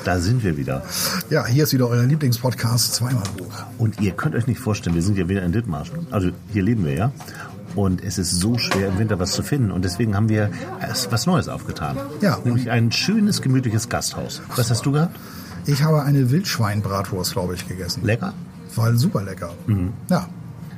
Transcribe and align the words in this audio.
Da 0.04 0.18
sind 0.20 0.42
wir 0.42 0.56
wieder. 0.56 0.82
Ja, 1.28 1.44
hier 1.44 1.64
ist 1.64 1.72
wieder 1.74 1.86
euer 1.88 2.04
Lieblingspodcast, 2.04 2.94
zweimal 2.94 3.22
Buch. 3.36 3.52
Und 3.76 4.00
ihr 4.00 4.12
könnt 4.12 4.34
euch 4.34 4.46
nicht 4.46 4.58
vorstellen, 4.60 4.94
wir 4.94 5.02
sind 5.02 5.18
ja 5.18 5.28
wieder 5.28 5.42
in 5.42 5.52
Dithmarsch. 5.52 5.90
Also 6.10 6.30
hier 6.52 6.62
leben 6.62 6.84
wir 6.86 6.94
ja. 6.94 7.12
Und 7.74 8.02
es 8.02 8.16
ist 8.16 8.30
so 8.40 8.56
schwer 8.56 8.88
im 8.88 8.98
Winter 8.98 9.18
was 9.18 9.32
zu 9.32 9.42
finden. 9.42 9.70
Und 9.70 9.84
deswegen 9.84 10.16
haben 10.16 10.28
wir 10.30 10.50
was 11.10 11.26
Neues 11.26 11.48
aufgetan. 11.48 11.96
Ja. 12.22 12.38
Nämlich 12.42 12.70
ein 12.70 12.90
schönes, 12.90 13.42
gemütliches 13.42 13.88
Gasthaus. 13.90 14.40
Was 14.56 14.70
hast 14.70 14.86
du 14.86 14.92
gehabt? 14.92 15.18
Ich 15.66 15.82
habe 15.82 16.02
eine 16.02 16.30
Wildschweinbratwurst, 16.30 17.32
glaube 17.32 17.54
ich, 17.54 17.68
gegessen. 17.68 18.02
Lecker? 18.04 18.32
War 18.76 18.94
super 18.96 19.22
lecker. 19.22 19.50
Ja. 20.08 20.26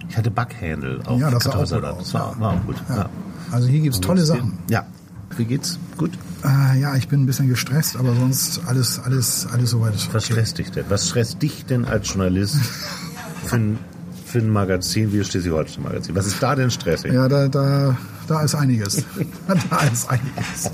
Ich 0.08 0.16
hatte 0.16 0.30
Backhändel 0.32 1.02
auf 1.06 1.20
Ja, 1.20 1.30
das 1.30 1.44
sah 1.44 1.50
auch 1.50 1.54
gut 1.60 1.70
Kartoffelsalat. 1.70 1.92
aus. 1.92 1.98
Das 1.98 2.14
war, 2.14 2.40
war 2.40 2.52
auch 2.54 2.66
gut. 2.66 2.82
Ja. 2.88 3.08
Also 3.52 3.68
hier 3.68 3.80
gibt's 3.80 4.00
tolle 4.00 4.24
Sachen. 4.24 4.58
Ja. 4.68 4.86
Wie 5.36 5.44
geht's? 5.44 5.78
Gut? 5.96 6.10
Äh, 6.44 6.80
ja, 6.80 6.96
ich 6.96 7.08
bin 7.08 7.22
ein 7.22 7.26
bisschen 7.26 7.48
gestresst, 7.48 7.96
aber 7.96 8.14
sonst 8.14 8.60
alles, 8.66 8.98
alles, 8.98 9.46
alles 9.52 9.70
soweit. 9.70 9.94
Was 10.12 10.26
stresst 10.26 10.58
dich 10.58 10.70
denn? 10.70 10.84
Was 10.88 11.08
stresst 11.08 11.42
dich 11.42 11.64
denn 11.66 11.84
als 11.84 12.08
Journalist 12.08 12.56
für 13.44 13.56
ein, 13.56 13.78
für 14.26 14.38
ein 14.38 14.50
Magazin 14.50 15.12
wie 15.12 15.18
das 15.18 15.28
Schleswig-Holstein-Magazin? 15.28 16.14
Was 16.14 16.26
ist 16.26 16.42
da 16.42 16.54
denn 16.54 16.70
stressig? 16.70 17.12
Ja, 17.12 17.28
da, 17.28 17.48
da, 17.48 17.96
da 18.26 18.42
ist 18.42 18.54
einiges. 18.54 19.04
da 19.70 19.78
ist 19.86 20.08
einiges. 20.08 20.70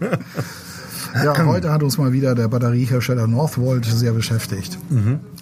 Ja, 1.24 1.34
heute 1.46 1.72
hat 1.72 1.82
uns 1.82 1.98
mal 1.98 2.12
wieder 2.12 2.34
der 2.34 2.48
Batteriehersteller 2.48 3.26
Northvolt 3.26 3.84
sehr 3.84 4.12
beschäftigt. 4.12 4.78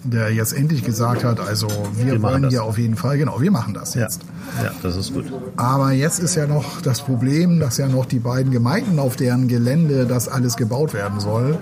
Der 0.03 0.31
jetzt 0.33 0.53
endlich 0.53 0.83
gesagt 0.83 1.23
hat, 1.23 1.39
also 1.39 1.67
wir, 1.95 2.13
Wir 2.13 2.21
wollen 2.21 2.49
hier 2.49 2.63
auf 2.63 2.77
jeden 2.77 2.95
Fall, 2.95 3.17
genau, 3.17 3.41
wir 3.41 3.51
machen 3.51 3.73
das 3.73 3.93
ja. 3.95 4.01
jetzt. 4.03 4.21
ja, 4.63 4.71
das 4.81 4.95
ist 4.95 5.13
gut. 5.13 5.25
Aber 5.57 5.91
jetzt 5.91 6.19
ist 6.19 6.35
ja 6.35 6.47
noch 6.47 6.81
das 6.81 7.01
Problem, 7.01 7.59
dass 7.59 7.77
ja 7.77 7.87
noch 7.87 8.05
die 8.05 8.19
beiden 8.19 8.51
Gemeinden, 8.51 8.99
auf 8.99 9.15
deren 9.15 9.47
Gelände 9.47 10.05
das 10.05 10.27
alles 10.27 10.55
gebaut 10.55 10.93
werden 10.93 11.19
soll, 11.19 11.57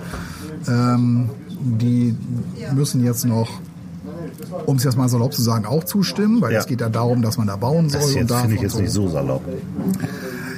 ähm, 0.68 1.30
die 1.60 2.16
müssen 2.74 3.04
jetzt 3.04 3.24
noch, 3.24 3.48
um 4.66 4.76
es 4.76 4.84
jetzt 4.84 4.96
mal 4.96 5.08
salopp 5.08 5.34
zu 5.34 5.42
sagen, 5.42 5.66
auch 5.66 5.84
zustimmen, 5.84 6.40
weil 6.40 6.52
Ja. 6.52 6.60
es 6.60 6.66
geht 6.66 6.80
ja 6.80 6.88
darum, 6.88 7.20
dass 7.22 7.36
man 7.36 7.46
da 7.48 7.56
bauen 7.56 7.88
soll 7.90 8.00
Das 8.00 8.10
und 8.10 8.16
jetzt 8.16 8.30
darf 8.30 8.40
finde 8.42 8.56
ich 8.56 8.62
jetzt 8.62 8.72
so. 8.74 8.80
nicht 8.80 8.92
so 8.92 9.08
salopp. 9.08 9.42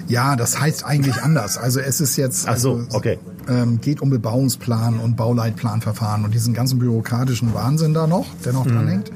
Ja, 0.09 0.35
das 0.37 0.61
heißt 0.61 0.85
eigentlich 0.85 1.23
anders. 1.23 1.57
Also 1.57 1.79
es 1.81 2.01
ist 2.01 2.17
jetzt 2.17 2.49
Ach 2.49 2.57
so, 2.57 2.75
also, 2.75 2.87
okay. 2.97 3.19
Ähm, 3.51 3.81
geht 3.81 4.01
um 4.01 4.09
Bebauungsplan 4.11 4.99
und 5.01 5.17
Bauleitplanverfahren 5.17 6.25
und 6.25 6.33
diesen 6.33 6.55
ganzen 6.55 6.79
bürokratischen 6.79 7.53
Wahnsinn 7.53 7.93
da 7.93 8.07
noch, 8.07 8.27
der 8.45 8.53
Mhm. 8.53 8.59
noch 8.59 8.67
dranhängt, 8.67 9.11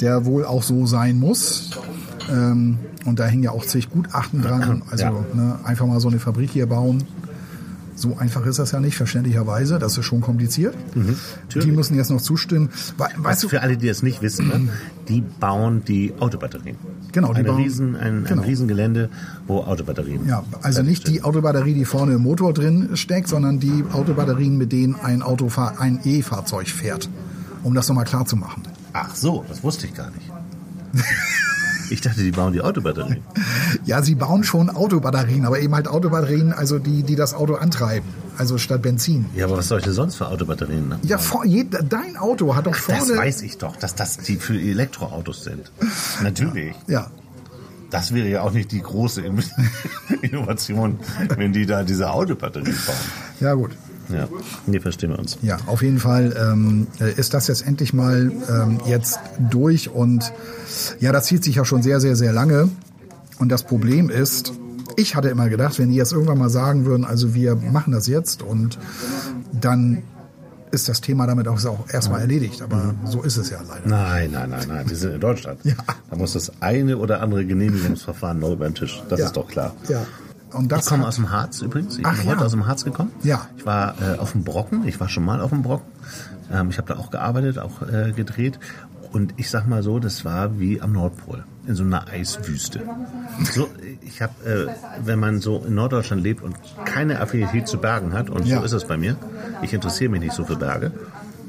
der 0.00 0.24
wohl 0.26 0.44
auch 0.44 0.62
so 0.62 0.84
sein 0.86 1.18
muss. 1.18 1.70
Ähm, 2.30 2.78
und 3.04 3.18
da 3.20 3.26
hängen 3.26 3.44
ja 3.44 3.52
auch 3.52 3.64
zig 3.64 3.88
Gutachten 3.88 4.42
dran. 4.42 4.82
Also 4.90 5.04
Ja. 5.04 5.12
ne, 5.34 5.58
einfach 5.64 5.86
mal 5.86 6.00
so 6.00 6.08
eine 6.08 6.18
Fabrik 6.18 6.50
hier 6.50 6.66
bauen. 6.66 7.04
So 7.98 8.16
einfach 8.18 8.44
ist 8.44 8.58
das 8.58 8.72
ja 8.72 8.78
nicht, 8.80 8.94
verständlicherweise. 8.96 9.78
Das 9.78 9.96
ist 9.96 10.04
schon 10.04 10.20
kompliziert. 10.20 10.74
die 10.94 10.98
Mhm. 10.98 11.16
natürlich. 11.44 11.72
müssen 11.74 11.96
jetzt 11.96 12.10
noch 12.10 12.20
zustimmen. 12.20 12.68
We 12.98 13.06
weißt 13.16 13.42
du, 13.42 13.48
für 13.48 13.62
alle, 13.62 13.76
die 13.78 13.88
das 13.88 14.02
nicht 14.02 14.20
wissen, 14.22 14.48
ne? 14.48 14.68
die 15.08 15.22
bauen 15.22 15.82
die 15.84 16.12
Autobatterien. 16.20 16.76
Genau, 17.12 17.32
die 17.32 17.38
Eine 17.40 17.48
bauen- 17.48 17.62
riesen, 17.62 17.96
ein, 17.96 18.24
genau. 18.24 18.42
ein 18.42 18.46
Riesengelände, 18.48 19.08
wo 19.46 19.60
Autobatterien. 19.62 20.26
Ja, 20.28 20.44
also 20.60 20.82
nicht 20.82 21.08
die 21.08 21.22
Autobatterie, 21.22 21.72
die 21.72 21.86
vorne 21.86 22.12
im 22.12 22.22
Motor 22.22 22.52
drin 22.52 22.90
steckt, 22.96 23.28
sondern 23.28 23.60
die 23.60 23.84
Autobatterien, 23.92 24.58
mit 24.58 24.72
denen 24.72 24.94
ein, 24.96 25.22
Autofahr 25.22 25.80
ein 25.80 26.00
E-Fahrzeug 26.04 26.68
fährt. 26.68 27.08
Um 27.62 27.74
das 27.74 27.88
nochmal 27.88 28.04
klar 28.04 28.26
zu 28.26 28.36
machen. 28.36 28.62
Ach 28.92 29.14
so, 29.16 29.44
das 29.48 29.62
wusste 29.64 29.86
ich 29.86 29.94
gar 29.94 30.10
nicht. 30.10 30.30
Ich 31.90 32.00
dachte, 32.00 32.20
die 32.22 32.30
bauen 32.32 32.52
die 32.52 32.60
Autobatterien. 32.60 33.22
Ja, 33.84 34.02
sie 34.02 34.14
bauen 34.16 34.42
schon 34.42 34.68
Autobatterien, 34.70 35.44
aber 35.44 35.60
eben 35.60 35.74
halt 35.74 35.86
Autobatterien, 35.88 36.52
also 36.52 36.78
die, 36.78 37.02
die 37.04 37.14
das 37.14 37.34
Auto 37.34 37.54
antreiben. 37.54 38.08
Also 38.38 38.58
statt 38.58 38.82
Benzin. 38.82 39.26
Ja, 39.34 39.46
aber 39.46 39.58
was 39.58 39.68
soll 39.68 39.78
ich 39.78 39.84
denn 39.84 39.92
sonst 39.94 40.16
für 40.16 40.26
Autobatterien? 40.28 40.88
Ne? 40.88 40.98
Ja, 41.02 41.18
vor, 41.18 41.44
je, 41.46 41.64
dein 41.64 42.16
Auto 42.16 42.54
hat 42.56 42.66
doch 42.66 42.74
vorne. 42.74 43.00
Das 43.06 43.16
weiß 43.16 43.42
ich 43.42 43.58
doch, 43.58 43.76
dass 43.76 43.94
das 43.94 44.16
die 44.18 44.36
für 44.36 44.54
Elektroautos 44.60 45.44
sind. 45.44 45.70
Natürlich. 46.22 46.74
Ja, 46.88 47.10
Das 47.90 48.12
wäre 48.12 48.28
ja 48.28 48.42
auch 48.42 48.52
nicht 48.52 48.72
die 48.72 48.82
große 48.82 49.22
In- 49.22 49.42
Innovation, 50.22 50.98
wenn 51.36 51.52
die 51.52 51.66
da 51.66 51.82
diese 51.84 52.10
Autobatterien 52.10 52.76
bauen. 52.86 52.96
ja 53.40 53.54
gut. 53.54 53.70
Ja, 54.08 54.28
nee, 54.66 54.80
verstehen 54.80 55.10
wir 55.10 55.18
uns. 55.18 55.38
Ja, 55.42 55.58
auf 55.66 55.82
jeden 55.82 55.98
Fall 55.98 56.34
ähm, 56.38 56.86
ist 57.16 57.34
das 57.34 57.48
jetzt 57.48 57.66
endlich 57.66 57.92
mal 57.92 58.30
ähm, 58.48 58.80
jetzt 58.86 59.18
durch 59.50 59.90
und 59.90 60.32
ja, 61.00 61.12
das 61.12 61.26
zieht 61.26 61.44
sich 61.44 61.56
ja 61.56 61.64
schon 61.64 61.82
sehr, 61.82 62.00
sehr, 62.00 62.16
sehr 62.16 62.32
lange. 62.32 62.68
Und 63.38 63.50
das 63.50 63.64
Problem 63.64 64.08
ist, 64.10 64.52
ich 64.96 65.14
hatte 65.16 65.28
immer 65.28 65.48
gedacht, 65.48 65.78
wenn 65.78 65.90
die 65.90 65.96
jetzt 65.96 66.12
irgendwann 66.12 66.38
mal 66.38 66.48
sagen 66.50 66.84
würden, 66.86 67.04
also 67.04 67.34
wir 67.34 67.54
machen 67.56 67.92
das 67.92 68.06
jetzt 68.06 68.42
und 68.42 68.78
dann 69.52 70.02
ist 70.72 70.88
das 70.88 71.00
Thema 71.00 71.26
damit 71.26 71.48
auch 71.48 71.64
auch 71.64 71.88
erstmal 71.92 72.20
erledigt. 72.20 72.60
Aber 72.62 72.94
so 73.04 73.22
ist 73.22 73.36
es 73.36 73.50
ja 73.50 73.58
leider. 73.66 73.86
Nein, 73.86 74.30
nein, 74.32 74.50
nein, 74.50 74.64
nein, 74.68 74.88
wir 74.88 74.96
sind 74.96 75.14
in 75.14 75.20
Deutschland. 75.20 75.60
Ja. 75.64 75.74
Da 76.10 76.16
muss 76.16 76.32
das 76.32 76.52
eine 76.60 76.98
oder 76.98 77.20
andere 77.22 77.44
Genehmigungsverfahren 77.44 78.38
noch 78.40 78.52
über 78.52 78.66
den 78.68 78.74
Tisch. 78.74 79.02
Das 79.08 79.20
Ja. 79.20 79.26
ist 79.26 79.36
doch 79.36 79.48
klar. 79.48 79.74
Ja. 79.88 80.04
Und 80.52 80.70
das 80.72 80.84
Ich 80.84 80.86
komme 80.86 81.06
aus 81.06 81.16
dem 81.16 81.30
Harz 81.30 81.60
übrigens. 81.60 81.98
Ich 81.98 82.06
Ach, 82.06 82.16
bin 82.16 82.26
heute 82.28 82.40
ja. 82.40 82.46
aus 82.46 82.52
dem 82.52 82.66
Harz 82.66 82.84
gekommen. 82.84 83.12
Ja. 83.22 83.46
Ich 83.56 83.66
war 83.66 83.94
äh, 84.00 84.18
auf 84.18 84.32
dem 84.32 84.44
Brocken. 84.44 84.86
Ich 84.86 84.98
war 85.00 85.08
schon 85.08 85.24
mal 85.24 85.40
auf 85.40 85.50
dem 85.50 85.62
Brocken. 85.62 85.90
Ähm, 86.52 86.70
ich 86.70 86.78
habe 86.78 86.88
da 86.92 86.98
auch 87.00 87.10
gearbeitet, 87.10 87.58
auch 87.58 87.82
äh, 87.82 88.12
gedreht. 88.12 88.58
Und 89.12 89.34
ich 89.36 89.50
sag 89.50 89.66
mal 89.66 89.82
so, 89.82 89.98
das 89.98 90.24
war 90.24 90.58
wie 90.58 90.80
am 90.82 90.92
Nordpol 90.92 91.44
in 91.66 91.74
so 91.74 91.82
einer 91.84 92.06
Eiswüste. 92.08 92.80
So, 93.52 93.68
ich 94.02 94.20
habe, 94.22 94.32
äh, 94.44 94.66
wenn 95.04 95.18
man 95.18 95.40
so 95.40 95.64
in 95.66 95.74
Norddeutschland 95.74 96.22
lebt 96.22 96.42
und 96.42 96.54
keine 96.84 97.20
Affinität 97.20 97.66
zu 97.66 97.78
Bergen 97.78 98.12
hat, 98.12 98.30
und 98.30 98.46
Ja. 98.46 98.58
so 98.58 98.64
ist 98.64 98.72
es 98.72 98.84
bei 98.86 98.96
mir. 98.96 99.16
Ich 99.62 99.72
interessiere 99.72 100.10
mich 100.10 100.20
nicht 100.20 100.34
so 100.34 100.44
für 100.44 100.56
Berge. 100.56 100.92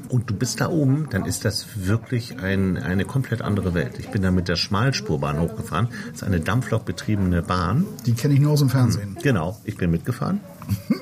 Und 0.08 0.30
du 0.30 0.34
bist 0.34 0.60
da 0.60 0.68
oben, 0.68 1.08
dann 1.10 1.24
ist 1.24 1.44
das 1.44 1.66
wirklich 1.86 2.38
ein, 2.38 2.76
eine 2.76 3.04
komplett 3.04 3.42
andere 3.42 3.74
Welt. 3.74 3.98
Ich 3.98 4.08
bin 4.08 4.22
da 4.22 4.30
mit 4.30 4.48
der 4.48 4.56
Schmalspurbahn 4.56 5.40
hochgefahren. 5.40 5.88
Das 6.06 6.22
ist 6.22 6.24
eine 6.24 6.40
dampflokbetriebene 6.40 7.42
Bahn. 7.42 7.84
die 8.06 8.14
kenne 8.14 8.34
ich 8.34 8.40
nur 8.40 8.52
aus 8.52 8.60
dem 8.60 8.70
Fernsehen. 8.70 9.16
Genau, 9.22 9.58
ich 9.64 9.76
bin 9.76 9.90
mitgefahren. 9.90 10.40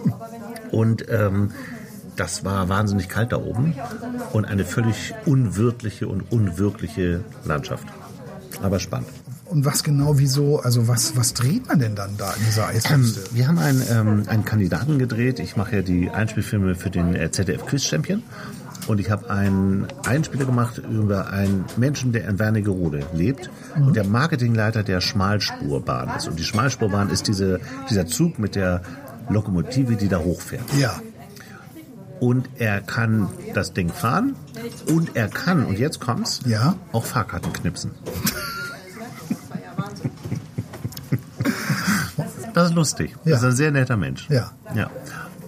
Und 0.71 1.07
ähm, 1.09 1.53
das 2.17 2.45
war 2.45 2.69
wahnsinnig 2.69 3.09
kalt 3.09 3.33
da 3.33 3.37
oben 3.37 3.75
und 4.33 4.47
eine 4.47 4.65
völlig 4.65 5.15
unwirtliche 5.27 6.09
und 6.09 6.33
unwirkliche 6.33 7.23
Landschaft. 7.45 7.87
Aber 8.63 8.81
spannend. 8.81 9.09
Und 9.45 9.65
was 9.65 9.85
genau, 9.85 10.19
wieso, 10.19 10.59
also 10.59 10.89
was, 10.89 11.17
was 11.17 11.35
dreht 11.35 11.69
man 11.69 11.79
denn 11.79 11.95
dann 11.95 12.17
da 12.17 12.33
in 12.33 12.45
dieser 12.45 12.67
Eiswüste? 12.67 13.23
Wir 13.33 13.47
haben 13.47 13.59
einen, 13.59 13.83
ähm, 13.89 14.23
einen 14.27 14.45
Kandidaten 14.45 14.99
gedreht. 14.99 15.39
Ich 15.39 15.57
mache 15.57 15.77
ja 15.77 15.83
die 15.83 16.11
Einspielfilme 16.11 16.75
für 16.75 16.91
den 16.91 17.15
äh, 17.15 17.31
ZDF 17.31 17.65
Quiz 17.67 17.85
Champion. 17.85 18.23
Und 18.87 19.01
ich 19.01 19.11
habe 19.11 19.29
einen 19.31 19.87
Einspieler 20.07 20.45
gemacht 20.45 20.79
über 20.79 21.31
einen 21.31 21.65
Menschen, 21.77 22.13
der 22.13 22.29
in 22.29 22.39
Wernigerode 22.39 23.05
lebt 23.13 23.51
und 23.75 23.97
der 23.97 24.05
Marketingleiter 24.05 24.83
der 24.85 25.01
Schmalspurbahn 25.01 26.17
ist. 26.17 26.29
Und 26.29 26.39
die 26.39 26.45
Schmalspurbahn 26.45 27.11
ist 27.11 27.27
diese, 27.27 27.61
dieser 27.91 28.07
Zug 28.07 28.39
mit 28.39 28.55
der 28.55 28.83
Lokomotive, 29.29 29.97
die 29.97 30.09
da 30.09 30.19
hochfährt. 30.19 30.73
Ja. 30.79 31.01
Und 32.21 32.49
er 32.59 32.81
kann 32.81 33.29
das 33.55 33.73
Ding 33.75 33.89
fahren 33.91 34.35
und 34.89 35.17
er 35.17 35.29
kann, 35.29 35.67
und 35.67 35.79
jetzt 35.79 36.01
kommt's, 36.01 36.41
Ja. 36.47 36.77
auch 36.93 37.05
Fahrkarten 37.05 37.53
knipsen. 37.53 37.91
Das 42.55 42.71
ist 42.71 42.75
lustig. 42.75 43.15
Ja. 43.25 43.33
Das 43.33 43.41
ist 43.41 43.45
ein 43.49 43.53
sehr 43.57 43.71
netter 43.71 43.99
Mensch. 43.99 44.31
Ja. 44.31 44.51
ja. 44.75 44.89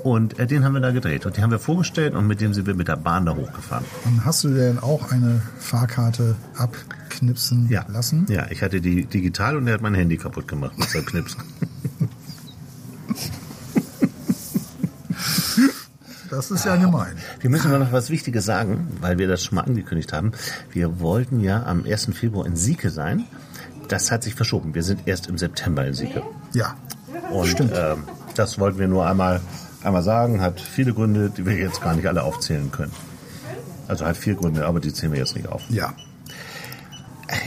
Und 0.02 0.38
äh, 0.38 0.46
den 0.46 0.64
haben 0.64 0.74
wir 0.74 0.80
da 0.80 0.90
gedreht. 0.92 1.26
Und 1.26 1.36
die 1.36 1.42
haben 1.42 1.50
wir 1.50 1.58
vorgestellt 1.58 2.14
und 2.14 2.26
mit 2.26 2.40
dem 2.40 2.54
sind 2.54 2.66
wir 2.66 2.74
mit 2.74 2.88
der 2.88 2.96
Bahn 2.96 3.26
da 3.26 3.34
hochgefahren. 3.34 3.84
Und 4.04 4.24
hast 4.24 4.44
du 4.44 4.48
denn 4.54 4.78
auch 4.78 5.10
eine 5.10 5.40
Fahrkarte 5.58 6.36
abknipsen 6.56 7.68
Ja. 7.68 7.84
lassen? 7.88 8.26
Ja, 8.28 8.46
ich 8.50 8.62
hatte 8.62 8.80
die 8.80 9.04
digital 9.06 9.56
und 9.56 9.66
er 9.66 9.74
hat 9.74 9.80
mein 9.82 9.94
Handy 9.94 10.16
kaputt 10.16 10.46
gemacht 10.48 10.78
mit 10.78 10.88
seinem 10.88 11.06
Knipsen. 11.06 11.42
Das 16.30 16.50
ist 16.50 16.66
ja 16.66 16.76
gemein. 16.76 17.16
Wir 17.40 17.48
müssen 17.48 17.70
mal 17.70 17.78
noch 17.78 17.90
was 17.92 18.10
Wichtiges 18.10 18.44
sagen, 18.44 18.88
weil 19.00 19.16
wir 19.18 19.28
das 19.28 19.42
schon 19.42 19.56
mal 19.56 19.62
angekündigt 19.62 20.12
haben. 20.12 20.32
Wir 20.70 21.00
wollten 21.00 21.40
ja 21.40 21.62
am 21.64 21.84
1. 21.84 22.10
Februar 22.12 22.44
in 22.46 22.54
Sieke 22.54 22.90
sein. 22.90 23.24
Das 23.88 24.10
hat 24.10 24.22
sich 24.24 24.34
verschoben. 24.34 24.74
Wir 24.74 24.82
sind 24.82 25.00
erst 25.06 25.26
im 25.28 25.38
September 25.38 25.86
in 25.86 25.94
Sieke. 25.94 26.22
Ja. 26.52 26.74
Und 27.30 27.46
Stimmt. 27.46 27.72
ähm, 27.74 28.04
Das 28.34 28.58
wollten 28.58 28.78
wir 28.78 28.88
nur 28.88 29.06
einmal, 29.06 29.40
einmal 29.82 30.02
sagen. 30.02 30.40
Hat 30.40 30.60
viele 30.60 30.94
Gründe, 30.94 31.30
die 31.30 31.46
wir 31.46 31.54
jetzt 31.54 31.80
gar 31.80 31.94
nicht 31.94 32.06
alle 32.06 32.22
aufzählen 32.22 32.70
können. 32.70 32.92
Also 33.86 34.04
hat 34.04 34.16
vier 34.16 34.34
Gründe, 34.34 34.66
aber 34.66 34.80
die 34.80 34.92
zählen 34.92 35.12
wir 35.12 35.18
jetzt 35.18 35.34
nicht 35.34 35.48
auf. 35.48 35.62
Ja. 35.70 35.94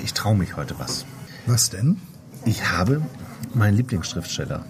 Ich 0.04 0.13
traue 0.13 0.36
mich 0.36 0.57
heute 0.57 0.75
was. 0.80 1.06
Was 1.45 1.69
denn? 1.69 1.98
Ich 2.45 2.72
habe 2.72 3.01
meinen 3.54 3.78
Lieblingsschriftsteller 3.78 4.66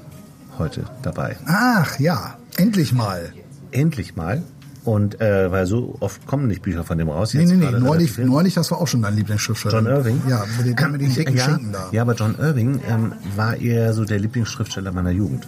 heute 0.58 0.86
dabei. 1.02 1.38
Ach 1.46 2.00
ja, 2.00 2.38
endlich 2.58 2.94
mal. 2.94 3.34
Endlich 3.72 4.16
mal. 4.16 4.44
Und 4.84 5.22
äh, 5.22 5.52
weil 5.52 5.68
so 5.68 5.96
oft 6.00 6.26
kommen 6.26 6.48
nicht 6.48 6.64
Bücher 6.64 6.84
von 6.84 6.98
dem 6.98 7.10
raus. 7.10 7.34
Nee, 7.36 7.46
nee, 7.46 7.54
nee, 7.54 7.72
neulich, 7.72 8.18
neulich, 8.18 8.56
das 8.56 8.72
war 8.72 8.80
auch 8.80 8.88
schon 8.88 9.04
dein 9.04 9.16
Lieblingsschriftsteller. 9.16 9.78
John 9.78 9.86
Irving? 9.86 10.22
Ja, 10.28 10.44
mit 10.58 10.66
den, 10.66 10.92
mit 10.92 11.02
den 11.02 11.14
dicken 11.14 11.38
ja, 11.38 11.44
Schinken 11.44 11.72
da. 11.72 11.90
ja, 11.92 12.02
aber 12.02 12.16
John 12.16 12.36
Irving 12.40 12.80
ähm, 12.90 13.14
war 13.36 13.56
eher 13.58 13.94
so 13.94 14.06
der 14.06 14.20
Lieblingsschriftsteller 14.20 14.92
meiner 14.92 15.12
Jugend. 15.12 15.48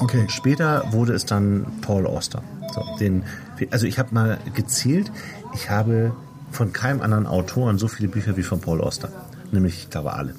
Okay. 0.00 0.24
Später 0.28 0.84
wurde 0.92 1.12
es 1.14 1.24
dann 1.26 1.66
Paul 1.80 2.06
Auster. 2.06 2.42
So, 2.74 2.84
den, 2.98 3.22
also 3.70 3.86
ich 3.86 3.98
habe 3.98 4.14
mal 4.14 4.38
gezählt, 4.54 5.10
ich 5.54 5.70
habe 5.70 6.12
von 6.50 6.72
keinem 6.72 7.00
anderen 7.02 7.26
Autoren 7.26 7.78
so 7.78 7.88
viele 7.88 8.08
Bücher 8.08 8.36
wie 8.36 8.42
von 8.42 8.60
Paul 8.60 8.80
Auster. 8.80 9.08
Nämlich, 9.52 9.78
ich 9.78 9.90
glaube, 9.90 10.12
alle. 10.12 10.34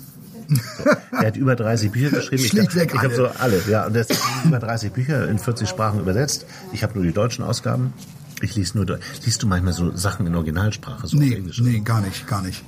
So. 0.47 0.83
Er 1.11 1.27
hat 1.27 1.37
über 1.37 1.55
30 1.55 1.91
Bücher 1.91 2.09
geschrieben. 2.09 2.43
Ich, 2.43 2.49
Schlichtweg 2.49 2.93
ich 2.93 2.97
habe 3.01 3.07
alle. 3.07 3.15
so 3.15 3.27
alle, 3.27 3.61
ja. 3.69 3.85
Und 3.85 3.95
er 3.95 4.01
hat 4.01 4.09
über 4.45 4.59
30 4.59 4.91
Bücher 4.91 5.27
in 5.29 5.39
40 5.39 5.67
Sprachen 5.67 5.99
übersetzt. 5.99 6.45
Ich 6.73 6.83
habe 6.83 6.93
nur 6.95 7.03
die 7.03 7.13
deutschen 7.13 7.43
Ausgaben. 7.43 7.93
Ich 8.41 8.55
lese 8.55 8.77
nur, 8.77 8.99
liest 9.25 9.41
du 9.41 9.47
manchmal 9.47 9.71
so 9.73 9.95
Sachen 9.95 10.27
in 10.27 10.35
Originalsprache, 10.35 11.07
so 11.07 11.17
Nee, 11.17 11.33
Englisch? 11.35 11.59
nee, 11.61 11.79
gar 11.79 12.01
nicht, 12.01 12.27
gar 12.27 12.41
nicht. 12.41 12.63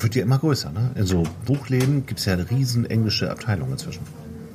Wird 0.00 0.14
ja 0.14 0.22
immer 0.22 0.38
größer, 0.38 0.72
ne? 0.72 0.90
In 0.94 1.06
so 1.06 1.22
Buchläden 1.44 2.06
gibt 2.06 2.18
es 2.20 2.26
ja 2.26 2.32
eine 2.32 2.48
riesen 2.50 2.86
englische 2.86 3.30
Abteilung 3.30 3.70
inzwischen. 3.70 4.00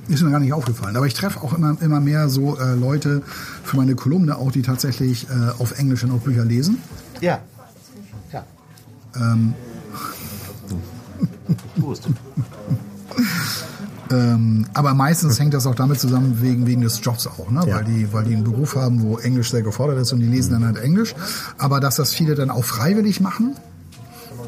Ist 0.08 0.22
mir 0.22 0.30
gar 0.30 0.40
nicht 0.40 0.52
aufgefallen. 0.52 0.96
Aber 0.96 1.06
ich 1.06 1.14
treffe 1.14 1.40
auch 1.42 1.52
immer, 1.52 1.76
immer 1.80 2.00
mehr 2.00 2.28
so 2.28 2.58
äh, 2.58 2.74
Leute 2.74 3.22
für 3.62 3.76
meine 3.76 3.94
Kolumne 3.94 4.36
auch, 4.36 4.50
die 4.50 4.62
tatsächlich 4.62 5.28
äh, 5.28 5.60
auf 5.60 5.78
Englisch 5.78 6.00
dann 6.00 6.10
auch 6.10 6.20
Bücher 6.20 6.44
lesen. 6.44 6.78
Ja. 7.20 7.38
Ja. 8.32 8.44
Ähm, 9.16 9.54
ähm, 14.10 14.66
aber 14.74 14.94
meistens 14.94 15.38
hängt 15.38 15.54
das 15.54 15.66
auch 15.66 15.74
damit 15.74 16.00
zusammen, 16.00 16.38
wegen, 16.40 16.66
wegen 16.66 16.82
des 16.82 17.00
Jobs 17.02 17.26
auch, 17.26 17.50
ne? 17.50 17.62
Ja. 17.66 17.76
weil, 17.76 17.84
die, 17.84 18.12
weil 18.12 18.24
die 18.24 18.34
einen 18.34 18.44
Beruf 18.44 18.74
haben, 18.76 19.02
wo 19.02 19.18
Englisch 19.18 19.50
sehr 19.50 19.62
gefordert 19.62 19.98
ist 19.98 20.12
und 20.12 20.20
die 20.20 20.26
lesen 20.26 20.52
dann 20.52 20.64
halt 20.64 20.78
Englisch. 20.78 21.14
Aber 21.58 21.80
dass 21.80 21.96
das 21.96 22.12
viele 22.12 22.34
dann 22.34 22.50
auch 22.50 22.64
freiwillig 22.64 23.20
machen, 23.20 23.54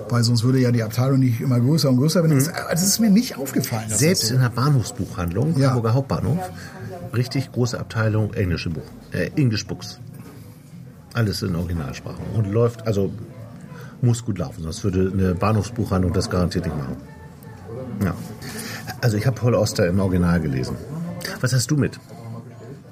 weil 0.09 0.23
sonst 0.23 0.45
würde 0.45 0.59
ja 0.59 0.71
die 0.71 0.83
Abteilung 0.83 1.19
nicht 1.21 1.41
immer 1.41 1.61
größer 1.61 1.89
und 1.89 1.97
größer 1.99 2.23
werden. 2.23 2.39
Das, 2.39 2.51
das 2.71 2.83
ist 2.83 3.01
mir 3.01 3.11
nicht 3.11 3.37
aufgefallen. 3.39 3.89
Selbst 3.89 4.27
so 4.27 4.35
in 4.35 4.41
der 4.41 4.49
Bahnhofsbuchhandlung, 4.51 5.59
Ja. 5.59 5.69
Hamburger 5.69 5.95
Hauptbahnhof, 5.95 6.39
richtig 7.15 7.53
große 7.53 7.79
Abteilung 7.79 8.33
englische 8.35 8.71
Buch, 8.71 8.83
äh, 9.13 9.31
English 9.37 9.67
Books. 9.67 10.01
Alles 11.13 11.43
in 11.43 11.55
Originalsprache. 11.55 12.19
Und 12.35 12.51
läuft, 12.51 12.87
also 12.87 13.13
muss 14.03 14.25
gut 14.25 14.39
laufen, 14.39 14.63
sonst 14.63 14.83
würde 14.85 15.11
eine 15.13 15.35
Bahnhofsbuchhandlung 15.35 16.13
das 16.13 16.29
garantiert 16.29 16.67
nicht 16.67 16.77
machen. 16.77 16.97
Ja. 18.05 18.15
Also 19.01 19.17
ich 19.17 19.27
habe 19.27 19.39
Paul 19.39 19.55
Auster 19.55 19.87
im 19.87 20.01
Original 20.01 20.41
gelesen. 20.41 20.77
Was 21.41 21.53
hast 21.53 21.71
du 21.71 21.77
mit? 21.77 21.99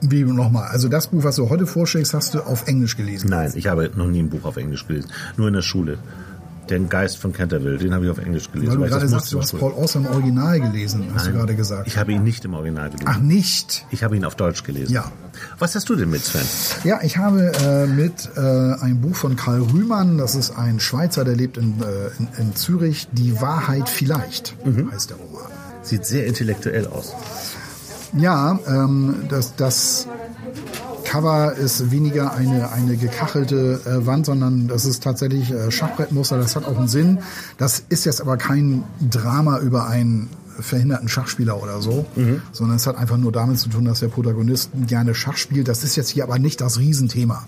Wie 0.01 0.25
nochmal? 0.25 0.69
Also 0.69 0.89
das 0.89 1.07
Buch, 1.09 1.23
was 1.23 1.37
du 1.37 1.49
heute 1.49 1.67
vorschlägst, 1.67 2.13
hast 2.13 2.35
du 2.35 2.41
auf 2.41 2.67
Englisch 2.67 2.97
gelesen. 2.97 3.31
Nein, 3.31 3.53
ich 3.55 3.69
habe 3.69 3.91
noch 3.95 4.09
nie 4.09 4.21
ein 4.21 4.31
Buch 4.31 4.45
auf 4.45 4.57
Englisch 4.57 4.87
gelesen. 4.87 5.11
Nur 5.37 5.49
in 5.49 5.55
der 5.55 5.63
Schule. 5.63 5.99
Den 6.71 6.89
Geist 6.89 7.19
von 7.19 7.33
Canterville, 7.33 7.77
den 7.77 7.93
habe 7.93 8.05
ich 8.05 8.11
auf 8.11 8.19
Englisch 8.19 8.51
gelesen. 8.51 8.71
Weil 8.71 8.77
du 8.79 8.85
ich 8.85 8.91
gerade 8.91 9.09
sagst, 9.09 9.33
du 9.33 9.41
hast. 9.41 9.59
Paul 9.59 9.73
Auster 9.73 9.99
im 9.99 10.07
Original 10.07 10.61
gelesen, 10.61 11.11
hast 11.13 11.27
du 11.27 11.31
Nein, 11.31 11.39
gerade 11.41 11.57
gesagt. 11.57 11.87
Ich 11.89 11.97
habe 11.99 12.13
ihn 12.13 12.23
nicht 12.23 12.45
im 12.45 12.55
Original 12.55 12.89
gelesen. 12.91 13.09
Ach, 13.09 13.19
nicht? 13.19 13.85
Ich 13.91 14.05
habe 14.05 14.17
ihn 14.17 14.25
auf 14.25 14.37
Deutsch 14.37 14.63
gelesen. 14.63 14.93
Ja. 14.93 15.11
Was 15.59 15.75
hast 15.75 15.89
du 15.89 15.97
denn 15.97 16.11
mit, 16.11 16.25
Sven? 16.25 16.43
Ja, 16.85 17.01
ich 17.03 17.17
habe 17.19 17.53
äh, 17.53 17.87
mit 17.87 18.31
äh, 18.37 18.41
ein 18.81 19.01
Buch 19.01 19.17
von 19.17 19.35
Karl 19.35 19.63
Rühmann, 19.63 20.19
das 20.19 20.35
ist 20.35 20.57
ein 20.57 20.79
Schweizer, 20.79 21.25
der 21.25 21.35
lebt 21.35 21.57
in, 21.57 21.81
äh, 21.81 21.85
in, 22.19 22.29
in 22.39 22.55
Zürich, 22.55 23.09
Die 23.13 23.41
Wahrheit 23.41 23.89
vielleicht, 23.89 24.55
heißt 24.93 25.11
der 25.11 25.17
Roman. 25.17 25.43
Sieht 25.83 26.07
sehr 26.07 26.27
intellektuell 26.27 26.87
aus. 26.87 27.13
Ja, 28.17 28.59
ähm, 28.67 29.25
das, 29.29 29.57
das 29.57 30.07
Cover 31.05 31.55
ist 31.55 31.91
weniger 31.91 32.35
eine, 32.35 32.73
eine 32.73 32.97
gekachelte 32.97 33.81
äh, 33.85 34.07
Wand, 34.07 34.27
sondern 34.27 34.69
das 34.69 34.85
ist 34.85 35.03
tatsächlich 35.03 35.51
äh, 35.51 35.71
Schachbrettmuster, 35.71 36.39
das 36.39 36.57
hat 36.57 36.65
auch 36.65 36.79
einen 36.79 36.89
Sinn. 36.89 37.19
Das 37.59 37.85
ist 37.89 38.05
jetzt 38.05 38.21
aber 38.21 38.37
kein 38.37 38.85
Drama 39.11 39.59
über 39.59 39.87
einen 39.89 40.31
verhinderten 40.59 41.09
Schachspieler 41.09 41.63
oder 41.63 41.81
so, 41.81 42.05
sondern 42.53 42.77
es 42.77 42.87
hat 42.87 42.97
einfach 42.99 43.17
nur 43.17 43.33
damit 43.33 43.59
zu 43.59 43.71
tun, 43.71 43.87
dass 43.87 44.01
der 44.01 44.09
Protagonist 44.09 44.71
gerne 44.87 45.15
Schach 45.15 45.39
spielt. 45.39 45.67
Das 45.67 45.83
ist 45.83 45.97
jetzt 45.97 46.11
hier 46.11 46.25
aber 46.25 46.39
nicht 46.39 46.61
das 46.61 46.79
Riesenthema. 46.79 47.47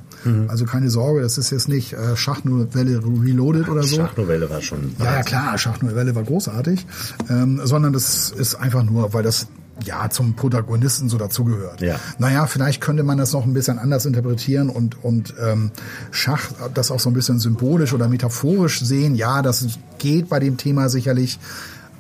Also 0.49 0.65
keine 0.65 0.89
Sorge, 0.89 1.21
das 1.21 1.37
ist 1.37 1.51
jetzt 1.51 1.69
nicht 1.69 1.93
äh, 1.93 2.17
Schachnovelle 2.17 3.03
Reloaded 3.05 3.69
oder 3.69 3.83
so. 3.83 3.97
Schachnovelle 3.97 4.49
war 4.49 4.63
schon. 4.63 4.95
Ja, 4.99 5.17
ja 5.17 5.23
klar, 5.23 5.59
Schachnovelle 5.59 6.15
war 6.15 6.23
großartig, 6.23 6.87
ähm, 7.29 7.61
sondern 7.63 7.93
das 7.93 8.31
ist 8.31 8.55
einfach 8.55 8.83
nur, 8.83 9.13
weil 9.13 9.23
das 9.23 9.49
ja 9.85 10.09
zum 10.11 10.35
Protagonisten 10.35 11.09
so 11.09 11.19
dazugehört. 11.19 11.81
Ja. 11.81 11.97
Naja, 12.19 12.47
vielleicht 12.47 12.81
könnte 12.81 13.03
man 13.03 13.19
das 13.19 13.33
noch 13.33 13.45
ein 13.45 13.53
bisschen 13.55 13.79
anders 13.79 14.07
interpretieren 14.07 14.69
und, 14.71 15.03
und 15.03 15.35
ähm, 15.43 15.71
Schach 16.11 16.51
das 16.75 16.91
auch 16.91 17.01
so 17.01 17.11
ein 17.11 17.15
bisschen 17.15 17.39
symbolisch 17.41 17.93
oder 17.93 18.09
metaphorisch 18.09 18.81
sehen. 18.81 19.15
Ja, 19.15 19.43
das 19.43 19.67
geht 19.99 20.29
bei 20.29 20.39
dem 20.41 20.57
Thema 20.57 20.89
sicherlich. 20.89 21.39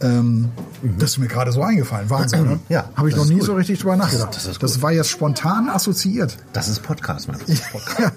Ähm, 0.00 0.50
Das 0.98 1.10
ist 1.12 1.18
mir 1.18 1.28
gerade 1.28 1.52
so 1.52 1.62
eingefallen. 1.62 2.10
Wahnsinn, 2.10 2.42
ne? 2.44 2.50
Mhm. 2.56 2.60
Ja, 2.68 2.90
Habe 2.96 3.08
ich 3.08 3.14
das 3.14 3.24
noch 3.24 3.30
nie 3.30 3.38
gut. 3.38 3.46
so 3.46 3.54
richtig 3.54 3.78
drüber 3.80 3.96
nachgedacht. 3.96 4.34
Das 4.34 4.46
ist 4.46 4.62
das 4.62 4.74
gut. 4.74 4.82
war 4.82 4.92
jetzt 4.92 5.08
spontan 5.10 5.68
assoziiert. 5.68 6.36
Das 6.52 6.68
ist 6.68 6.82
Podcast, 6.82 7.28
Mann. 7.28 7.38
Das 7.40 7.48
ist 7.48 7.70
Podcast. 7.70 8.12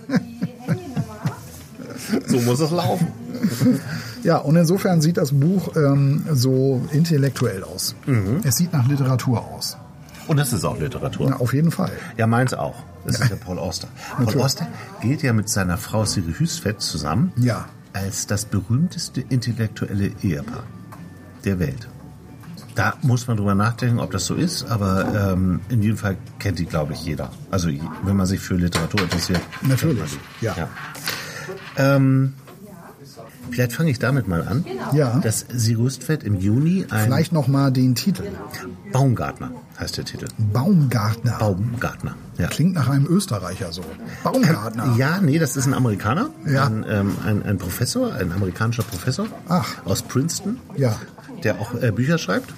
so 2.27 2.39
muss 2.42 2.59
es 2.59 2.71
laufen. 2.71 3.07
Ja, 4.27 4.39
und 4.39 4.57
insofern 4.57 5.00
sieht 5.00 5.15
das 5.15 5.31
Buch 5.31 5.74
ähm, 5.77 6.25
so 6.33 6.81
intellektuell 6.91 7.63
aus. 7.63 7.95
Mhm. 8.06 8.41
Es 8.44 8.57
sieht 8.57 8.74
nach 8.74 8.85
Literatur 8.85 9.39
aus. 9.41 9.77
Und 10.27 10.35
das 10.35 10.51
ist 10.51 10.65
auch 10.65 10.77
Literatur. 10.77 11.29
Na, 11.29 11.38
auf 11.38 11.53
jeden 11.53 11.71
Fall. 11.71 11.91
Ja, 12.18 12.27
meins 12.27 12.53
auch. 12.53 12.75
Das 13.06 13.21
ist 13.21 13.29
ja 13.29 13.38
Paul 13.38 13.57
Auster. 13.57 13.88
Paul 14.18 14.25
Natürlich. 14.25 14.44
Auster 14.44 14.68
gilt 15.01 15.24
ja 15.24 15.31
mit 15.31 15.47
seiner 15.47 15.77
Frau 15.77 16.03
Siri 16.03 16.33
Hüsfeld 16.33 16.81
zusammen 16.81 17.31
Ja. 17.38 17.68
als 17.94 18.27
das 18.27 18.44
berühmteste 18.44 19.21
intellektuelle 19.21 20.12
Ehepaar 20.21 20.63
der 21.45 21.59
Welt. 21.59 21.88
Da 22.75 22.95
muss 23.03 23.27
man 23.27 23.38
drüber 23.38 23.56
nachdenken, 23.56 24.00
ob 24.00 24.11
das 24.11 24.25
so 24.25 24.35
ist, 24.35 24.69
aber 24.69 25.31
ähm, 25.31 25.61
in 25.69 25.81
jedem 25.81 25.95
Fall 25.95 26.18
kennt 26.37 26.59
die, 26.59 26.66
glaube 26.66 26.92
ich, 26.92 27.06
jeder. 27.06 27.31
Also 27.49 27.69
wenn 28.04 28.18
man 28.18 28.25
sich 28.25 28.42
für 28.42 28.56
Literatur 28.56 29.04
interessiert. 29.04 29.40
Natürlich, 29.61 30.18
die. 30.42 30.45
ja. 30.47 30.68
Ähm, 31.78 32.33
vielleicht 33.51 33.73
fange 33.73 33.89
ich 33.92 33.99
damit 33.99 34.27
mal 34.27 34.47
an. 34.47 34.66
Ja. 34.94 35.19
Dass 35.19 35.45
Sie 35.54 35.73
Rüstfeld 35.75 36.23
im 36.23 36.35
Juni 36.35 36.85
ein 36.89 37.06
Vielleicht 37.06 37.31
noch 37.31 37.47
mal 37.47 37.71
den 37.71 37.95
Titel. 37.95 38.23
Baumgartner 38.92 39.51
heißt 39.80 39.97
der 39.97 40.06
Titel. 40.06 40.27
Baumgartner. 40.54 41.37
Baumgartner. 41.37 42.16
Ja. 42.37 42.47
Klingt 42.47 42.73
nach 42.73 42.89
einem 42.89 43.06
Österreicher 43.07 43.71
so. 43.71 43.83
Baumgartner. 44.23 44.95
Ja, 44.97 45.19
nee, 45.21 45.39
das 45.39 45.56
ist 45.57 45.66
ein 45.66 45.73
Amerikaner, 45.73 46.30
Ja. 46.45 46.66
ein, 46.66 46.85
ähm, 46.89 47.16
ein, 47.25 47.44
ein 47.44 47.57
Professor, 47.57 48.13
ein 48.13 48.31
amerikanischer 48.31 48.83
Professor 48.83 49.27
Ach. 49.47 49.68
aus 49.85 50.01
Princeton, 50.04 50.57
Ja. 50.75 50.95
der 51.44 51.59
auch 51.59 51.73
äh, 51.81 51.92
Bücher 51.92 52.18
schreibt. 52.18 52.54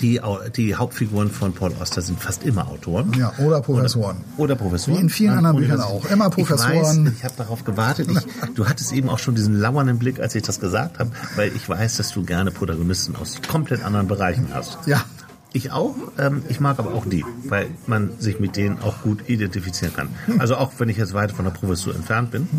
Die, 0.00 0.20
die 0.56 0.74
Hauptfiguren 0.74 1.30
von 1.30 1.52
Paul 1.52 1.72
Auster 1.80 2.02
sind 2.02 2.20
fast 2.20 2.44
immer 2.44 2.68
Autoren. 2.68 3.12
Ja, 3.18 3.32
oder 3.38 3.60
Professoren. 3.60 4.18
Oder 4.36 4.54
Professoren. 4.56 4.98
Wie 4.98 5.02
in 5.02 5.10
vielen 5.10 5.30
An 5.30 5.38
anderen 5.38 5.56
Büchern 5.56 5.80
auch. 5.80 6.04
Immer 6.10 6.30
Professoren. 6.30 6.74
Ich, 6.74 6.82
weiß, 6.82 7.18
ich 7.18 7.24
habe 7.24 7.34
darauf 7.36 7.64
gewartet. 7.64 8.08
Ich, 8.10 8.54
du 8.54 8.68
hattest 8.68 8.92
eben 8.92 9.08
auch 9.08 9.18
schon 9.18 9.34
diesen 9.34 9.58
lauernden 9.58 9.98
Blick, 9.98 10.20
als 10.20 10.34
ich 10.34 10.42
das 10.42 10.60
gesagt 10.60 10.98
habe, 10.98 11.10
weil 11.36 11.52
ich 11.54 11.68
weiß, 11.68 11.96
dass 11.96 12.12
du 12.12 12.24
gerne 12.24 12.50
Protagonisten 12.50 13.16
aus 13.16 13.40
komplett 13.46 13.84
anderen 13.84 14.06
Bereichen 14.08 14.48
hast. 14.52 14.78
Ja. 14.86 15.04
Ich 15.52 15.72
auch. 15.72 15.94
Ähm, 16.18 16.42
ich 16.48 16.60
mag 16.60 16.78
aber 16.78 16.92
auch 16.92 17.06
die, 17.06 17.24
weil 17.44 17.68
man 17.86 18.10
sich 18.18 18.38
mit 18.38 18.56
denen 18.56 18.80
auch 18.80 19.02
gut 19.02 19.28
identifizieren 19.28 19.94
kann. 19.94 20.10
Also 20.38 20.56
auch 20.56 20.72
wenn 20.78 20.90
ich 20.90 20.98
jetzt 20.98 21.14
weit 21.14 21.32
von 21.32 21.46
der 21.46 21.52
Professur 21.52 21.94
entfernt 21.94 22.30
bin. 22.30 22.48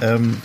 Ähm, 0.00 0.36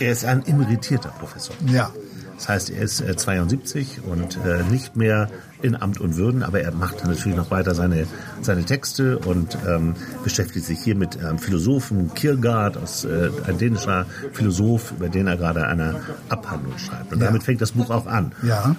er 0.00 0.12
ist 0.12 0.24
ein 0.24 0.44
emeritierter 0.46 1.10
Professor. 1.10 1.54
Ja. 1.66 1.90
Das 2.38 2.48
heißt, 2.48 2.70
er 2.70 2.82
ist 2.82 3.00
äh, 3.00 3.16
72 3.16 4.00
und 4.08 4.38
äh, 4.46 4.62
nicht 4.70 4.94
mehr 4.94 5.28
in 5.60 5.74
Amt 5.74 6.00
und 6.00 6.16
Würden, 6.16 6.44
aber 6.44 6.60
er 6.60 6.70
macht 6.70 7.04
natürlich 7.04 7.36
noch 7.36 7.50
weiter 7.50 7.74
seine, 7.74 8.06
seine 8.42 8.64
Texte 8.64 9.18
und 9.18 9.58
ähm, 9.68 9.94
beschäftigt 10.22 10.64
sich 10.64 10.78
hier 10.78 10.94
mit 10.94 11.18
ähm, 11.20 11.38
Philosophen 11.40 12.14
Kierkegaard, 12.14 12.76
aus, 12.76 13.04
äh, 13.04 13.30
ein 13.44 13.58
dänischer 13.58 14.06
Philosoph, 14.32 14.92
über 14.92 15.08
den 15.08 15.26
er 15.26 15.36
gerade 15.36 15.66
eine 15.66 15.96
Abhandlung 16.28 16.78
schreibt. 16.78 17.12
Und 17.12 17.18
Ja. 17.20 17.26
damit 17.26 17.42
fängt 17.42 17.60
das 17.60 17.72
Buch 17.72 17.90
auch 17.90 18.06
an. 18.06 18.30
Ja. 18.44 18.76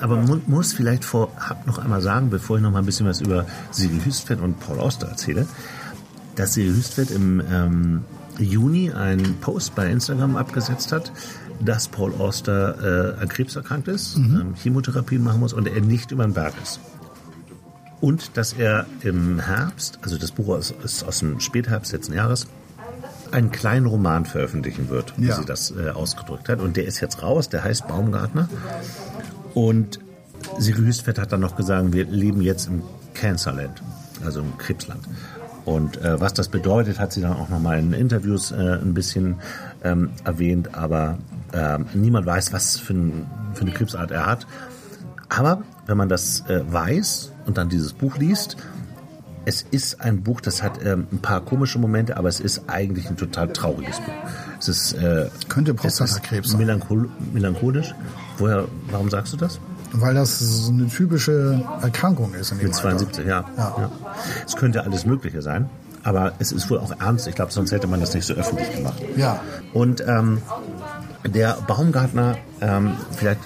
Aber 0.00 0.16
man 0.16 0.40
muss 0.46 0.72
vielleicht 0.72 1.04
vorab 1.04 1.66
noch 1.66 1.78
einmal 1.78 2.00
sagen, 2.00 2.30
bevor 2.30 2.56
ich 2.56 2.62
noch 2.62 2.70
mal 2.70 2.78
ein 2.78 2.86
bisschen 2.86 3.06
was 3.06 3.20
über 3.20 3.44
Siri 3.72 4.00
Hüstvedt 4.02 4.40
und 4.40 4.58
Paul 4.58 4.80
Auster 4.80 5.08
erzähle, 5.08 5.46
dass 6.34 6.54
Siri 6.54 6.68
Hüstvedt 6.74 7.10
im 7.10 7.42
ähm, 7.52 8.04
Juni 8.38 8.92
einen 8.92 9.36
Post 9.40 9.74
bei 9.74 9.90
Instagram 9.90 10.36
abgesetzt 10.36 10.92
hat, 10.92 11.12
dass 11.64 11.88
Paul 11.88 12.12
Auster 12.18 13.16
äh, 13.18 13.22
an 13.22 13.28
Krebs 13.28 13.56
erkrankt 13.56 13.88
ist, 13.88 14.16
ähm, 14.16 14.54
Chemotherapien 14.62 15.22
machen 15.22 15.40
muss 15.40 15.52
und 15.52 15.66
er 15.66 15.80
nicht 15.80 16.10
über 16.10 16.24
den 16.24 16.34
Berg 16.34 16.54
ist. 16.62 16.80
Und 18.00 18.36
dass 18.36 18.52
er 18.52 18.84
im 19.00 19.38
Herbst, 19.40 19.98
also 20.02 20.18
das 20.18 20.30
Buch 20.32 20.58
ist, 20.58 20.74
ist 20.84 21.02
aus 21.04 21.20
dem 21.20 21.40
Spätherbst 21.40 21.92
letzten 21.92 22.12
Jahres, 22.12 22.46
einen 23.32 23.50
kleinen 23.50 23.86
Roman 23.86 24.26
veröffentlichen 24.26 24.90
wird, 24.90 25.14
wie 25.16 25.26
Ja. 25.28 25.36
sie 25.36 25.44
das 25.46 25.70
äh, 25.72 25.90
ausgedrückt 25.90 26.48
hat. 26.48 26.60
Und 26.60 26.76
der 26.76 26.84
ist 26.84 27.00
jetzt 27.00 27.22
raus, 27.22 27.48
der 27.48 27.64
heißt 27.64 27.88
Baumgartner. 27.88 28.48
Und 29.54 29.98
Siri 30.58 30.82
Hüstvedt 30.82 31.18
hat 31.18 31.32
dann 31.32 31.40
noch 31.40 31.56
gesagt, 31.56 31.92
wir 31.92 32.04
leben 32.04 32.42
jetzt 32.42 32.68
im 32.68 32.82
Cancerland, 33.14 33.82
also 34.24 34.40
im 34.40 34.56
Krebsland. 34.58 35.00
Und 35.66 36.00
äh, 36.00 36.18
was 36.20 36.32
das 36.32 36.48
bedeutet, 36.48 36.98
hat 36.98 37.12
sie 37.12 37.20
dann 37.20 37.34
auch 37.34 37.48
nochmal 37.48 37.78
in 37.78 37.92
Interviews 37.92 38.52
äh, 38.52 38.54
ein 38.54 38.94
bisschen 38.94 39.36
ähm, 39.82 40.10
erwähnt. 40.24 40.74
Aber 40.74 41.18
ähm, 41.52 41.86
niemand 41.92 42.24
weiß, 42.24 42.52
was 42.52 42.78
für, 42.78 42.94
ein, 42.94 43.26
für 43.52 43.62
eine 43.62 43.72
Krebsart 43.72 44.10
er 44.12 44.26
hat. 44.26 44.46
Aber 45.28 45.62
wenn 45.86 45.96
man 45.96 46.08
das 46.08 46.44
äh, 46.48 46.62
weiß 46.72 47.32
und 47.46 47.58
dann 47.58 47.68
dieses 47.68 47.92
Buch 47.92 48.16
liest, 48.16 48.56
es 49.44 49.62
ist 49.62 50.00
ein 50.00 50.22
Buch, 50.22 50.40
das 50.40 50.62
hat 50.62 50.84
ähm, 50.84 51.06
ein 51.12 51.18
paar 51.18 51.40
komische 51.40 51.78
Momente, 51.78 52.16
aber 52.16 52.28
es 52.28 52.40
ist 52.40 52.62
eigentlich 52.68 53.08
ein 53.08 53.16
total 53.16 53.48
trauriges 53.52 53.98
Buch. 53.98 54.14
Es 54.60 54.68
ist, 54.68 54.92
äh, 54.94 55.28
Könnte 55.48 55.74
Prostatakrebs 55.74 56.50
sein. 56.50 56.58
melanchol 56.60 57.08
melancholisch. 57.32 57.94
Woher, 58.38 58.66
warum 58.90 59.10
sagst 59.10 59.32
du 59.32 59.36
das? 59.36 59.60
Weil 59.92 60.14
das 60.14 60.38
so 60.38 60.72
eine 60.72 60.88
typische 60.88 61.62
Erkrankung 61.82 62.34
ist 62.34 62.52
in 62.52 62.58
dem 62.58 62.68
Mit 62.68 62.74
72, 62.74 63.26
ja. 63.26 63.44
Ja. 63.56 63.74
ja. 63.78 63.90
Es 64.44 64.56
könnte 64.56 64.82
alles 64.84 65.06
Mögliche 65.06 65.42
sein, 65.42 65.68
aber 66.02 66.32
es 66.38 66.52
ist 66.52 66.68
wohl 66.70 66.78
auch 66.78 66.92
ernst. 67.00 67.26
Ich 67.26 67.34
glaube, 67.34 67.52
sonst 67.52 67.72
hätte 67.72 67.86
man 67.86 68.00
das 68.00 68.14
nicht 68.14 68.26
so 68.26 68.34
öffentlich 68.34 68.72
gemacht. 68.74 69.02
Ja. 69.16 69.40
Und 69.72 70.02
ähm, 70.06 70.42
der 71.26 71.58
Baumgartner, 71.66 72.36
ähm, 72.60 72.92
vielleicht, 73.16 73.40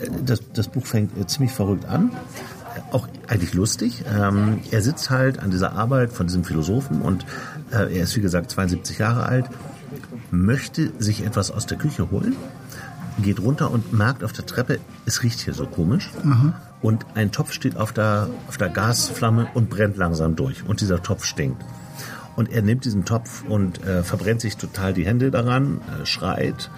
äh, 0.00 0.08
das, 0.24 0.40
das 0.52 0.68
Buch 0.68 0.86
fängt 0.86 1.16
äh, 1.18 1.26
ziemlich 1.26 1.52
verrückt 1.52 1.86
an. 1.86 2.10
Äh, 2.74 2.94
Auch 2.94 3.08
eigentlich 3.28 3.54
lustig. 3.54 4.04
Ähm, 4.10 4.60
er 4.70 4.82
sitzt 4.82 5.10
halt 5.10 5.38
an 5.38 5.50
dieser 5.50 5.72
Arbeit 5.72 6.12
von 6.12 6.26
diesem 6.26 6.44
Philosophen 6.44 7.02
und 7.02 7.24
äh, 7.72 7.96
er 7.96 8.04
ist, 8.04 8.16
wie 8.16 8.20
gesagt, 8.20 8.50
72 8.50 8.98
Jahre 8.98 9.26
alt, 9.26 9.46
möchte 10.30 10.92
sich 10.98 11.24
etwas 11.24 11.50
aus 11.50 11.66
der 11.66 11.78
Küche 11.78 12.10
holen, 12.10 12.36
geht 13.22 13.40
runter 13.40 13.70
und 13.70 13.92
merkt 13.92 14.24
auf 14.24 14.32
der 14.32 14.46
Treppe, 14.46 14.80
es 15.06 15.22
riecht 15.22 15.40
hier 15.40 15.54
so 15.54 15.66
komisch. 15.66 16.10
Und 16.82 17.04
ein 17.14 17.30
Topf 17.30 17.52
steht 17.52 17.76
auf 17.76 17.92
der, 17.92 18.28
auf 18.48 18.56
der 18.56 18.68
Gasflamme 18.68 19.48
und 19.54 19.68
brennt 19.68 19.96
langsam 19.96 20.36
durch. 20.36 20.64
Und 20.66 20.80
dieser 20.80 21.02
Topf 21.02 21.24
stinkt. 21.24 21.62
Und 22.36 22.50
er 22.50 22.62
nimmt 22.62 22.84
diesen 22.84 23.04
Topf 23.04 23.44
und 23.46 23.84
äh, 23.84 24.02
verbrennt 24.02 24.40
sich 24.40 24.56
total 24.56 24.94
die 24.94 25.04
Hände 25.04 25.30
daran, 25.30 25.80
äh, 26.00 26.06
schreit. 26.06 26.70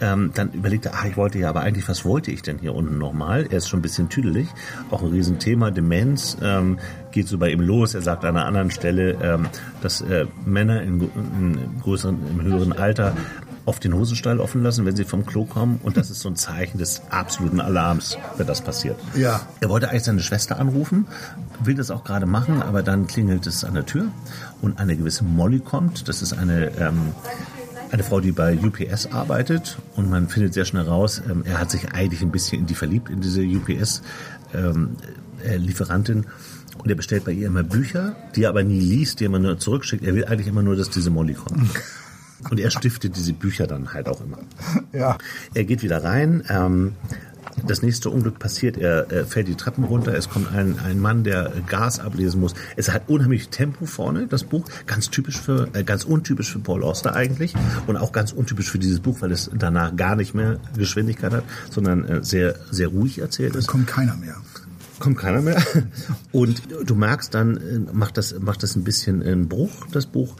Ähm, 0.00 0.30
dann 0.34 0.52
überlegt 0.52 0.86
er, 0.86 0.94
ah, 0.94 1.06
ich 1.08 1.16
wollte 1.16 1.38
ja, 1.38 1.48
aber 1.48 1.62
eigentlich, 1.62 1.88
was 1.88 2.04
wollte 2.04 2.30
ich 2.30 2.42
denn 2.42 2.58
hier 2.58 2.74
unten 2.74 2.98
nochmal? 2.98 3.46
Er 3.50 3.58
ist 3.58 3.68
schon 3.68 3.80
ein 3.80 3.82
bisschen 3.82 4.08
tüdelig, 4.08 4.48
auch 4.90 5.02
ein 5.02 5.08
Riesenthema, 5.08 5.70
Demenz 5.70 6.36
ähm, 6.40 6.78
geht 7.10 7.26
so 7.26 7.38
bei 7.38 7.50
ihm 7.50 7.60
los. 7.60 7.94
Er 7.94 8.02
sagt 8.02 8.24
an 8.24 8.36
einer 8.36 8.46
anderen 8.46 8.70
Stelle, 8.70 9.16
ähm, 9.20 9.48
dass 9.80 10.00
äh, 10.02 10.26
Männer 10.44 10.82
in, 10.82 11.00
in 11.00 11.80
größeren, 11.82 12.16
im 12.30 12.42
höheren 12.42 12.72
Alter 12.72 13.16
auf 13.68 13.78
den 13.78 13.94
Hosenstall 13.94 14.40
offen 14.40 14.62
lassen, 14.62 14.86
wenn 14.86 14.96
sie 14.96 15.04
vom 15.04 15.26
Klo 15.26 15.44
kommen. 15.44 15.78
Und 15.82 15.98
das 15.98 16.08
ist 16.08 16.20
so 16.20 16.30
ein 16.30 16.36
Zeichen 16.36 16.78
des 16.78 17.02
absoluten 17.10 17.60
Alarms, 17.60 18.16
wenn 18.38 18.46
das 18.46 18.62
passiert. 18.62 18.98
Ja. 19.14 19.42
Er 19.60 19.68
wollte 19.68 19.90
eigentlich 19.90 20.04
seine 20.04 20.22
Schwester 20.22 20.58
anrufen, 20.58 21.06
will 21.62 21.74
das 21.74 21.90
auch 21.90 22.02
gerade 22.02 22.24
machen, 22.24 22.62
aber 22.62 22.82
dann 22.82 23.06
klingelt 23.06 23.46
es 23.46 23.64
an 23.64 23.74
der 23.74 23.84
Tür 23.84 24.06
und 24.62 24.80
eine 24.80 24.96
gewisse 24.96 25.22
Molly 25.22 25.60
kommt. 25.60 26.08
Das 26.08 26.22
ist 26.22 26.32
eine, 26.32 26.74
ähm, 26.78 27.12
eine 27.90 28.02
Frau, 28.02 28.20
die 28.20 28.32
bei 28.32 28.56
UPS 28.56 29.12
arbeitet 29.12 29.76
und 29.96 30.08
man 30.08 30.28
findet 30.28 30.54
sehr 30.54 30.64
schnell 30.64 30.84
raus, 30.84 31.20
ähm, 31.30 31.42
er 31.44 31.60
hat 31.60 31.70
sich 31.70 31.92
eigentlich 31.92 32.22
ein 32.22 32.30
bisschen 32.30 32.60
in 32.60 32.66
die 32.66 32.74
verliebt, 32.74 33.10
in 33.10 33.20
diese 33.20 33.42
UPS-Lieferantin. 33.42 36.24
und 36.78 36.88
er 36.88 36.96
bestellt 36.96 37.26
bei 37.26 37.32
ihr 37.32 37.48
immer 37.48 37.64
Bücher, 37.64 38.16
die 38.34 38.44
er 38.44 38.48
aber 38.48 38.62
nie 38.62 38.80
liest, 38.80 39.20
die 39.20 39.24
er 39.24 39.26
immer 39.26 39.40
nur 39.40 39.58
zurückschickt. 39.58 40.04
Er 40.04 40.14
will 40.14 40.24
eigentlich 40.24 40.46
immer 40.46 40.62
nur, 40.62 40.74
dass 40.74 40.88
diese 40.88 41.10
Molly 41.10 41.34
kommt. 41.34 41.68
Und 42.50 42.60
er 42.60 42.70
stiftet 42.70 43.16
diese 43.16 43.32
Bücher 43.32 43.66
dann 43.66 43.92
halt 43.92 44.08
auch 44.08 44.20
immer. 44.20 44.38
Ja. 44.92 45.18
Er 45.54 45.64
geht 45.64 45.82
wieder 45.82 46.04
rein. 46.04 46.44
Ähm, 46.48 46.92
das 47.66 47.82
nächste 47.82 48.10
Unglück 48.10 48.38
passiert. 48.38 48.76
Er, 48.76 49.10
er 49.10 49.26
fällt 49.26 49.48
die 49.48 49.54
Treppen 49.54 49.84
runter. 49.84 50.14
Es 50.14 50.28
kommt 50.28 50.52
ein, 50.52 50.78
ein 50.78 51.00
Mann, 51.00 51.24
der 51.24 51.52
Gas 51.66 51.98
ablesen 52.00 52.40
muss. 52.40 52.54
Es 52.76 52.92
hat 52.92 53.08
unheimlich 53.08 53.48
Tempo 53.48 53.86
vorne, 53.86 54.26
das 54.26 54.44
Buch. 54.44 54.64
Ganz 54.86 55.10
typisch 55.10 55.40
für, 55.40 55.68
äh, 55.72 55.82
ganz 55.84 56.04
untypisch 56.04 56.52
für 56.52 56.60
Paul 56.60 56.84
Auster 56.84 57.14
eigentlich. 57.14 57.54
Und 57.86 57.96
auch 57.96 58.12
ganz 58.12 58.32
untypisch 58.32 58.70
für 58.70 58.78
dieses 58.78 59.00
Buch, 59.00 59.20
weil 59.20 59.32
es 59.32 59.50
danach 59.54 59.96
gar 59.96 60.16
nicht 60.16 60.34
mehr 60.34 60.58
Geschwindigkeit 60.76 61.32
hat, 61.32 61.44
sondern 61.70 62.04
äh, 62.04 62.24
sehr, 62.24 62.54
sehr 62.70 62.88
ruhig 62.88 63.18
erzählt 63.18 63.56
ist 63.56 63.66
Kommt 63.66 63.86
keiner 63.88 64.16
mehr. 64.16 64.36
kommt 65.00 65.18
keiner 65.18 65.42
mehr. 65.42 65.62
Und 66.32 66.62
du 66.84 66.94
merkst 66.94 67.34
dann, 67.34 67.56
äh, 67.56 67.78
macht 67.92 68.16
das, 68.16 68.38
macht 68.38 68.62
das 68.62 68.76
ein 68.76 68.84
bisschen 68.84 69.22
einen 69.22 69.48
Bruch, 69.48 69.86
das 69.92 70.06
Buch. 70.06 70.36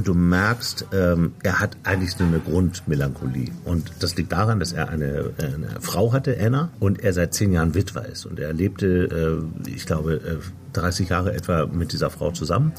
Und 0.00 0.08
du 0.08 0.14
merkst, 0.14 0.86
ähm, 0.94 1.34
er 1.42 1.60
hat 1.60 1.76
eigentlich 1.84 2.12
so 2.12 2.24
eine 2.24 2.38
Grundmelancholie. 2.38 3.50
Und 3.66 3.92
das 4.00 4.16
liegt 4.16 4.32
daran, 4.32 4.58
dass 4.58 4.72
er 4.72 4.88
eine, 4.88 5.32
eine 5.36 5.78
Frau 5.82 6.14
hatte, 6.14 6.38
Anna, 6.40 6.70
und 6.80 7.04
er 7.04 7.12
seit 7.12 7.34
zehn 7.34 7.52
Jahren 7.52 7.74
Witwer 7.74 8.06
ist. 8.06 8.24
Und 8.24 8.40
er 8.40 8.54
lebte, 8.54 9.42
äh, 9.66 9.68
ich 9.68 9.84
glaube, 9.84 10.14
äh, 10.14 10.36
30 10.72 11.10
Jahre 11.10 11.34
etwa 11.34 11.66
mit 11.66 11.92
dieser 11.92 12.08
Frau 12.08 12.30
zusammen. 12.30 12.72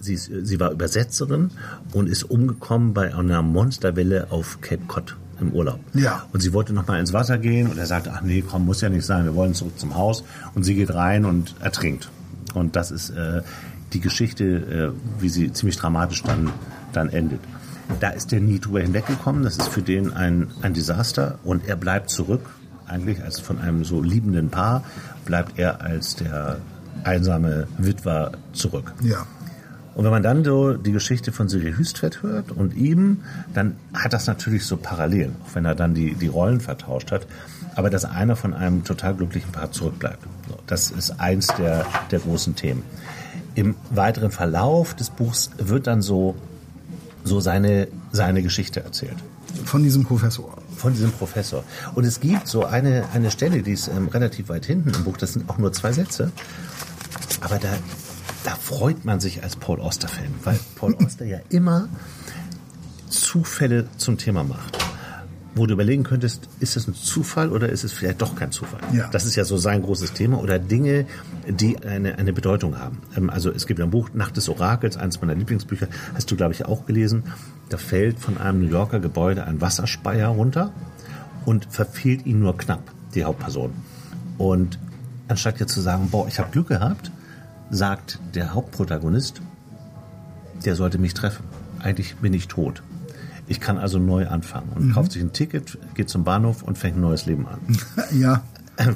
Sie, 0.00 0.14
ist, 0.14 0.28
sie 0.42 0.58
war 0.58 0.72
Übersetzerin 0.72 1.52
und 1.92 2.08
ist 2.08 2.24
umgekommen 2.24 2.94
bei 2.94 3.14
einer 3.14 3.42
Monsterwelle 3.42 4.32
auf 4.32 4.60
Cape 4.60 4.86
Cod 4.88 5.16
im 5.40 5.52
Urlaub. 5.52 5.78
Ja. 5.94 6.26
Und 6.32 6.40
sie 6.40 6.52
wollte 6.52 6.72
noch 6.72 6.88
mal 6.88 6.98
ins 6.98 7.12
Wasser 7.12 7.38
gehen 7.38 7.70
und 7.70 7.78
er 7.78 7.86
sagte, 7.86 8.10
ach 8.12 8.22
nee, 8.22 8.42
komm, 8.42 8.66
muss 8.66 8.80
ja 8.80 8.88
nicht 8.88 9.06
sein, 9.06 9.24
wir 9.24 9.36
wollen 9.36 9.54
zurück 9.54 9.78
zum 9.78 9.94
Haus. 9.94 10.24
Und 10.56 10.64
sie 10.64 10.74
geht 10.74 10.92
rein 10.92 11.26
und 11.26 11.54
ertrinkt. 11.60 12.10
Und 12.54 12.74
das 12.74 12.90
ist 12.90 13.10
äh, 13.10 13.42
die 13.92 14.00
Geschichte, 14.00 14.44
äh, 14.94 15.20
wie 15.22 15.28
sie 15.28 15.52
ziemlich 15.52 15.76
dramatisch 15.76 16.22
dann, 16.22 16.50
dann 16.92 17.08
endet. 17.08 17.40
Da 18.00 18.10
ist 18.10 18.32
der 18.32 18.40
nie 18.40 18.58
drüber 18.58 18.80
hinweggekommen, 18.80 19.44
das 19.44 19.58
ist 19.58 19.68
für 19.68 19.82
den 19.82 20.12
ein, 20.12 20.48
ein 20.62 20.74
Desaster 20.74 21.38
und 21.44 21.68
er 21.68 21.76
bleibt 21.76 22.10
zurück, 22.10 22.50
eigentlich 22.86 23.22
als 23.22 23.38
von 23.40 23.58
einem 23.58 23.84
so 23.84 24.02
liebenden 24.02 24.50
Paar, 24.50 24.82
bleibt 25.24 25.58
er 25.58 25.80
als 25.82 26.16
der 26.16 26.58
einsame 27.04 27.68
Witwer 27.78 28.32
zurück. 28.52 28.92
Ja. 29.02 29.26
Und 29.94 30.04
wenn 30.04 30.10
man 30.10 30.22
dann 30.22 30.44
so 30.44 30.74
die 30.74 30.92
Geschichte 30.92 31.32
von 31.32 31.48
Siri 31.48 31.72
Hüstvedt 31.72 32.22
hört 32.22 32.52
und 32.52 32.74
ihm, 32.74 33.22
dann 33.54 33.76
hat 33.94 34.12
das 34.12 34.26
natürlich 34.26 34.66
so 34.66 34.76
Parallelen, 34.76 35.36
auch 35.42 35.54
wenn 35.54 35.64
er 35.64 35.74
dann 35.74 35.94
die, 35.94 36.14
die 36.14 36.26
Rollen 36.26 36.60
vertauscht 36.60 37.12
hat. 37.12 37.26
Aber 37.76 37.88
dass 37.88 38.04
einer 38.04 38.36
von 38.36 38.52
einem 38.52 38.84
total 38.84 39.14
glücklichen 39.14 39.52
Paar 39.52 39.72
zurückbleibt. 39.72 40.22
Das 40.66 40.90
ist 40.90 41.18
eins 41.18 41.46
der, 41.46 41.86
der 42.10 42.18
großen 42.18 42.54
Themen. 42.54 42.82
Im 43.56 43.74
weiteren 43.90 44.30
Verlauf 44.30 44.94
des 44.94 45.08
Buchs 45.08 45.50
wird 45.56 45.86
dann 45.86 46.02
so, 46.02 46.36
so 47.24 47.40
seine, 47.40 47.88
seine 48.12 48.42
Geschichte 48.42 48.84
erzählt 48.84 49.16
Von 49.64 49.82
diesem 49.82 50.04
Professor. 50.04 50.56
von 50.76 50.92
diesem 50.92 51.10
Professor. 51.10 51.64
Und 51.94 52.04
es 52.04 52.20
gibt 52.20 52.46
so 52.46 52.66
eine, 52.66 53.06
eine 53.14 53.30
Stelle, 53.30 53.62
die 53.62 53.72
ist 53.72 53.88
ähm, 53.88 54.08
relativ 54.08 54.50
weit 54.50 54.66
hinten 54.66 54.90
im 54.90 55.04
Buch, 55.04 55.16
das 55.16 55.32
sind 55.32 55.48
auch 55.48 55.56
nur 55.56 55.72
zwei 55.72 55.92
Sätze, 55.92 56.30
aber 57.40 57.58
da, 57.58 57.70
da 58.44 58.54
freut 58.54 59.06
man 59.06 59.20
sich 59.20 59.42
als 59.42 59.56
Paul 59.56 59.80
Auster-Fan, 59.80 60.34
weil 60.44 60.60
Paul 60.74 60.94
Auster 61.04 61.24
ja 61.24 61.38
immer 61.48 61.88
Zufälle 63.08 63.88
zum 63.96 64.18
Thema 64.18 64.44
macht. 64.44 64.85
Wo 65.56 65.64
du 65.64 65.72
überlegen 65.72 66.02
könntest, 66.02 66.50
ist 66.60 66.76
es 66.76 66.86
ein 66.86 66.94
Zufall 66.94 67.50
oder 67.50 67.70
ist 67.70 67.82
es 67.82 67.90
vielleicht 67.90 68.20
doch 68.20 68.36
kein 68.36 68.52
Zufall? 68.52 68.78
Ja. 68.92 69.08
Das 69.08 69.24
ist 69.24 69.36
ja 69.36 69.44
so 69.44 69.56
sein 69.56 69.80
großes 69.80 70.12
Thema. 70.12 70.38
Oder 70.38 70.58
Dinge, 70.58 71.06
die 71.48 71.82
eine, 71.82 72.18
eine 72.18 72.34
Bedeutung 72.34 72.78
haben. 72.78 72.98
Ähm, 73.16 73.30
Also 73.30 73.50
es 73.50 73.66
gibt 73.66 73.80
ein 73.80 73.88
Buch, 73.88 74.10
Nacht 74.12 74.36
des 74.36 74.50
Orakels, 74.50 74.98
eines 74.98 75.22
meiner 75.22 75.34
Lieblingsbücher, 75.34 75.88
hast 76.14 76.30
du, 76.30 76.36
glaube 76.36 76.52
ich, 76.52 76.66
auch 76.66 76.84
gelesen. 76.84 77.24
Da 77.70 77.78
fällt 77.78 78.18
von 78.18 78.36
einem 78.36 78.60
New 78.60 78.68
Yorker 78.68 79.00
Gebäude 79.00 79.44
ein 79.44 79.62
Wasserspeier 79.62 80.28
runter 80.28 80.72
und 81.46 81.66
verfehlt 81.70 82.26
ihn 82.26 82.40
nur 82.40 82.58
knapp, 82.58 82.82
die 83.14 83.24
Hauptperson. 83.24 83.72
Und 84.36 84.78
anstatt 85.26 85.58
jetzt 85.58 85.72
zu 85.72 85.80
sagen, 85.80 86.10
boah, 86.10 86.28
ich 86.28 86.38
habe 86.38 86.50
Glück 86.50 86.68
gehabt, 86.68 87.10
sagt 87.70 88.20
der 88.34 88.52
Hauptprotagonist, 88.52 89.40
der 90.66 90.76
sollte 90.76 90.98
mich 90.98 91.14
treffen. 91.14 91.44
Eigentlich 91.78 92.16
bin 92.16 92.34
ich 92.34 92.46
tot. 92.46 92.82
Ich 93.48 93.60
kann 93.60 93.78
also 93.78 93.98
neu 93.98 94.26
anfangen 94.26 94.70
und 94.74 94.92
kauft 94.92 95.12
sich 95.12 95.22
ein 95.22 95.32
Ticket, 95.32 95.78
geht 95.94 96.08
zum 96.08 96.24
Bahnhof 96.24 96.62
und 96.62 96.78
fängt 96.78 96.96
ein 96.96 97.00
neues 97.00 97.26
Leben 97.26 97.46
an. 97.46 97.58
Ja. 98.18 98.42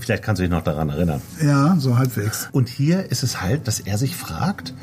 Vielleicht 0.01 0.23
kannst 0.23 0.41
du 0.41 0.43
dich 0.43 0.51
noch 0.51 0.63
daran 0.63 0.91
erinnern. 0.91 1.23
Ja, 1.43 1.75
so 1.79 1.97
halbwegs. 1.97 2.51
Und 2.53 2.69
hier 2.69 3.11
ist 3.11 3.23
es 3.23 3.41
halt, 3.41 3.67
dass 3.67 3.81
er 3.81 3.97
sich 3.97 4.15
fragt, 4.15 4.75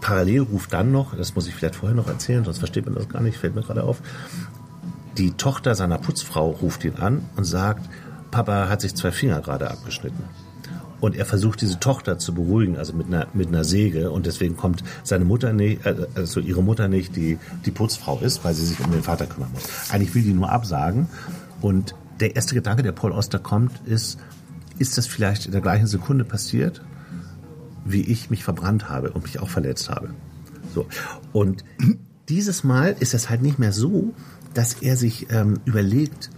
parallel 0.00 0.40
ruft 0.40 0.72
dann 0.72 0.92
noch, 0.92 1.14
das 1.14 1.34
muss 1.34 1.46
ich 1.46 1.54
vielleicht 1.54 1.76
vorher 1.76 1.94
noch 1.94 2.08
erzählen, 2.08 2.42
sonst 2.42 2.58
versteht 2.58 2.86
man 2.86 2.94
das 2.94 3.08
gar 3.10 3.20
nicht, 3.20 3.36
fällt 3.36 3.54
mir 3.54 3.62
gerade 3.62 3.84
auf, 3.84 4.00
die 5.18 5.32
Tochter 5.32 5.74
seiner 5.74 5.98
Putzfrau 5.98 6.50
ruft 6.50 6.84
ihn 6.84 6.96
an 6.96 7.22
und 7.36 7.44
sagt, 7.44 7.86
Papa 8.30 8.68
hat 8.68 8.80
sich 8.80 8.94
zwei 8.94 9.12
Finger 9.12 9.40
gerade 9.40 9.70
abgeschnitten. 9.70 10.24
Und 11.00 11.16
er 11.16 11.24
versucht 11.24 11.60
diese 11.60 11.80
Tochter 11.80 12.18
zu 12.18 12.34
beruhigen, 12.34 12.76
also 12.76 12.92
mit 12.92 13.06
einer, 13.06 13.26
mit 13.32 13.48
einer 13.48 13.64
Säge. 13.64 14.10
Und 14.10 14.26
deswegen 14.26 14.56
kommt 14.56 14.84
seine 15.02 15.24
Mutter 15.24 15.52
nicht, 15.52 15.84
äh, 15.86 16.06
also 16.14 16.40
ihre 16.40 16.62
Mutter 16.62 16.88
nicht, 16.88 17.16
die 17.16 17.38
die 17.64 17.70
Putzfrau 17.70 18.18
ist, 18.20 18.44
weil 18.44 18.54
sie 18.54 18.66
sich 18.66 18.80
um 18.80 18.90
den 18.90 19.02
Vater 19.02 19.26
kümmern 19.26 19.50
muss. 19.52 19.64
Eigentlich 19.90 20.14
will 20.14 20.22
die 20.22 20.32
nur 20.32 20.50
absagen. 20.50 21.08
Und 21.60 21.94
der 22.20 22.36
erste 22.36 22.54
Gedanke, 22.54 22.82
der 22.82 22.92
Paul 22.92 23.12
Oster 23.12 23.38
kommt, 23.38 23.72
ist, 23.86 24.18
ist 24.78 24.98
das 24.98 25.06
vielleicht 25.06 25.46
in 25.46 25.52
der 25.52 25.60
gleichen 25.60 25.86
Sekunde 25.86 26.24
passiert? 26.24 26.82
wie 27.84 28.02
ich 28.02 28.30
mich 28.30 28.44
verbrannt 28.44 28.88
habe 28.88 29.10
und 29.10 29.22
mich 29.22 29.40
auch 29.40 29.48
verletzt 29.48 29.88
habe. 29.90 30.10
So. 30.74 30.86
Und 31.32 31.64
dieses 32.28 32.64
Mal 32.64 32.96
ist 33.00 33.14
es 33.14 33.28
halt 33.30 33.42
nicht 33.42 33.58
mehr 33.58 33.72
so, 33.72 34.14
dass 34.54 34.74
er 34.74 34.96
sich 34.96 35.28
ähm, 35.30 35.60
überlegt, 35.64 36.30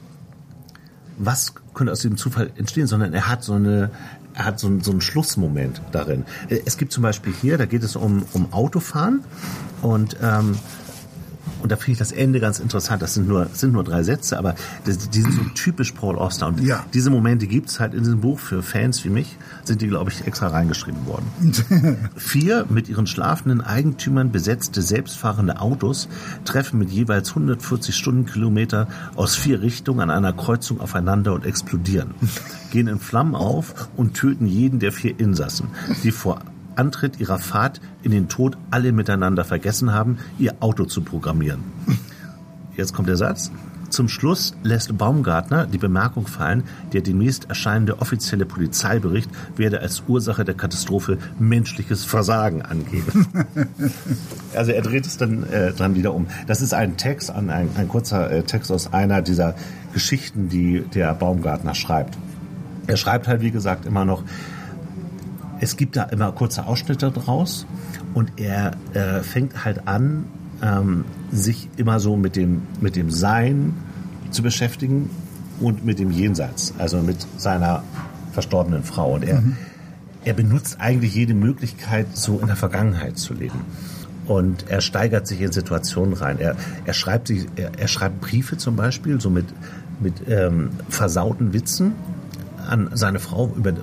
was 1.18 1.54
könnte 1.74 1.92
aus 1.92 2.00
diesem 2.00 2.16
Zufall 2.16 2.50
entstehen, 2.56 2.86
sondern 2.86 3.12
er 3.12 3.28
hat 3.28 3.44
so 3.44 3.54
eine 3.54 3.90
er 4.34 4.44
hat 4.44 4.58
so, 4.60 4.70
so 4.80 4.90
einen 4.90 5.00
Schlussmoment 5.00 5.82
darin. 5.92 6.24
Äh, 6.48 6.60
es 6.64 6.76
gibt 6.76 6.92
zum 6.92 7.02
Beispiel 7.02 7.32
hier, 7.40 7.58
da 7.58 7.66
geht 7.66 7.82
es 7.82 7.96
um, 7.96 8.24
um 8.32 8.52
Autofahren 8.52 9.24
und 9.82 10.16
ähm, 10.22 10.58
und 11.62 11.70
da 11.70 11.76
finde 11.76 11.92
ich 11.92 11.98
das 11.98 12.12
Ende 12.12 12.40
ganz 12.40 12.58
interessant. 12.58 13.02
Das 13.02 13.14
sind 13.14 13.28
nur, 13.28 13.46
sind 13.52 13.72
nur 13.72 13.84
drei 13.84 14.02
Sätze, 14.02 14.38
aber 14.38 14.54
das, 14.84 15.10
die 15.10 15.22
sind 15.22 15.32
so 15.32 15.42
typisch 15.54 15.92
Paul 15.92 16.16
Auster. 16.18 16.48
Und 16.48 16.60
ja. 16.60 16.84
diese 16.92 17.10
Momente 17.10 17.46
gibt 17.46 17.68
es 17.68 17.80
halt 17.80 17.94
in 17.94 18.02
diesem 18.02 18.20
Buch 18.20 18.38
für 18.38 18.62
Fans 18.62 19.04
wie 19.04 19.10
mich, 19.10 19.36
sind 19.64 19.80
die, 19.80 19.88
glaube 19.88 20.10
ich, 20.10 20.26
extra 20.26 20.48
reingeschrieben 20.48 21.06
worden. 21.06 21.30
Vier 22.16 22.66
mit 22.68 22.88
ihren 22.88 23.06
schlafenden 23.06 23.60
Eigentümern 23.60 24.32
besetzte 24.32 24.82
selbstfahrende 24.82 25.60
Autos 25.60 26.08
treffen 26.44 26.78
mit 26.78 26.90
jeweils 26.90 27.30
140 27.30 27.94
Stundenkilometer 27.94 28.88
aus 29.14 29.36
vier 29.36 29.62
Richtungen 29.62 30.00
an 30.00 30.10
einer 30.10 30.32
Kreuzung 30.32 30.80
aufeinander 30.80 31.32
und 31.32 31.46
explodieren, 31.46 32.14
gehen 32.72 32.88
in 32.88 32.98
Flammen 32.98 33.34
auf 33.34 33.88
und 33.96 34.14
töten 34.14 34.46
jeden 34.46 34.78
der 34.78 34.92
vier 34.92 35.18
Insassen, 35.18 35.68
die 36.02 36.10
vor 36.10 36.40
Antritt 36.76 37.20
ihrer 37.20 37.38
Fahrt 37.38 37.80
in 38.02 38.10
den 38.10 38.28
Tod 38.28 38.56
alle 38.70 38.92
miteinander 38.92 39.44
vergessen 39.44 39.92
haben, 39.92 40.18
ihr 40.38 40.54
Auto 40.60 40.84
zu 40.84 41.02
programmieren. 41.02 41.60
Jetzt 42.76 42.94
kommt 42.94 43.08
der 43.08 43.16
Satz. 43.16 43.50
Zum 43.92 44.08
Schluss 44.08 44.54
lässt 44.62 44.96
Baumgartner 44.96 45.66
die 45.66 45.76
Bemerkung 45.76 46.26
fallen, 46.26 46.64
der 46.94 47.02
demnächst 47.02 47.50
erscheinende 47.50 48.00
offizielle 48.00 48.46
Polizeibericht 48.46 49.28
werde 49.56 49.80
als 49.80 50.04
Ursache 50.08 50.46
der 50.46 50.54
Katastrophe 50.54 51.18
menschliches 51.38 52.06
Versagen 52.06 52.62
angeben. 52.62 53.26
also 54.56 54.72
er 54.72 54.80
dreht 54.80 55.04
es 55.04 55.18
dann, 55.18 55.42
äh, 55.42 55.74
dann 55.74 55.94
wieder 55.94 56.14
um. 56.14 56.26
Das 56.46 56.62
ist 56.62 56.72
ein 56.72 56.96
Text, 56.96 57.30
ein, 57.30 57.50
ein 57.50 57.88
kurzer 57.88 58.30
äh, 58.30 58.42
Text 58.44 58.72
aus 58.72 58.94
einer 58.94 59.20
dieser 59.20 59.54
Geschichten, 59.92 60.48
die 60.48 60.82
der 60.94 61.12
Baumgartner 61.12 61.74
schreibt. 61.74 62.16
Er 62.86 62.96
schreibt 62.96 63.28
halt, 63.28 63.42
wie 63.42 63.50
gesagt, 63.50 63.84
immer 63.84 64.06
noch, 64.06 64.24
es 65.62 65.76
gibt 65.76 65.96
da 65.96 66.02
immer 66.02 66.32
kurze 66.32 66.66
Ausschnitte 66.66 67.12
draus 67.12 67.66
und 68.14 68.32
er 68.36 68.72
äh, 68.94 69.20
fängt 69.20 69.64
halt 69.64 69.86
an, 69.86 70.24
ähm, 70.60 71.04
sich 71.30 71.68
immer 71.76 72.00
so 72.00 72.16
mit 72.16 72.34
dem, 72.34 72.62
mit 72.80 72.96
dem 72.96 73.10
Sein 73.10 73.74
zu 74.32 74.42
beschäftigen 74.42 75.08
und 75.60 75.84
mit 75.84 76.00
dem 76.00 76.10
Jenseits, 76.10 76.74
also 76.78 76.98
mit 76.98 77.24
seiner 77.36 77.84
verstorbenen 78.32 78.82
Frau. 78.82 79.14
Und 79.14 79.24
er, 79.24 79.40
mhm. 79.40 79.56
er 80.24 80.34
benutzt 80.34 80.80
eigentlich 80.80 81.14
jede 81.14 81.34
Möglichkeit, 81.34 82.08
so 82.16 82.40
in 82.40 82.48
der 82.48 82.56
Vergangenheit 82.56 83.16
zu 83.16 83.32
leben. 83.32 83.60
Und 84.26 84.68
er 84.68 84.80
steigert 84.80 85.28
sich 85.28 85.40
in 85.40 85.52
Situationen 85.52 86.14
rein. 86.14 86.38
Er, 86.40 86.56
er, 86.84 86.92
schreibt, 86.92 87.28
sich, 87.28 87.46
er, 87.54 87.70
er 87.78 87.88
schreibt 87.88 88.20
Briefe 88.20 88.56
zum 88.56 88.74
Beispiel, 88.74 89.20
so 89.20 89.30
mit, 89.30 89.46
mit 90.00 90.14
ähm, 90.28 90.70
versauten 90.88 91.52
Witzen 91.52 91.92
an 92.68 92.90
seine 92.94 93.20
Frau, 93.20 93.52
über, 93.56 93.74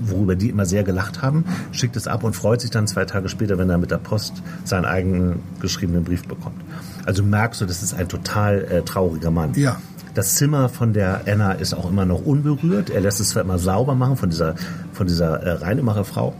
worüber 0.00 0.36
die 0.36 0.50
immer 0.50 0.66
sehr 0.66 0.82
gelacht 0.82 1.22
haben, 1.22 1.44
schickt 1.72 1.96
es 1.96 2.06
ab 2.06 2.24
und 2.24 2.34
freut 2.34 2.60
sich 2.60 2.70
dann 2.70 2.86
zwei 2.86 3.04
Tage 3.04 3.28
später, 3.28 3.58
wenn 3.58 3.70
er 3.70 3.78
mit 3.78 3.90
der 3.90 3.98
Post 3.98 4.42
seinen 4.64 4.84
eigenen 4.84 5.40
geschriebenen 5.60 6.04
Brief 6.04 6.26
bekommt. 6.26 6.60
Also 7.04 7.22
merkst 7.22 7.60
du, 7.60 7.66
das 7.66 7.82
ist 7.82 7.94
ein 7.94 8.08
total 8.08 8.64
äh, 8.64 8.82
trauriger 8.82 9.30
Mann. 9.30 9.54
Ja. 9.54 9.80
Das 10.14 10.34
Zimmer 10.36 10.68
von 10.68 10.92
der 10.92 11.22
Anna 11.26 11.52
ist 11.52 11.74
auch 11.74 11.88
immer 11.90 12.06
noch 12.06 12.24
unberührt. 12.24 12.88
Er 12.90 13.00
lässt 13.00 13.20
es 13.20 13.30
zwar 13.30 13.42
immer 13.42 13.58
sauber 13.58 13.94
machen 13.94 14.16
von 14.16 14.30
dieser, 14.30 14.54
von 14.92 15.06
dieser 15.06 15.42
äh, 15.42 15.52
Reinemacherfrau. 15.52 16.34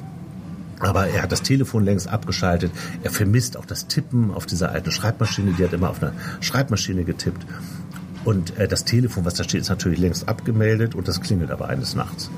Aber 0.79 1.09
er 1.09 1.23
hat 1.23 1.33
das 1.33 1.43
Telefon 1.43 1.85
längst 1.85 2.09
abgeschaltet. 2.09 2.71
Er 3.03 3.11
vermisst 3.11 3.57
auch 3.57 3.65
das 3.65 3.87
Tippen 3.87 4.33
auf 4.33 4.47
dieser 4.47 4.73
alten 4.73 4.91
Schreibmaschine. 4.91 5.53
Die 5.53 5.65
hat 5.65 5.73
immer 5.73 5.91
auf 5.91 6.03
einer 6.03 6.13
Schreibmaschine 6.41 7.05
getippt. 7.05 7.47
Und 8.25 8.59
äh, 8.59 8.67
das 8.67 8.85
Telefon, 8.85 9.25
was 9.25 9.35
da 9.35 9.45
steht, 9.45 9.61
ist 9.61 9.69
natürlich 9.69 9.99
längst 9.99 10.29
abgemeldet 10.29 10.95
und 10.95 11.07
das 11.07 11.21
klingelt 11.21 11.51
aber 11.51 11.69
eines 11.69 11.95
Nachts. 11.95 12.31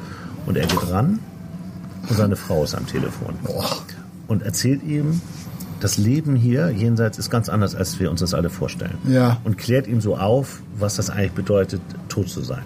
Und 0.48 0.56
er 0.56 0.66
geht 0.66 0.90
ran 0.90 1.18
und 2.08 2.16
seine 2.16 2.34
Frau 2.34 2.64
ist 2.64 2.74
am 2.74 2.86
Telefon. 2.86 3.34
Und 4.28 4.42
erzählt 4.42 4.82
ihm, 4.82 5.20
das 5.80 5.98
Leben 5.98 6.36
hier 6.36 6.70
jenseits 6.70 7.18
ist 7.18 7.28
ganz 7.28 7.50
anders, 7.50 7.74
als 7.74 8.00
wir 8.00 8.10
uns 8.10 8.20
das 8.20 8.32
alle 8.32 8.48
vorstellen. 8.48 8.96
Ja. 9.06 9.42
Und 9.44 9.58
klärt 9.58 9.86
ihm 9.86 10.00
so 10.00 10.16
auf, 10.16 10.62
was 10.78 10.96
das 10.96 11.10
eigentlich 11.10 11.32
bedeutet, 11.32 11.82
tot 12.08 12.30
zu 12.30 12.40
sein. 12.40 12.62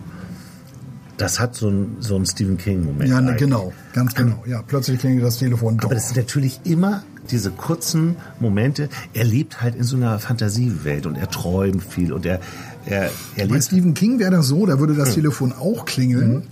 Das 1.16 1.40
hat 1.40 1.56
so 1.56 1.68
einen 1.68 1.96
so 1.98 2.14
einen 2.14 2.24
Stephen 2.24 2.56
King-Moment. 2.56 3.10
Ja, 3.10 3.20
ne, 3.20 3.34
genau, 3.34 3.72
ganz 3.92 4.14
genau. 4.14 4.44
Ja, 4.46 4.62
plötzlich 4.62 5.00
klingelt 5.00 5.24
das 5.24 5.38
Telefon 5.38 5.78
doch. 5.78 5.86
Aber 5.86 5.96
das 5.96 6.06
sind 6.08 6.18
natürlich 6.18 6.60
immer 6.62 7.02
diese 7.32 7.50
kurzen 7.50 8.14
Momente. 8.38 8.90
Er 9.12 9.24
lebt 9.24 9.60
halt 9.60 9.74
in 9.74 9.82
so 9.82 9.96
einer 9.96 10.20
Fantasiewelt 10.20 11.04
und 11.06 11.16
er 11.16 11.28
träumt 11.28 11.82
viel 11.82 12.12
und 12.12 12.26
er, 12.26 12.40
er, 12.86 13.10
er 13.34 13.48
Bei 13.48 13.60
Stephen 13.60 13.94
King 13.94 14.20
wäre 14.20 14.30
das 14.30 14.46
so, 14.46 14.66
da 14.66 14.78
würde 14.78 14.94
das 14.94 15.14
Telefon 15.14 15.52
auch 15.52 15.84
klingeln. 15.84 16.34
Mhm 16.34 16.42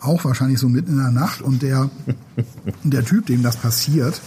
auch 0.00 0.24
wahrscheinlich 0.24 0.58
so 0.58 0.68
mitten 0.68 0.92
in 0.92 0.98
der 0.98 1.10
Nacht 1.10 1.42
und 1.42 1.62
der, 1.62 1.90
der 2.84 3.04
Typ, 3.04 3.26
dem 3.26 3.42
das 3.42 3.56
passiert, 3.56 4.20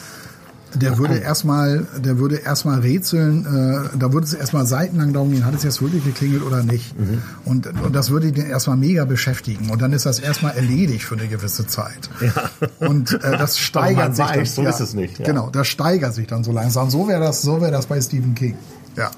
der 0.75 0.97
würde 0.97 1.17
erstmal, 1.17 1.87
der 1.97 2.19
würde 2.19 2.35
erstmal 2.35 2.79
rätseln, 2.79 3.45
äh, 3.45 3.97
da 3.97 4.13
würde 4.13 4.25
es 4.25 4.33
erstmal 4.33 4.65
seitenlang 4.65 5.13
darum 5.13 5.31
gehen, 5.31 5.45
hat 5.45 5.55
es 5.55 5.63
jetzt 5.63 5.81
wirklich 5.81 6.03
geklingelt 6.03 6.43
oder 6.43 6.63
nicht. 6.63 6.97
Mhm. 6.97 7.21
Und, 7.45 7.67
und 7.81 7.95
das 7.95 8.11
würde 8.11 8.27
ihn 8.27 8.35
erstmal 8.35 8.77
mega 8.77 9.05
beschäftigen. 9.05 9.69
Und 9.71 9.81
dann 9.81 9.93
ist 9.93 10.05
das 10.05 10.19
erstmal 10.19 10.55
erledigt 10.55 11.05
für 11.05 11.15
eine 11.15 11.27
gewisse 11.27 11.65
Zeit. 11.65 12.09
Ja. 12.21 12.49
Und 12.87 13.13
äh, 13.13 13.37
das 13.37 13.57
steigert 13.59 14.15
sich. 14.15 14.25
Dann, 14.25 14.45
so 14.45 14.61
ja, 14.61 14.69
ist 14.69 14.79
es 14.79 14.93
nicht. 14.93 15.19
Ja. 15.19 15.25
Genau, 15.25 15.49
das 15.49 15.67
steigert 15.67 16.13
sich 16.13 16.27
dann 16.27 16.43
so 16.43 16.51
langsam. 16.51 16.89
So 16.89 17.07
wäre 17.07 17.21
das, 17.21 17.41
so 17.41 17.61
wäre 17.61 17.71
das 17.71 17.87
bei 17.87 17.99
Stephen 17.99 18.35
King. 18.35 18.55
Ja. 18.95 19.11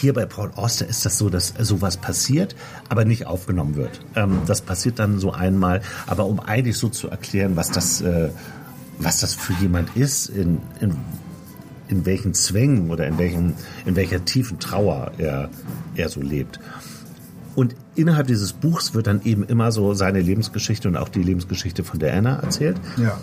Hier 0.00 0.12
bei 0.14 0.26
Paul 0.26 0.50
Auster 0.56 0.86
ist 0.86 1.04
das 1.04 1.18
so, 1.18 1.28
dass 1.28 1.54
sowas 1.58 1.96
passiert, 1.96 2.56
aber 2.88 3.04
nicht 3.04 3.26
aufgenommen 3.26 3.76
wird. 3.76 4.00
Ähm, 4.14 4.40
das 4.46 4.60
passiert 4.60 4.98
dann 4.98 5.18
so 5.18 5.32
einmal, 5.32 5.82
aber 6.06 6.26
um 6.26 6.40
eigentlich 6.40 6.78
so 6.78 6.88
zu 6.88 7.08
erklären, 7.08 7.56
was 7.56 7.70
das, 7.70 8.00
äh, 8.00 8.30
was 8.98 9.20
das 9.20 9.34
für 9.34 9.52
jemand 9.54 9.96
ist, 9.96 10.28
in, 10.28 10.58
in, 10.80 10.96
in 11.88 12.06
welchen 12.06 12.34
Zwängen 12.34 12.90
oder 12.90 13.06
in, 13.06 13.18
welchen, 13.18 13.54
in 13.84 13.96
welcher 13.96 14.24
tiefen 14.24 14.58
Trauer 14.58 15.12
er, 15.18 15.50
er 15.94 16.08
so 16.08 16.20
lebt. 16.20 16.58
Und 17.54 17.74
innerhalb 17.94 18.26
dieses 18.26 18.52
Buchs 18.52 18.94
wird 18.94 19.06
dann 19.06 19.22
eben 19.22 19.42
immer 19.42 19.72
so 19.72 19.94
seine 19.94 20.20
Lebensgeschichte 20.20 20.88
und 20.88 20.96
auch 20.96 21.08
die 21.08 21.22
Lebensgeschichte 21.22 21.84
von 21.84 21.98
der 21.98 22.14
Anna 22.14 22.36
erzählt. 22.36 22.76
Ja. 22.98 23.18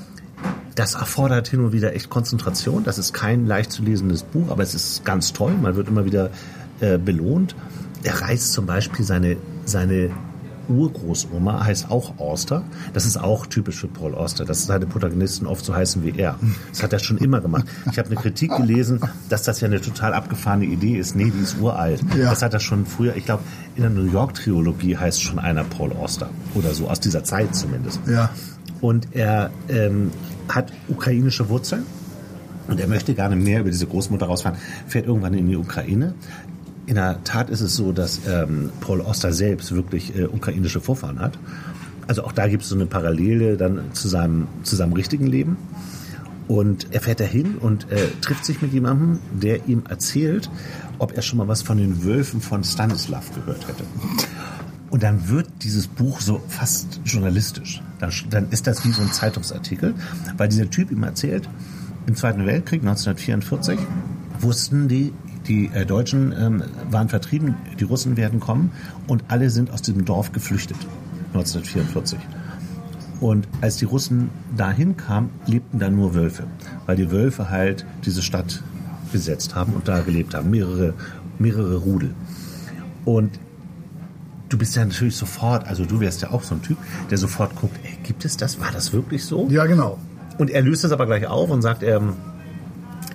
Das 0.76 0.96
erfordert 0.96 1.48
hin 1.48 1.60
und 1.60 1.72
wieder 1.72 1.94
echt 1.96 2.10
Konzentration. 2.10 2.84
Das 2.84 2.98
ist 2.98 3.14
kein 3.14 3.46
leicht 3.46 3.72
zu 3.72 3.84
lesendes 3.84 4.24
Buch, 4.24 4.50
aber 4.50 4.64
es 4.64 4.74
ist 4.74 5.06
ganz 5.06 5.34
toll. 5.34 5.54
Man 5.62 5.76
wird 5.76 5.88
immer 5.88 6.06
wieder 6.06 6.32
äh, 6.80 6.98
belohnt. 6.98 7.56
Er 8.04 8.22
reist 8.22 8.54
zum 8.54 8.66
Beispiel 8.66 9.06
seine, 9.06 9.38
seine 9.66 10.10
Urgroßoma 10.70 11.66
heißt 11.66 11.92
auch 11.92 12.18
Auster. 12.20 12.64
Das 12.94 13.06
ist 13.06 13.18
auch 13.18 13.46
typisch 13.46 13.80
für 13.80 13.88
Paul 13.88 14.16
Auster, 14.16 14.46
dass 14.46 14.66
seine 14.66 14.86
Protagonisten 14.86 15.46
oft 15.46 15.64
so 15.64 15.76
heißen 15.76 16.04
wie 16.04 16.18
er. 16.18 16.38
Das 16.70 16.84
hat 16.84 16.94
er 16.94 17.00
schon 17.00 17.18
immer 17.18 17.42
gemacht. 17.42 17.66
Ich 17.92 17.98
habe 17.98 18.08
eine 18.10 18.16
Kritik 18.16 18.56
gelesen, 18.56 19.00
dass 19.30 19.44
das 19.44 19.62
ja 19.62 19.68
eine 19.68 19.82
total 19.82 20.14
abgefahrene 20.14 20.66
Idee 20.66 20.98
ist. 20.98 21.16
Nee, 21.16 21.32
die 21.36 21.42
ist 21.42 21.58
uralt. 21.60 22.02
Ja. 22.18 22.30
Das 22.30 22.42
hat 22.42 22.54
er 22.54 22.60
schon 22.60 22.86
früher, 22.86 23.16
ich 23.16 23.26
glaube, 23.26 23.44
in 23.76 23.84
der 23.84 23.92
New 23.92 24.10
York-Trilogie 24.10 24.98
heißt 24.98 25.22
schon 25.22 25.40
einer 25.40 25.64
Paul 25.64 25.92
Auster. 25.94 26.30
Oder 26.56 26.74
so, 26.74 26.90
aus 26.90 27.00
dieser 27.00 27.24
Zeit 27.24 27.56
zumindest. 27.56 28.00
Ja. 28.08 28.30
Und 28.82 29.10
er 29.12 29.52
ähm, 29.70 30.12
hat 30.49 30.71
ukrainische 30.88 31.49
Wurzeln 31.49 31.86
und 32.67 32.79
er 32.79 32.88
möchte 32.88 33.13
gerne 33.13 33.36
mehr 33.36 33.62
über 33.62 33.69
diese 33.69 33.88
Großmutter 33.88 34.25
rausfahren, 34.25 34.58
fährt 34.88 35.08
irgendwann 35.08 35.34
in 35.34 35.47
die 35.47 35.56
Ukraine. 35.56 36.13
In 36.86 36.95
der 36.95 37.23
Tat 37.23 37.49
ist 37.49 37.62
es 37.62 37.75
so, 37.75 37.91
dass 37.91 38.21
ähm, 38.27 38.71
Paul 38.82 39.01
Oster 39.01 39.32
selbst 39.32 39.73
wirklich 39.73 40.15
äh, 40.17 40.25
ukrainische 40.25 40.82
Vorfahren 40.82 41.19
hat. 41.19 41.38
Also 42.08 42.23
auch 42.23 42.34
da 42.34 42.47
gibt 42.47 42.63
es 42.63 42.69
so 42.69 42.75
eine 42.75 42.86
Parallele 42.86 43.56
dann 43.56 43.93
zu 43.93 44.08
seinem, 44.08 44.47
zu 44.63 44.75
seinem 44.75 44.93
richtigen 44.93 45.27
Leben. 45.27 45.58
Und 46.49 46.88
er 46.91 46.99
fährt 46.99 47.21
dahin 47.21 47.56
und 47.56 47.89
äh, 47.89 48.10
trifft 48.19 48.43
sich 48.43 48.62
mit 48.62 48.73
jemandem, 48.73 49.19
der 49.32 49.65
ihm 49.67 49.84
erzählt, 49.88 50.49
ob 50.99 51.15
er 51.15 51.21
schon 51.21 51.38
mal 51.38 51.47
was 51.47 51.62
von 51.62 51.77
den 51.77 52.03
Wölfen 52.03 52.41
von 52.41 52.65
Stanislav 52.65 53.34
gehört 53.34 53.65
hätte. 53.67 53.86
Und 54.93 55.01
dann 55.01 55.27
wird 55.27 55.47
dieses 55.63 55.88
Buch 55.88 56.21
so 56.21 56.39
fast 56.49 57.01
journalistisch. 57.03 57.82
Dann, 57.97 58.12
dann 58.29 58.51
ist 58.51 58.67
das 58.67 58.86
wie 58.86 58.91
so 58.91 59.01
ein 59.01 59.12
Zeitungsartikel, 59.12 59.95
weil 60.38 60.49
dieser 60.49 60.69
Typ 60.69 60.91
ihm 60.91 61.01
erzählt, 61.01 61.49
im 62.06 62.15
Zweiten 62.15 62.45
Weltkrieg 62.45 62.82
1944 62.82 63.79
wussten 64.39 64.88
die, 64.88 65.12
die 65.47 65.71
äh, 65.73 65.88
Deutschen 65.88 66.32
ähm, 66.39 66.63
waren 66.91 67.10
vertrieben, 67.10 67.56
die 67.79 67.86
Russen 67.86 68.17
werden 68.17 68.39
kommen 68.39 68.69
und 69.08 69.23
alle 69.29 69.49
sind 69.49 69.71
aus 69.71 69.82
diesem 69.82 70.06
Dorf 70.06 70.32
geflüchtet 70.32 70.77
1944. 71.34 72.19
Und 73.19 73.47
als 73.62 73.77
die 73.77 73.86
Russen 73.86 74.29
dahin 74.56 74.95
kamen, 74.95 75.32
lebten 75.47 75.79
da 75.79 75.89
nur 75.89 76.13
Wölfe, 76.13 76.43
weil 76.86 76.97
die 76.97 77.10
Wölfe 77.10 77.49
halt 77.49 77.84
diese 78.06 78.21
Stadt 78.21 78.62
besetzt 79.12 79.56
haben 79.56 79.73
und 79.73 79.88
da 79.88 80.01
gelebt 80.01 80.36
haben, 80.36 80.51
mehrere, 80.51 80.93
mehrere 81.39 81.77
Rudel. 81.77 82.13
Und 83.06 83.39
du 84.54 84.58
bist 84.58 84.76
ja 84.76 84.86
natürlich 84.86 85.16
sofort, 85.16 85.68
also 85.68 85.84
du 85.84 86.00
wärst 86.00 86.22
ja 86.22 86.32
auch 86.32 86.44
so 86.44 86.54
ein 86.56 86.62
Typ, 86.62 86.78
der 87.10 87.18
sofort 87.18 87.56
guckt, 87.56 87.76
ey, 87.84 87.98
gibt 88.04 88.24
es 88.24 88.38
das? 88.38 88.60
War 88.60 88.72
das 88.72 88.94
wirklich 88.94 89.26
so? 89.26 89.48
Ja, 89.50 89.66
genau. 89.66 89.98
Und 90.38 90.52
er 90.52 90.62
löst 90.62 90.84
es 90.84 90.92
aber 90.92 91.08
gleich 91.08 91.26
auf 91.28 91.50
und 91.50 91.62
sagt, 91.62 91.82
er, 91.82 92.02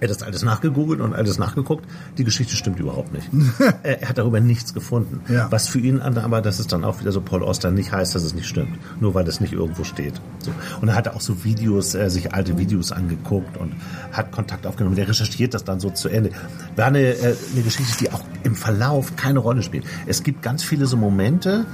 er 0.01 0.09
hat 0.09 0.17
das 0.17 0.23
alles 0.23 0.43
nachgegoogelt 0.43 1.01
und 1.01 1.15
alles 1.15 1.39
nachgeguckt. 1.39 1.85
Die 2.17 2.25
Geschichte 2.25 2.57
stimmt 2.57 2.79
überhaupt 2.79 3.13
nicht. 3.13 3.29
er, 3.83 4.09
hat 4.09 4.19
darüber 4.19 4.41
nichts 4.41 4.75
gefunden. 4.75 5.21
Ja. 5.29 5.51
Was 5.51 5.69
für 5.69 5.79
ihn 5.79 6.01
aber, 6.01 6.41
das 6.41 6.61
ist 6.61 6.73
dann 6.73 6.85
auch 6.85 7.01
wieder 7.01 7.13
so 7.13 7.21
Paul 7.21 7.43
Oster, 7.43 7.71
nicht 7.71 7.93
heißt, 7.93 8.15
dass 8.15 8.23
es 8.23 8.35
nicht 8.35 8.47
stimmt. 8.47 8.79
Nur 9.01 9.15
weil 9.15 9.27
es 9.27 9.41
nicht 9.41 9.53
irgendwo 9.53 9.85
steht. 9.85 10.21
So. 10.41 10.53
Und 10.81 10.89
er 10.89 10.95
hat 10.95 11.09
auch 11.09 11.21
so 11.21 11.45
Videos, 11.45 11.95
äh, 11.95 12.11
sich 12.11 12.33
alte 12.33 12.59
Videos 12.59 12.93
angeguckt 12.93 13.57
und 13.57 13.75
hat 14.13 14.33
Kontakt 14.33 14.67
aufgenommen. 14.67 14.97
Der 14.97 15.09
recherchiert 15.09 15.55
das 15.55 15.65
dann 15.65 15.81
so 15.81 15.91
zu 15.91 16.09
Ende. 16.09 16.31
War 16.77 16.87
eine, 16.87 17.01
äh, 17.01 17.37
eine 17.53 17.63
Geschichte, 17.63 17.97
die 17.99 18.13
auch 18.13 18.23
im 18.45 18.55
Verlauf 18.55 19.17
keine 19.17 19.41
Rolle 19.41 19.63
spielt. 19.63 19.85
Es 20.07 20.23
gibt 20.23 20.43
ganz 20.43 20.63
viele 20.63 20.87
so 20.87 20.97
Momente, 20.97 21.67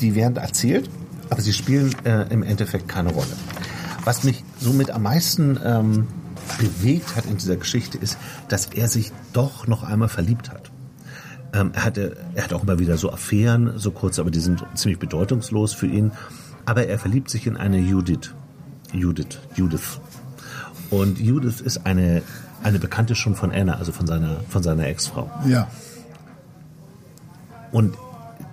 die 0.00 0.14
werden 0.14 0.36
erzählt, 0.36 0.88
aber 1.30 1.40
sie 1.42 1.52
spielen 1.52 1.94
äh, 2.04 2.26
im 2.30 2.42
Endeffekt 2.42 2.88
keine 2.88 3.10
Rolle. 3.10 3.26
Was 4.04 4.24
mich 4.24 4.44
somit 4.60 4.90
am 4.90 5.02
meisten 5.02 5.58
ähm, 5.64 6.06
bewegt 6.58 7.16
hat 7.16 7.26
in 7.26 7.36
dieser 7.36 7.56
Geschichte, 7.56 7.98
ist, 7.98 8.18
dass 8.48 8.66
er 8.66 8.88
sich 8.88 9.12
doch 9.32 9.66
noch 9.66 9.82
einmal 9.82 10.08
verliebt 10.08 10.50
hat. 10.50 10.70
Ähm, 11.52 11.70
er, 11.74 11.84
hatte, 11.84 12.16
er 12.34 12.44
hat 12.44 12.52
auch 12.52 12.62
immer 12.62 12.78
wieder 12.78 12.96
so 12.96 13.12
Affären, 13.12 13.78
so 13.78 13.90
kurz, 13.90 14.18
aber 14.18 14.30
die 14.30 14.40
sind 14.40 14.64
ziemlich 14.74 14.98
bedeutungslos 14.98 15.72
für 15.72 15.86
ihn. 15.86 16.12
Aber 16.66 16.86
er 16.86 16.98
verliebt 16.98 17.30
sich 17.30 17.46
in 17.46 17.56
eine 17.56 17.78
Judith. 17.78 18.34
Judith, 18.92 19.38
Judith. 19.54 20.00
Und 20.90 21.18
Judith 21.20 21.60
ist 21.60 21.86
eine, 21.86 22.22
eine 22.62 22.78
Bekannte 22.78 23.14
schon 23.14 23.34
von 23.34 23.52
Anna, 23.52 23.74
also 23.74 23.92
von 23.92 24.06
seiner, 24.06 24.40
von 24.48 24.62
seiner 24.62 24.86
Ex-Frau. 24.86 25.30
Ja. 25.46 25.68
Und 27.72 27.94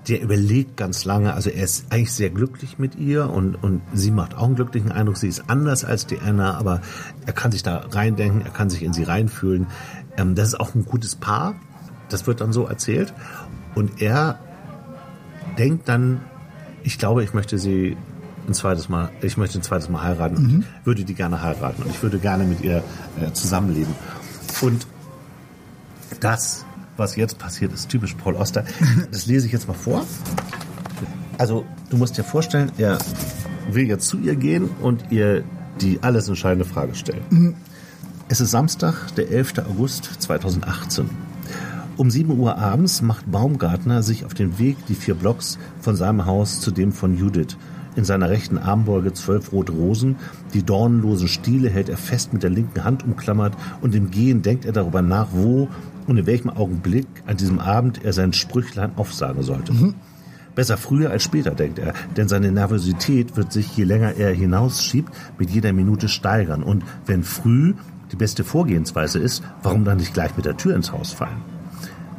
der 0.07 0.21
überlegt 0.21 0.77
ganz 0.77 1.05
lange, 1.05 1.33
also 1.33 1.49
er 1.49 1.63
ist 1.63 1.85
eigentlich 1.91 2.11
sehr 2.11 2.31
glücklich 2.31 2.79
mit 2.79 2.95
ihr 2.95 3.29
und, 3.29 3.55
und 3.55 3.81
sie 3.93 4.09
macht 4.09 4.35
auch 4.35 4.45
einen 4.45 4.55
glücklichen 4.55 4.91
Eindruck. 4.91 5.17
Sie 5.17 5.27
ist 5.27 5.43
anders 5.47 5.85
als 5.85 6.07
die 6.07 6.19
Anna, 6.19 6.55
aber 6.57 6.81
er 7.25 7.33
kann 7.33 7.51
sich 7.51 7.61
da 7.61 7.77
reindenken, 7.91 8.41
er 8.41 8.51
kann 8.51 8.69
sich 8.69 8.81
in 8.81 8.93
sie 8.93 9.03
reinfühlen. 9.03 9.67
Ähm, 10.17 10.33
das 10.33 10.49
ist 10.49 10.59
auch 10.59 10.73
ein 10.73 10.85
gutes 10.85 11.15
Paar, 11.15 11.55
das 12.09 12.25
wird 12.25 12.41
dann 12.41 12.51
so 12.51 12.65
erzählt. 12.65 13.13
Und 13.75 14.01
er 14.01 14.39
denkt 15.57 15.87
dann, 15.87 16.21
ich 16.83 16.97
glaube, 16.97 17.23
ich 17.23 17.33
möchte 17.33 17.59
sie 17.59 17.95
ein 18.47 18.55
zweites 18.55 18.89
Mal, 18.89 19.09
ich 19.21 19.37
möchte 19.37 19.59
ein 19.59 19.63
zweites 19.63 19.87
Mal 19.87 20.01
heiraten 20.01 20.41
Mhm. 20.41 20.65
ich 20.79 20.85
würde 20.85 21.03
die 21.05 21.13
gerne 21.13 21.43
heiraten 21.43 21.83
und 21.83 21.91
ich 21.91 22.01
würde 22.01 22.17
gerne 22.17 22.43
mit 22.43 22.61
ihr 22.61 22.83
äh, 23.19 23.31
zusammenleben. 23.33 23.93
Und 24.61 24.87
das, 26.19 26.65
was 27.01 27.15
jetzt 27.15 27.39
passiert, 27.39 27.73
ist 27.73 27.89
typisch 27.89 28.13
Paul 28.13 28.35
Oster. 28.35 28.63
Das 29.11 29.25
lese 29.25 29.47
ich 29.47 29.51
jetzt 29.51 29.67
mal 29.67 29.73
vor. 29.73 30.05
Also, 31.37 31.65
du 31.89 31.97
musst 31.97 32.17
dir 32.17 32.23
vorstellen, 32.23 32.71
er 32.77 32.99
will 33.69 33.87
jetzt 33.87 34.07
zu 34.07 34.19
ihr 34.19 34.35
gehen 34.35 34.69
und 34.81 35.11
ihr 35.11 35.43
die 35.81 35.99
alles 36.01 36.29
entscheidende 36.29 36.65
Frage 36.65 36.93
stellen. 36.93 37.55
Es 38.29 38.39
ist 38.39 38.51
Samstag, 38.51 39.15
der 39.15 39.31
11. 39.31 39.53
August 39.69 40.05
2018. 40.19 41.09
Um 41.97 42.09
7 42.09 42.37
Uhr 42.39 42.57
abends 42.57 43.01
macht 43.01 43.29
Baumgartner 43.31 44.03
sich 44.03 44.23
auf 44.23 44.33
den 44.33 44.59
Weg 44.59 44.77
die 44.87 44.95
vier 44.95 45.15
Blocks 45.15 45.57
von 45.79 45.95
seinem 45.95 46.25
Haus 46.25 46.61
zu 46.61 46.71
dem 46.71 46.91
von 46.91 47.17
Judith. 47.17 47.57
In 47.95 48.05
seiner 48.05 48.29
rechten 48.29 48.57
Armbeuge 48.57 49.11
zwölf 49.13 49.51
rote 49.51 49.73
Rosen, 49.73 50.15
die 50.53 50.63
dornenlosen 50.63 51.27
Stiele 51.27 51.69
hält 51.69 51.89
er 51.89 51.97
fest 51.97 52.31
mit 52.31 52.41
der 52.41 52.49
linken 52.49 52.83
Hand 52.85 53.03
umklammert 53.03 53.53
und 53.81 53.95
im 53.95 54.11
Gehen 54.11 54.41
denkt 54.41 54.63
er 54.63 54.71
darüber 54.71 55.01
nach, 55.01 55.27
wo 55.33 55.67
und 56.07 56.17
in 56.17 56.25
welchem 56.25 56.49
Augenblick 56.49 57.07
an 57.25 57.37
diesem 57.37 57.59
Abend 57.59 58.03
er 58.03 58.13
sein 58.13 58.33
Sprüchlein 58.33 58.91
aufsagen 58.95 59.43
sollte. 59.43 59.73
Besser 60.55 60.77
früher 60.77 61.11
als 61.11 61.23
später, 61.23 61.51
denkt 61.51 61.79
er, 61.79 61.93
denn 62.17 62.27
seine 62.27 62.51
Nervosität 62.51 63.37
wird 63.37 63.53
sich, 63.53 63.75
je 63.77 63.85
länger 63.85 64.15
er 64.15 64.33
hinausschiebt, 64.33 65.11
mit 65.37 65.49
jeder 65.49 65.71
Minute 65.71 66.09
steigern. 66.09 66.61
Und 66.63 66.83
wenn 67.05 67.23
früh 67.23 67.73
die 68.11 68.17
beste 68.17 68.43
Vorgehensweise 68.43 69.19
ist, 69.19 69.43
warum 69.63 69.85
dann 69.85 69.97
nicht 69.97 70.13
gleich 70.13 70.35
mit 70.35 70.45
der 70.45 70.57
Tür 70.57 70.75
ins 70.75 70.91
Haus 70.91 71.13
fallen? 71.13 71.50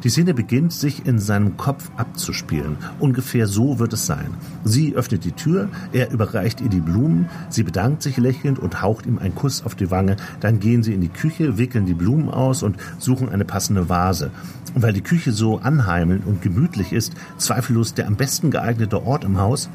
Die 0.03 0.09
Szene 0.09 0.33
beginnt 0.33 0.73
sich 0.73 1.05
in 1.05 1.17
seinem 1.17 1.55
Kopf 1.55 1.89
abzuspielen. 1.95 2.75
Ungefähr 2.99 3.47
so 3.47 3.79
wird 3.79 3.93
es 3.93 4.05
sein. 4.05 4.31
Sie 4.65 4.95
öffnet 4.95 5.23
die 5.23 5.31
Tür, 5.31 5.69
er 5.93 6.11
überreicht 6.11 6.59
ihr 6.59 6.67
die 6.67 6.81
Blumen, 6.81 7.29
sie 7.49 7.63
bedankt 7.63 8.03
sich 8.03 8.17
lächelnd 8.17 8.59
und 8.59 8.81
haucht 8.81 9.05
ihm 9.05 9.17
einen 9.17 9.33
Kuss 9.33 9.63
auf 9.63 9.75
die 9.75 9.91
Wange. 9.91 10.17
Dann 10.41 10.59
gehen 10.59 10.83
sie 10.83 10.93
in 10.93 10.99
die 10.99 11.07
Küche, 11.07 11.57
wickeln 11.57 11.85
die 11.85 11.93
Blumen 11.93 12.29
aus 12.29 12.63
und 12.63 12.75
suchen 12.99 13.29
eine 13.29 13.45
passende 13.45 13.87
Vase. 13.87 14.31
Und 14.75 14.81
weil 14.81 14.93
die 14.93 15.01
Küche 15.01 15.31
so 15.31 15.59
anheimelnd 15.59 16.25
und 16.25 16.41
gemütlich 16.41 16.91
ist, 16.91 17.13
zweifellos 17.37 17.93
der 17.93 18.07
am 18.07 18.17
besten 18.17 18.51
geeignete 18.51 19.05
Ort 19.05 19.23
im 19.23 19.39
Haus, 19.39 19.69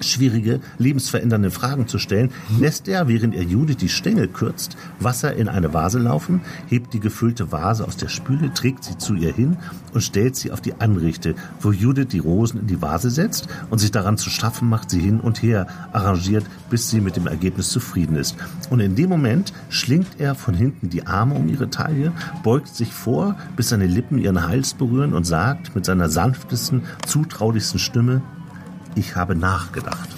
schwierige, 0.00 0.60
lebensverändernde 0.78 1.50
Fragen 1.50 1.88
zu 1.88 1.98
stellen, 1.98 2.30
lässt 2.58 2.88
er, 2.88 3.08
während 3.08 3.34
er 3.34 3.42
Judith 3.42 3.76
die 3.76 3.88
Stängel 3.88 4.28
kürzt, 4.28 4.76
Wasser 4.98 5.34
in 5.34 5.48
eine 5.48 5.74
Vase 5.74 5.98
laufen, 5.98 6.40
hebt 6.68 6.94
die 6.94 7.00
gefüllte 7.00 7.52
Vase 7.52 7.86
aus 7.86 7.96
der 7.96 8.08
Spüle, 8.08 8.52
trägt 8.52 8.84
sie 8.84 8.98
zu 8.98 9.14
ihr 9.14 9.32
hin 9.32 9.56
und 9.92 10.02
stellt 10.02 10.36
sie 10.36 10.50
auf 10.50 10.60
die 10.60 10.74
Anrichte, 10.74 11.34
wo 11.60 11.72
Judith 11.72 12.08
die 12.08 12.18
Rosen 12.18 12.60
in 12.60 12.66
die 12.66 12.82
Vase 12.82 13.10
setzt 13.10 13.48
und 13.70 13.78
sich 13.78 13.90
daran 13.90 14.18
zu 14.18 14.30
schaffen 14.30 14.68
macht, 14.68 14.90
sie 14.90 15.00
hin 15.00 15.20
und 15.20 15.42
her 15.42 15.66
arrangiert, 15.92 16.44
bis 16.68 16.90
sie 16.90 17.00
mit 17.00 17.16
dem 17.16 17.26
Ergebnis 17.26 17.70
zufrieden 17.70 18.16
ist. 18.16 18.36
Und 18.70 18.80
in 18.80 18.94
dem 18.94 19.08
Moment 19.08 19.52
schlingt 19.68 20.18
er 20.18 20.34
von 20.34 20.54
hinten 20.54 20.90
die 20.90 21.06
Arme 21.06 21.34
um 21.34 21.48
ihre 21.48 21.70
Taille, 21.70 22.12
beugt 22.42 22.68
sich 22.68 22.92
vor, 22.92 23.36
bis 23.56 23.70
seine 23.70 23.86
Lippen 23.86 24.18
ihren 24.18 24.46
Hals 24.46 24.74
berühren 24.74 25.12
und 25.12 25.24
sagt 25.24 25.74
mit 25.74 25.84
seiner 25.84 26.08
sanftesten, 26.08 26.82
zutraulichsten 27.06 27.78
Stimme, 27.78 28.22
ich 28.94 29.16
habe 29.16 29.34
nachgedacht. 29.34 30.08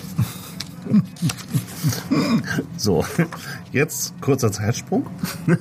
so, 2.76 3.04
jetzt 3.72 4.14
kurzer 4.20 4.52
Zeitsprung. 4.52 5.06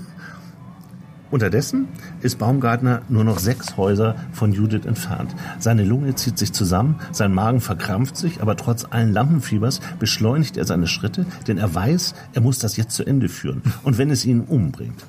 Unterdessen 1.32 1.88
ist 2.22 2.40
Baumgartner 2.40 3.04
nur 3.08 3.24
noch 3.24 3.40
sechs 3.40 3.78
Häuser 3.78 4.18
von 4.34 4.52
Judith 4.52 4.86
entfernt. 4.86 5.34
Seine 5.60 5.86
Lunge 5.86 6.14
zieht 6.16 6.38
sich 6.38 6.52
zusammen, 6.52 7.00
sein 7.14 7.34
Magen 7.34 7.62
verkrampft 7.62 8.18
sich, 8.18 8.42
aber 8.42 8.58
trotz 8.58 8.86
allen 8.90 9.14
Lampenfiebers 9.14 9.80
beschleunigt 9.98 10.58
er 10.58 10.66
seine 10.66 10.88
Schritte, 10.88 11.26
denn 11.48 11.58
er 11.58 11.74
weiß, 11.74 12.16
er 12.34 12.42
muss 12.42 12.60
das 12.60 12.76
jetzt 12.76 12.92
zu 12.92 13.06
Ende 13.06 13.30
führen. 13.30 13.62
Und 13.84 13.98
wenn 13.98 14.12
es 14.12 14.26
ihn 14.26 14.42
umbringt. 14.42 15.06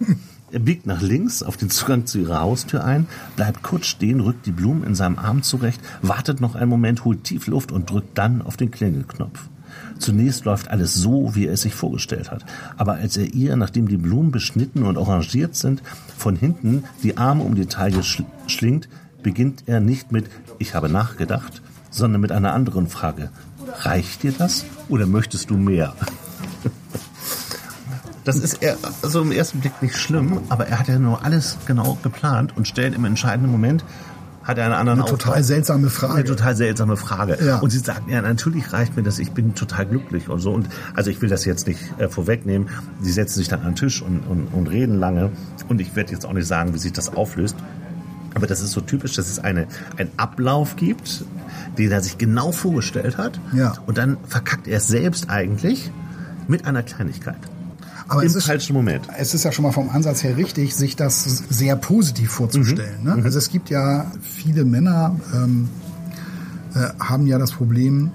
Er 0.52 0.58
biegt 0.58 0.86
nach 0.86 1.00
links 1.00 1.42
auf 1.42 1.56
den 1.56 1.70
Zugang 1.70 2.04
zu 2.04 2.18
ihrer 2.18 2.40
Haustür 2.40 2.84
ein, 2.84 3.06
bleibt 3.36 3.62
kurz 3.62 3.86
stehen, 3.86 4.20
rückt 4.20 4.44
die 4.44 4.52
Blumen 4.52 4.84
in 4.84 4.94
seinem 4.94 5.18
Arm 5.18 5.42
zurecht, 5.42 5.80
wartet 6.02 6.42
noch 6.42 6.54
einen 6.54 6.68
Moment, 6.68 7.06
holt 7.06 7.24
tief 7.24 7.46
Luft 7.46 7.72
und 7.72 7.88
drückt 7.88 8.18
dann 8.18 8.42
auf 8.42 8.58
den 8.58 8.70
Klingelknopf. 8.70 9.48
Zunächst 9.98 10.44
läuft 10.44 10.68
alles 10.68 10.92
so, 10.92 11.34
wie 11.34 11.46
er 11.46 11.54
es 11.54 11.62
sich 11.62 11.74
vorgestellt 11.74 12.30
hat. 12.30 12.44
Aber 12.76 12.94
als 12.94 13.16
er 13.16 13.32
ihr, 13.32 13.56
nachdem 13.56 13.88
die 13.88 13.96
Blumen 13.96 14.30
beschnitten 14.30 14.82
und 14.82 14.98
arrangiert 14.98 15.56
sind, 15.56 15.82
von 16.18 16.36
hinten 16.36 16.84
die 17.02 17.16
Arme 17.16 17.44
um 17.44 17.54
die 17.54 17.66
Taille 17.66 18.02
schl 18.02 18.26
schlingt, 18.46 18.90
beginnt 19.22 19.64
er 19.66 19.80
nicht 19.80 20.12
mit 20.12 20.26
Ich 20.58 20.74
habe 20.74 20.90
nachgedacht, 20.90 21.62
sondern 21.90 22.20
mit 22.20 22.30
einer 22.30 22.52
anderen 22.52 22.88
Frage. 22.88 23.30
Reicht 23.80 24.22
dir 24.22 24.32
das 24.32 24.66
oder 24.90 25.06
möchtest 25.06 25.48
du 25.48 25.56
mehr? 25.56 25.94
Das 28.24 28.36
ist 28.36 28.62
eher, 28.62 28.76
also 29.02 29.22
im 29.22 29.32
ersten 29.32 29.60
Blick 29.60 29.82
nicht 29.82 29.96
schlimm, 29.96 30.40
aber 30.48 30.68
er 30.68 30.78
hat 30.78 30.88
ja 30.88 30.98
nur 30.98 31.24
alles 31.24 31.58
genau 31.66 31.98
geplant 32.02 32.56
und 32.56 32.68
stellt 32.68 32.94
im 32.94 33.04
entscheidenden 33.04 33.50
Moment, 33.50 33.84
hat 34.44 34.58
er 34.58 34.64
einen 34.64 34.74
anderen 34.74 35.00
Eine 35.00 35.08
total 35.08 35.30
Auftrag. 35.30 35.44
seltsame 35.44 35.88
Frage. 35.88 36.14
Eine 36.14 36.24
total 36.24 36.56
seltsame 36.56 36.96
Frage. 36.96 37.38
Ja. 37.44 37.58
Und 37.58 37.70
sie 37.70 37.78
sagt, 37.78 38.08
ja, 38.08 38.22
natürlich 38.22 38.72
reicht 38.72 38.96
mir 38.96 39.02
das, 39.02 39.18
ich 39.18 39.32
bin 39.32 39.54
total 39.54 39.86
glücklich 39.86 40.28
und 40.28 40.40
so. 40.40 40.52
Und 40.52 40.68
also 40.94 41.10
ich 41.10 41.22
will 41.22 41.28
das 41.28 41.44
jetzt 41.44 41.66
nicht 41.66 41.80
äh, 41.98 42.08
vorwegnehmen. 42.08 42.68
Sie 43.00 43.12
setzen 43.12 43.38
sich 43.38 43.48
dann 43.48 43.60
an 43.60 43.68
den 43.70 43.76
Tisch 43.76 44.02
und, 44.02 44.20
und, 44.20 44.48
und 44.48 44.66
reden 44.66 44.98
lange. 44.98 45.30
Und 45.68 45.80
ich 45.80 45.94
werde 45.94 46.12
jetzt 46.12 46.26
auch 46.26 46.32
nicht 46.32 46.46
sagen, 46.46 46.74
wie 46.74 46.78
sich 46.78 46.92
das 46.92 47.14
auflöst. 47.14 47.56
Aber 48.34 48.46
das 48.46 48.60
ist 48.60 48.72
so 48.72 48.80
typisch, 48.80 49.14
dass 49.14 49.28
es 49.30 49.38
eine, 49.38 49.66
einen 49.96 50.10
Ablauf 50.16 50.76
gibt, 50.76 51.24
den 51.78 51.92
er 51.92 52.00
sich 52.00 52.18
genau 52.18 52.50
vorgestellt 52.50 53.18
hat. 53.18 53.38
Ja. 53.52 53.74
Und 53.86 53.98
dann 53.98 54.16
verkackt 54.26 54.66
er 54.66 54.78
es 54.78 54.88
selbst 54.88 55.30
eigentlich 55.30 55.90
mit 56.48 56.66
einer 56.66 56.82
Kleinigkeit. 56.82 57.36
Aber 58.08 58.22
Im 58.22 58.26
es 58.26 58.34
ist, 58.34 58.46
falschen 58.46 58.74
Moment. 58.74 59.06
es 59.18 59.34
ist 59.34 59.44
ja 59.44 59.52
schon 59.52 59.62
mal 59.64 59.72
vom 59.72 59.88
Ansatz 59.90 60.22
her 60.22 60.36
richtig, 60.36 60.74
sich 60.74 60.96
das 60.96 61.24
sehr 61.50 61.76
positiv 61.76 62.30
vorzustellen. 62.30 63.02
Ne? 63.04 63.20
Also 63.24 63.38
es 63.38 63.48
gibt 63.50 63.70
ja 63.70 64.10
viele 64.22 64.64
Männer, 64.64 65.16
ähm, 65.34 65.68
äh, 66.74 66.78
haben 67.02 67.26
ja 67.26 67.38
das 67.38 67.52
Problem, 67.52 68.10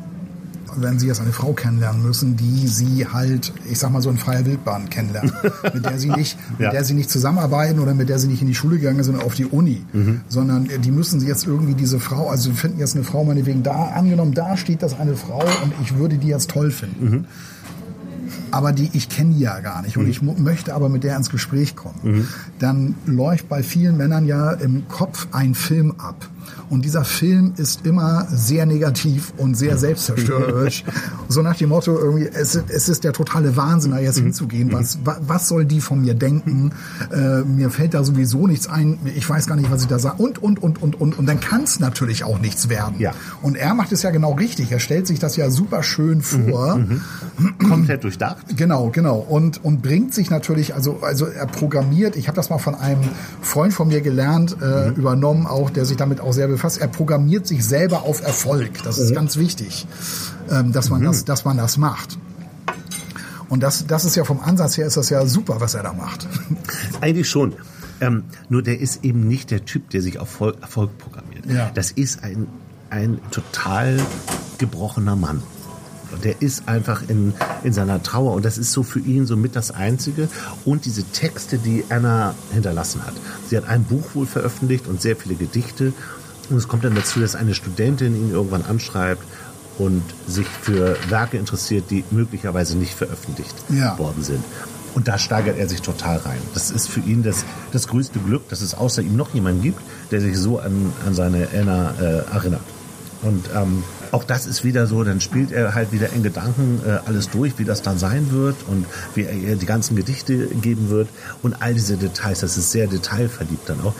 wenn 0.79 0.99
sie 0.99 1.07
jetzt 1.07 1.21
eine 1.21 1.31
Frau 1.33 1.53
kennenlernen 1.53 2.03
müssen, 2.03 2.35
die 2.37 2.67
sie 2.67 3.07
halt, 3.07 3.51
ich 3.67 3.79
sag 3.79 3.91
mal 3.91 4.01
so 4.01 4.11
in 4.11 4.17
freier 4.17 4.45
Wildbahn 4.45 4.89
kennenlernen, 4.89 5.31
mit 5.73 5.83
der 5.85 5.97
sie 5.97 6.09
nicht, 6.11 6.37
Ja. 6.59 6.67
mit 6.67 6.73
der 6.73 6.83
sie 6.83 6.93
nicht 6.93 7.09
zusammenarbeiten 7.09 7.79
oder 7.79 7.95
mit 7.95 8.09
der 8.09 8.19
sie 8.19 8.27
nicht 8.27 8.41
in 8.41 8.47
die 8.47 8.53
Schule 8.53 8.77
gegangen 8.77 9.03
sind, 9.03 9.23
auf 9.23 9.33
die 9.33 9.45
Uni, 9.45 9.83
sondern 10.27 10.69
die 10.83 10.91
müssen 10.91 11.19
sie 11.19 11.25
jetzt 11.27 11.47
irgendwie 11.47 11.73
diese 11.73 11.99
Frau, 11.99 12.29
also 12.29 12.51
sie 12.51 12.55
finden 12.55 12.79
jetzt 12.79 12.93
eine 12.95 13.03
Frau 13.03 13.23
meinetwegen 13.23 13.63
da, 13.63 13.85
angenommen, 13.95 14.35
da 14.35 14.55
steht 14.55 14.83
das 14.83 14.99
eine 14.99 15.15
Frau 15.15 15.39
und 15.63 15.73
ich 15.81 15.95
würde 15.97 16.17
die 16.17 16.27
jetzt 16.27 16.51
toll 16.51 16.69
finden 16.69 17.25
aber 18.51 18.71
die 18.73 18.89
ich 18.93 19.09
kenne 19.09 19.33
die 19.33 19.39
ja 19.39 19.59
gar 19.59 19.81
nicht. 19.81 19.97
Und 19.97 20.07
ich 20.07 20.21
mu- 20.21 20.35
möchte 20.37 20.73
aber 20.73 20.89
mit 20.89 21.03
der 21.03 21.15
ins 21.17 21.29
Gespräch 21.29 21.75
kommen, 21.75 22.27
dann 22.59 22.95
läuft 23.05 23.49
bei 23.49 23.63
vielen 23.63 23.97
Männern 23.97 24.25
ja 24.25 24.51
im 24.51 24.87
Kopf 24.87 25.27
ein 25.31 25.53
Film 25.55 25.93
ab. 25.97 26.27
Und 26.69 26.83
dieser 26.85 27.03
Film 27.05 27.53
ist 27.57 27.85
immer 27.85 28.27
sehr 28.29 28.65
negativ 28.65 29.33
und 29.37 29.55
sehr 29.55 29.77
selbstzerstörerisch. 29.77 30.83
so 31.29 31.41
nach 31.41 31.55
dem 31.55 31.69
Motto, 31.69 31.97
irgendwie, 31.97 32.27
es, 32.27 32.55
es 32.67 32.89
ist 32.89 33.03
der 33.03 33.13
totale 33.13 33.55
Wahnsinn, 33.55 33.91
da 33.91 33.99
jetzt 33.99 34.19
hinzugehen. 34.19 34.71
Was, 34.73 34.99
wa- 35.05 35.17
was 35.21 35.47
soll 35.47 35.65
die 35.65 35.81
von 35.81 36.01
mir 36.01 36.13
denken? 36.13 36.71
Äh, 37.11 37.41
mir 37.43 37.69
fällt 37.69 37.93
da 37.93 38.03
sowieso 38.03 38.47
nichts 38.47 38.67
ein. 38.67 38.97
Ich 39.15 39.29
weiß 39.29 39.47
gar 39.47 39.55
nicht, 39.55 39.71
was 39.71 39.81
ich 39.81 39.87
da 39.87 39.99
sage. 39.99 40.21
Und, 40.21 40.41
und, 40.43 40.61
und, 40.61 40.81
und, 40.81 40.99
und. 40.99 41.17
Und 41.17 41.25
dann 41.25 41.39
kann 41.39 41.63
es 41.63 41.79
natürlich 41.79 42.23
auch 42.23 42.39
nichts 42.39 42.69
werden. 42.69 42.95
Ja. 42.99 43.13
Und 43.41 43.55
er 43.55 43.73
macht 43.73 43.91
es 43.91 44.01
ja 44.03 44.09
genau 44.11 44.33
richtig. 44.33 44.71
Er 44.71 44.79
stellt 44.79 45.07
sich 45.07 45.19
das 45.19 45.35
ja 45.35 45.49
super 45.49 45.83
schön 45.83 46.21
vor. 46.21 46.79
Komplett 47.67 48.03
durchdacht. 48.03 48.57
Genau, 48.57 48.89
genau. 48.89 49.17
Und, 49.17 49.63
und 49.63 49.81
bringt 49.81 50.13
sich 50.13 50.29
natürlich, 50.29 50.73
also, 50.75 50.99
also 51.01 51.25
er 51.25 51.45
programmiert, 51.47 52.15
ich 52.15 52.27
habe 52.27 52.35
das 52.35 52.49
mal 52.49 52.57
von 52.57 52.75
einem 52.75 53.01
Freund 53.41 53.73
von 53.73 53.87
mir 53.87 54.01
gelernt, 54.01 54.57
äh, 54.61 54.89
übernommen 54.89 55.45
auch, 55.47 55.69
der 55.69 55.85
sich 55.85 55.97
damit 55.97 56.19
auch 56.21 56.33
sehr 56.37 56.47
befasst. 56.47 56.77
Er 56.79 56.87
programmiert 56.87 57.45
sich 57.45 57.65
selber 57.65 58.03
auf 58.03 58.21
Erfolg. 58.21 58.83
Das 58.83 58.97
ist 58.97 59.13
ganz 59.13 59.35
wichtig, 59.37 59.85
ähm, 60.49 60.71
dass, 60.71 60.89
man 60.89 61.03
das, 61.03 61.25
dass 61.25 61.43
man 61.43 61.57
das 61.57 61.77
macht. 61.77 62.17
Und 63.49 63.63
das, 63.63 63.85
das 63.87 64.05
ist 64.05 64.15
ja 64.15 64.23
vom 64.23 64.39
Ansatz 64.39 64.77
her 64.77 64.87
ist 64.87 64.97
das 64.97 65.09
ja 65.09 65.25
super, 65.25 65.59
was 65.59 65.73
er 65.73 65.83
da 65.83 65.93
macht. 65.93 66.27
Eigentlich 67.01 67.29
schon. 67.29 67.55
Ähm, 67.99 68.23
nur 68.49 68.61
der 68.61 68.79
ist 68.79 69.03
eben 69.03 69.27
nicht 69.27 69.51
der 69.51 69.65
Typ, 69.65 69.89
der 69.89 70.01
sich 70.01 70.19
auf 70.19 70.29
Erfolg, 70.29 70.61
Erfolg 70.61 70.97
programmiert. 70.97 71.45
Ja. 71.47 71.71
Das 71.73 71.91
ist 71.91 72.23
ein, 72.23 72.47
ein 72.89 73.19
total 73.31 73.99
gebrochener 74.57 75.15
Mann. 75.15 75.41
Der 76.23 76.41
ist 76.41 76.67
einfach 76.69 77.03
in, 77.09 77.33
in 77.63 77.73
seiner 77.73 78.01
Trauer 78.01 78.33
und 78.33 78.45
das 78.45 78.57
ist 78.57 78.71
so 78.71 78.83
für 78.83 78.99
ihn 78.99 79.25
somit 79.25 79.55
das 79.55 79.71
Einzige. 79.71 80.29
Und 80.63 80.85
diese 80.85 81.03
Texte, 81.03 81.57
die 81.57 81.83
Anna 81.89 82.33
hinterlassen 82.53 83.05
hat. 83.05 83.13
Sie 83.47 83.57
hat 83.57 83.67
ein 83.67 83.83
Buch 83.83 84.15
wohl 84.15 84.25
veröffentlicht 84.25 84.87
und 84.87 85.01
sehr 85.01 85.15
viele 85.15 85.35
Gedichte. 85.35 85.93
Und 86.49 86.57
es 86.57 86.67
kommt 86.67 86.83
dann 86.85 86.95
dazu, 86.95 87.19
dass 87.19 87.35
eine 87.35 87.53
Studentin 87.53 88.15
ihn 88.15 88.31
irgendwann 88.31 88.63
anschreibt 88.63 89.23
und 89.77 90.01
sich 90.27 90.47
für 90.47 90.95
Werke 91.09 91.37
interessiert, 91.37 91.85
die 91.91 92.03
möglicherweise 92.11 92.77
nicht 92.77 92.93
veröffentlicht 92.93 93.53
Ja. 93.69 93.97
worden 93.99 94.23
sind. 94.23 94.43
Und 94.95 95.07
da 95.07 95.19
steigert 95.19 95.57
er 95.59 95.69
sich 95.69 95.81
total 95.83 96.17
rein. 96.17 96.39
Das 96.55 96.71
ist 96.71 96.89
für 96.89 97.01
ihn 97.01 97.21
das, 97.21 97.45
das 97.71 97.87
größte 97.87 98.17
Glück, 98.19 98.49
dass 98.49 98.61
es 98.61 98.73
außer 98.73 99.01
ihm 99.03 99.15
noch 99.15 99.33
jemanden 99.33 99.61
gibt, 99.61 99.79
der 100.09 100.21
sich 100.21 100.37
so 100.37 100.59
an, 100.59 100.91
an 101.05 101.13
seine 101.13 101.47
Anna 101.53 101.93
äh, 101.99 102.33
erinnert. 102.33 102.61
Und 103.21 103.45
ähm, 103.55 103.83
auch 104.11 104.23
das 104.23 104.45
ist 104.45 104.63
wieder 104.63 104.87
so, 104.87 105.03
dann 105.03 105.21
spielt 105.21 105.51
er 105.51 105.75
halt 105.75 105.91
wieder 105.91 106.11
in 106.13 106.23
Gedanken 106.23 106.81
äh, 106.85 106.99
alles 107.05 107.29
durch, 107.29 107.57
wie 107.57 107.65
das 107.65 107.81
dann 107.81 107.97
sein 107.97 108.31
wird 108.31 108.55
und 108.67 108.85
wie 109.15 109.23
er 109.23 109.55
die 109.55 109.65
ganzen 109.65 109.95
Gedichte 109.95 110.47
geben 110.47 110.89
wird 110.89 111.09
und 111.41 111.61
all 111.61 111.73
diese 111.73 111.97
Details. 111.97 112.39
Das 112.39 112.57
ist 112.57 112.71
sehr 112.71 112.87
detailverliebt 112.87 113.69
dann 113.69 113.81
auch. 113.81 113.93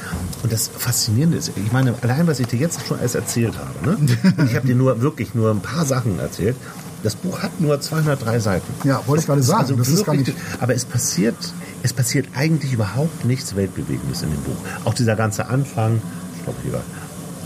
Und 0.44 0.52
das 0.52 0.68
Faszinierende 0.68 1.38
ist, 1.38 1.52
ich 1.56 1.72
meine, 1.72 1.94
allein 2.02 2.28
was 2.28 2.40
ich 2.40 2.48
dir 2.48 2.60
jetzt 2.60 2.86
schon 2.88 3.00
alles 3.00 3.16
erzählt 3.16 3.54
habe, 3.58 3.90
ne? 3.90 3.98
Ich 4.48 4.56
habe 4.56 4.68
dir 4.68 4.76
nur 4.76 5.02
wirklich 5.02 5.34
nur 5.34 5.52
ein 5.52 5.62
paar 5.62 5.86
Sachen 5.86 6.20
erzählt. 6.20 6.56
Das 7.04 7.16
Buch 7.16 7.42
hat 7.44 7.60
nur 7.62 7.80
203 7.80 8.40
Seiten. 8.40 8.88
Ja, 8.88 9.02
wollte 9.06 9.22
ich 9.22 9.28
gerade 9.28 9.44
sagen. 9.44 9.62
Also 9.62 9.76
das 9.76 9.90
ist 9.90 10.06
gar 10.06 10.16
nicht, 10.16 10.34
aber 10.60 10.74
es 10.74 10.86
passiert, 10.86 11.36
es 11.84 11.94
passiert 11.94 12.28
eigentlich 12.36 12.74
überhaupt 12.74 13.26
nichts 13.26 13.56
Weltbewegendes 13.56 14.24
in 14.24 14.32
dem 14.32 14.42
Buch. 14.42 14.58
Auch 14.86 14.94
dieser 14.94 15.16
ganze 15.16 15.48
Anfang, 15.48 16.02
stopp 16.42 16.56
lieber, 16.64 16.82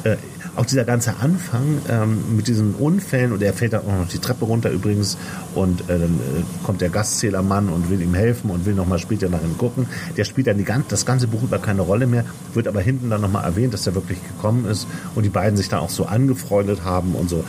äh, 0.03 0.17
auch 0.55 0.65
dieser 0.65 0.83
ganze 0.83 1.15
Anfang 1.17 1.79
ähm, 1.89 2.35
mit 2.35 2.47
diesen 2.47 2.75
Unfällen 2.75 3.31
und 3.31 3.41
er 3.41 3.53
fällt 3.53 3.73
dann 3.73 3.81
auch 3.81 3.99
noch 4.01 4.07
die 4.07 4.19
Treppe 4.19 4.45
runter 4.45 4.69
übrigens 4.69 5.17
und 5.55 5.81
äh, 5.81 5.97
dann 5.99 6.19
äh, 6.19 6.43
kommt 6.65 6.81
der 6.81 6.89
Gastzählermann 6.89 7.69
und 7.69 7.89
will 7.89 8.01
ihm 8.01 8.13
helfen 8.13 8.49
und 8.51 8.65
will 8.65 8.73
nochmal 8.73 8.99
später 8.99 9.29
nach 9.29 9.41
ihm 9.41 9.57
gucken. 9.57 9.87
Der 10.17 10.25
spielt 10.25 10.47
dann 10.47 10.57
die, 10.57 10.65
gan- 10.65 10.83
das 10.89 11.05
ganze 11.05 11.27
Buch 11.27 11.43
über 11.43 11.57
keine 11.59 11.81
Rolle 11.81 12.05
mehr, 12.07 12.25
wird 12.53 12.67
aber 12.67 12.81
hinten 12.81 13.09
dann 13.09 13.21
nochmal 13.21 13.45
erwähnt, 13.45 13.73
dass 13.73 13.87
er 13.87 13.95
wirklich 13.95 14.19
gekommen 14.27 14.65
ist 14.65 14.87
und 15.15 15.23
die 15.23 15.29
beiden 15.29 15.55
sich 15.57 15.69
dann 15.69 15.79
auch 15.79 15.89
so 15.89 16.05
angefreundet 16.05 16.83
haben 16.83 17.15
und 17.15 17.29
so. 17.29 17.43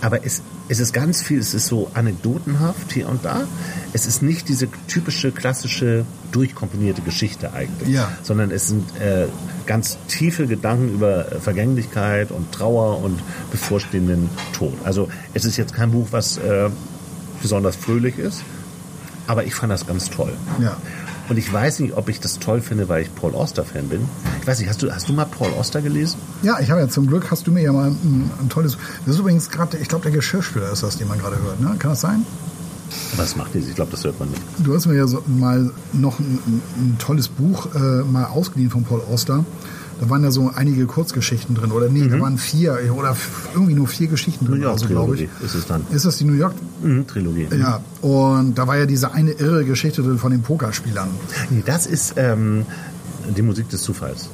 Aber 0.00 0.24
es, 0.24 0.42
es 0.68 0.80
ist 0.80 0.92
ganz 0.92 1.22
viel, 1.22 1.38
es 1.38 1.54
ist 1.54 1.66
so 1.66 1.90
anekdotenhaft 1.94 2.92
hier 2.92 3.08
und 3.08 3.24
da. 3.24 3.46
Es 3.92 4.06
ist 4.06 4.22
nicht 4.22 4.48
diese 4.48 4.68
typische, 4.88 5.30
klassische, 5.30 6.04
durchkomponierte 6.32 7.02
Geschichte 7.02 7.52
eigentlich. 7.52 7.88
Ja. 7.88 8.10
Sondern 8.22 8.50
es 8.50 8.68
sind 8.68 8.88
äh, 9.00 9.26
ganz 9.66 9.98
tiefe 10.08 10.46
Gedanken 10.46 10.94
über 10.94 11.32
äh, 11.32 11.40
Vergänglichkeit 11.40 12.30
und 12.30 12.50
Trauer 12.52 13.02
und 13.02 13.20
bevorstehenden 13.50 14.30
Tod. 14.52 14.74
Also 14.84 15.08
es 15.34 15.44
ist 15.44 15.56
jetzt 15.56 15.74
kein 15.74 15.90
Buch, 15.90 16.08
was 16.10 16.38
äh, 16.38 16.70
besonders 17.42 17.76
fröhlich 17.76 18.18
ist, 18.18 18.42
aber 19.26 19.44
ich 19.44 19.54
fand 19.54 19.72
das 19.72 19.86
ganz 19.86 20.10
toll. 20.10 20.32
Ja. 20.60 20.76
Und 21.30 21.36
ich 21.36 21.50
weiß 21.50 21.78
nicht, 21.78 21.96
ob 21.96 22.08
ich 22.08 22.18
das 22.18 22.40
toll 22.40 22.60
finde, 22.60 22.88
weil 22.88 23.02
ich 23.02 23.14
Paul 23.14 23.36
Auster-Fan 23.36 23.88
bin. 23.88 24.00
Ich 24.40 24.46
weiß 24.48 24.58
nicht, 24.58 24.68
hast 24.68 24.82
du, 24.82 24.92
hast 24.92 25.08
du 25.08 25.12
mal 25.12 25.26
Paul 25.26 25.52
Auster 25.52 25.80
gelesen? 25.80 26.18
ja, 26.42 26.58
ich 26.58 26.72
habe 26.72 26.80
ja 26.80 26.88
zum 26.88 27.06
Glück, 27.06 27.30
hast 27.30 27.46
du 27.46 27.52
mir 27.52 27.62
ja 27.62 27.72
mal 27.72 27.90
ein, 27.90 28.28
ein 28.40 28.48
tolles, 28.48 28.76
das 29.06 29.14
ist 29.14 29.20
übrigens 29.20 29.48
gerade, 29.48 29.78
ich 29.78 29.88
glaube, 29.88 30.02
der 30.02 30.10
Geschirrspüler 30.10 30.72
ist 30.72 30.82
das, 30.82 30.96
den 30.96 31.06
man 31.06 31.20
gerade 31.20 31.40
hört, 31.40 31.60
ne? 31.60 31.76
Kann 31.78 31.92
das 31.92 32.00
sein? 32.00 32.26
Was 33.14 33.36
macht 33.36 33.54
die? 33.54 33.60
Ich 33.60 33.76
glaube, 33.76 33.92
das 33.92 34.02
hört 34.02 34.18
man 34.18 34.28
nicht. 34.30 34.42
Du 34.58 34.74
hast 34.74 34.86
mir 34.86 34.96
ja 34.96 35.06
so 35.06 35.22
mal 35.28 35.70
noch 35.92 36.18
ein, 36.18 36.40
ein, 36.76 36.96
tolles 36.98 37.28
Buch 37.28 37.68
äh, 37.76 37.78
mal 37.78 38.24
ausgeliehen 38.24 38.70
von 38.70 38.82
Paul 38.82 39.00
Auster. 39.08 39.44
Da 40.00 40.08
waren 40.08 40.24
ja 40.24 40.30
so 40.30 40.50
einige 40.54 40.86
Kurzgeschichten 40.86 41.54
drin. 41.54 41.72
Oder 41.72 41.90
nee, 41.90 42.08
da 42.08 42.18
waren 42.18 42.38
vier 42.38 42.78
oder 42.96 43.14
irgendwie 43.52 43.74
nur 43.74 43.86
vier 43.86 44.08
Geschichten 44.08 44.46
New 44.46 44.52
drin, 44.52 44.62
York 44.62 44.72
also, 44.72 44.86
glaube 44.86 45.14
ich. 45.16 45.28
Ist 45.44 45.54
es 45.54 45.66
dann. 45.66 45.82
Ist 45.90 46.06
das 46.06 46.16
die 46.16 46.24
New 46.24 46.32
York? 46.32 46.54
Mhm, 46.82 47.06
Trilogie. 47.06 47.46
Ja. 47.56 47.82
Und 48.00 48.54
da 48.56 48.66
war 48.66 48.78
ja 48.78 48.86
diese 48.86 49.12
eine 49.12 49.32
irre 49.32 49.64
Geschichte 49.66 50.02
drin 50.02 50.16
von 50.18 50.30
den 50.32 50.40
Pokerspielern. 50.40 51.10
Nee, 51.50 51.62
das 51.66 51.86
ist 51.86 52.14
ähm, 52.16 52.64
die 53.36 53.42
Musik 53.42 53.68
des 53.68 53.82
Zufalls. 53.82 54.30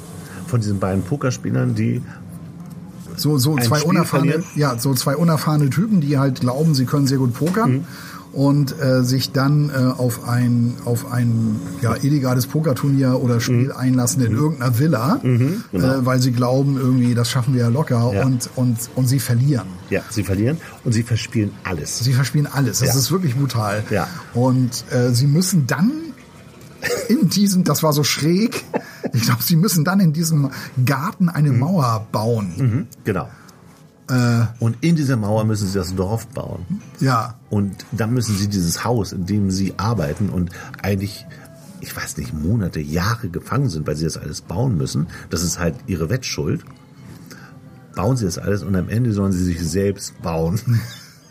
Von 0.47 0.61
diesen 0.61 0.79
beiden 0.79 1.03
Pokerspielern, 1.03 1.75
die 1.75 2.01
So, 3.17 3.37
so 3.39 3.57
zwei 3.57 3.79
Spiel 3.79 3.89
unerfahrene, 3.91 4.33
verlieren? 4.35 4.51
ja, 4.55 4.79
so 4.79 4.95
zwei 4.95 5.17
unerfahrene 5.17 5.69
Typen, 5.71 6.01
die 6.01 6.17
halt 6.17 6.41
glauben, 6.43 6.77
sie 6.77 6.85
können 6.85 7.09
sehr 7.09 7.19
gut 7.19 7.35
pokern. 7.35 7.73
Mhm. 7.73 7.85
Und 8.37 8.79
äh, 8.79 9.03
sich 9.03 9.33
dann 9.33 9.71
äh, 9.71 9.73
auf 9.97 10.29
ein 10.29 10.75
auf 10.85 11.11
ein 11.11 11.59
ja, 11.81 11.95
illegales 12.03 12.47
Pokerturnier 12.47 13.19
oder 13.23 13.41
Spiel 13.41 13.69
Mhm. 13.69 13.73
einlassen 13.77 14.23
in 14.23 14.33
irgendeiner 14.35 14.79
Villa, 14.79 15.21
genau. 15.23 15.55
äh, 15.73 16.05
weil 16.05 16.21
sie 16.21 16.33
glauben, 16.33 16.77
irgendwie, 16.77 17.15
das 17.15 17.31
schaffen 17.31 17.55
wir 17.55 17.63
ja 17.63 17.69
locker 17.69 18.13
Ja. 18.13 18.25
Und, 18.27 18.51
und, 18.57 18.77
und 18.95 19.07
sie 19.07 19.21
verlieren. 19.21 19.67
ja, 19.89 20.03
sie 20.11 20.23
verlieren 20.23 20.59
und 20.85 20.93
sie 20.93 21.03
verspielen 21.03 21.51
alles. 21.65 21.99
Sie 22.01 22.13
verspielen 22.13 22.47
alles. 22.47 22.81
Das 22.81 22.89
Ja. 22.91 22.95
ist 22.97 23.11
wirklich 23.11 23.35
brutal. 23.37 23.85
Ja. 23.89 24.07
Und 24.35 24.85
äh, 24.91 25.13
sie 25.15 25.27
müssen 25.29 25.67
dann 25.67 25.91
in 27.09 27.31
diesem, 27.31 27.65
das 27.65 27.83
war 27.83 27.95
so 27.95 28.05
schräg, 28.05 28.65
ich 29.15 29.23
glaube, 29.23 29.43
sie 29.43 29.57
müssen 29.57 29.83
dann 29.83 29.99
in 30.01 30.13
diesem 30.13 30.51
Garten 30.85 31.31
eine 31.31 31.53
Mauer 31.53 32.07
bauen. 32.13 32.53
Mhm, 32.59 32.87
genau. 33.05 33.31
Äh, 34.09 34.45
Und 34.61 34.77
in 34.83 34.95
dieser 34.97 35.17
Mauer 35.17 35.45
müssen 35.45 35.67
sie 35.69 35.79
das 35.79 35.95
Dorf 35.95 36.27
bauen. 36.29 36.65
ja, 37.01 37.35
Und 37.51 37.85
dann 37.93 38.13
müssen 38.15 38.37
sie 38.37 38.49
dieses 38.49 38.85
Haus, 38.85 39.13
in 39.13 39.27
dem 39.27 39.51
sie 39.51 39.75
arbeiten 39.79 40.29
und 40.29 40.51
eigentlich, 40.83 41.27
ich 41.81 41.97
weiß 41.97 42.17
nicht, 42.19 42.33
Monate, 42.33 42.81
Jahre 42.81 43.29
gefangen 43.29 43.69
sind, 43.69 43.87
weil 43.87 43.97
sie 43.97 44.05
das 44.05 44.17
alles 44.17 44.41
bauen 44.43 44.77
müssen. 44.77 45.09
Das 45.31 45.43
ist 45.43 45.59
halt 45.59 45.75
ihre 45.87 46.09
Wettschuld. 46.09 46.65
Bauen 47.95 48.17
sie 48.17 48.27
das 48.27 48.39
alles 48.39 48.63
und 48.63 48.77
am 48.77 48.89
Ende 48.89 49.13
sollen 49.13 49.33
sie 49.33 49.43
sich 49.45 49.61
selbst 49.61 50.21
bauen. 50.23 50.61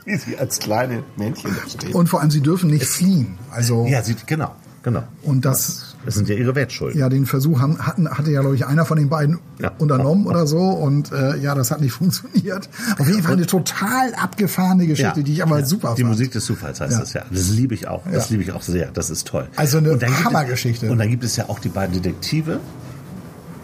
Wie 0.06 0.18
sie 0.18 0.38
als 0.38 0.60
kleine 0.60 1.04
Männchen 1.18 1.52
da 1.56 1.70
stehen. 1.70 1.94
Und 1.94 2.10
vor 2.10 2.22
allem, 2.22 2.30
sie 2.32 2.42
dürfen 2.42 2.70
nicht 2.70 2.86
fliehen. 2.86 3.38
Also, 3.52 3.86
ja, 3.88 4.04
sie, 4.04 4.16
genau, 4.26 4.56
genau. 4.84 5.04
und 5.24 5.46
das, 5.46 5.85
Das 6.06 6.15
sind 6.15 6.30
ja 6.30 6.36
ihre 6.36 6.56
Wettschulden. 6.56 7.00
ja, 7.00 7.10
den 7.10 7.26
Versuch 7.26 7.60
haben, 7.60 7.80
hatten, 7.80 8.10
hatte 8.10 8.32
ja, 8.32 8.41
glaube 8.41 8.56
ich, 8.56 8.65
einer 8.65 8.86
von 8.86 8.98
den 8.98 9.10
beiden 9.10 9.39
Ja. 9.60 9.72
unternommen 9.80 10.28
oder 10.28 10.46
so. 10.48 10.60
Und 10.60 11.12
äh, 11.12 11.38
ja, 11.38 11.56
das 11.56 11.72
hat 11.72 11.82
nicht 11.82 11.94
funktioniert. 12.00 12.70
Auf 13.00 13.08
jeden 13.08 13.24
Fall 13.24 13.34
eine 13.34 13.46
total 13.48 14.13
abgefahrene 14.15 14.88
Geschichte, 14.88 15.24
die 15.24 15.34
ich 15.34 15.44
aber 15.44 15.60
Ja, 15.60 15.65
super 15.65 15.96
Die 15.96 16.04
fand. 16.04 16.12
Musik 16.13 16.32
des 16.32 16.46
Zufalls 16.46 16.80
heißt 16.80 16.94
Ja. 16.94 17.00
das 17.00 17.13
ja. 17.13 17.24
Das 17.32 17.50
liebe 17.50 17.74
ich 17.74 17.88
auch. 17.88 18.04
Das 18.12 18.26
Ja. 18.30 18.32
liebe 18.34 18.44
ich 18.44 18.52
auch 18.52 18.62
sehr. 18.62 18.91
Das 18.91 19.10
ist 19.10 19.28
toll. 19.28 19.48
Also 19.56 19.80
eine 19.80 19.98
Hammergeschichte. 20.24 20.86
Es, 20.86 20.91
und 20.91 20.98
dann 21.00 21.10
gibt 21.10 21.24
es 21.24 21.36
ja 21.36 21.50
auch 21.50 21.60
die 21.60 21.70
beiden 21.70 21.94
Detektive, 22.02 22.60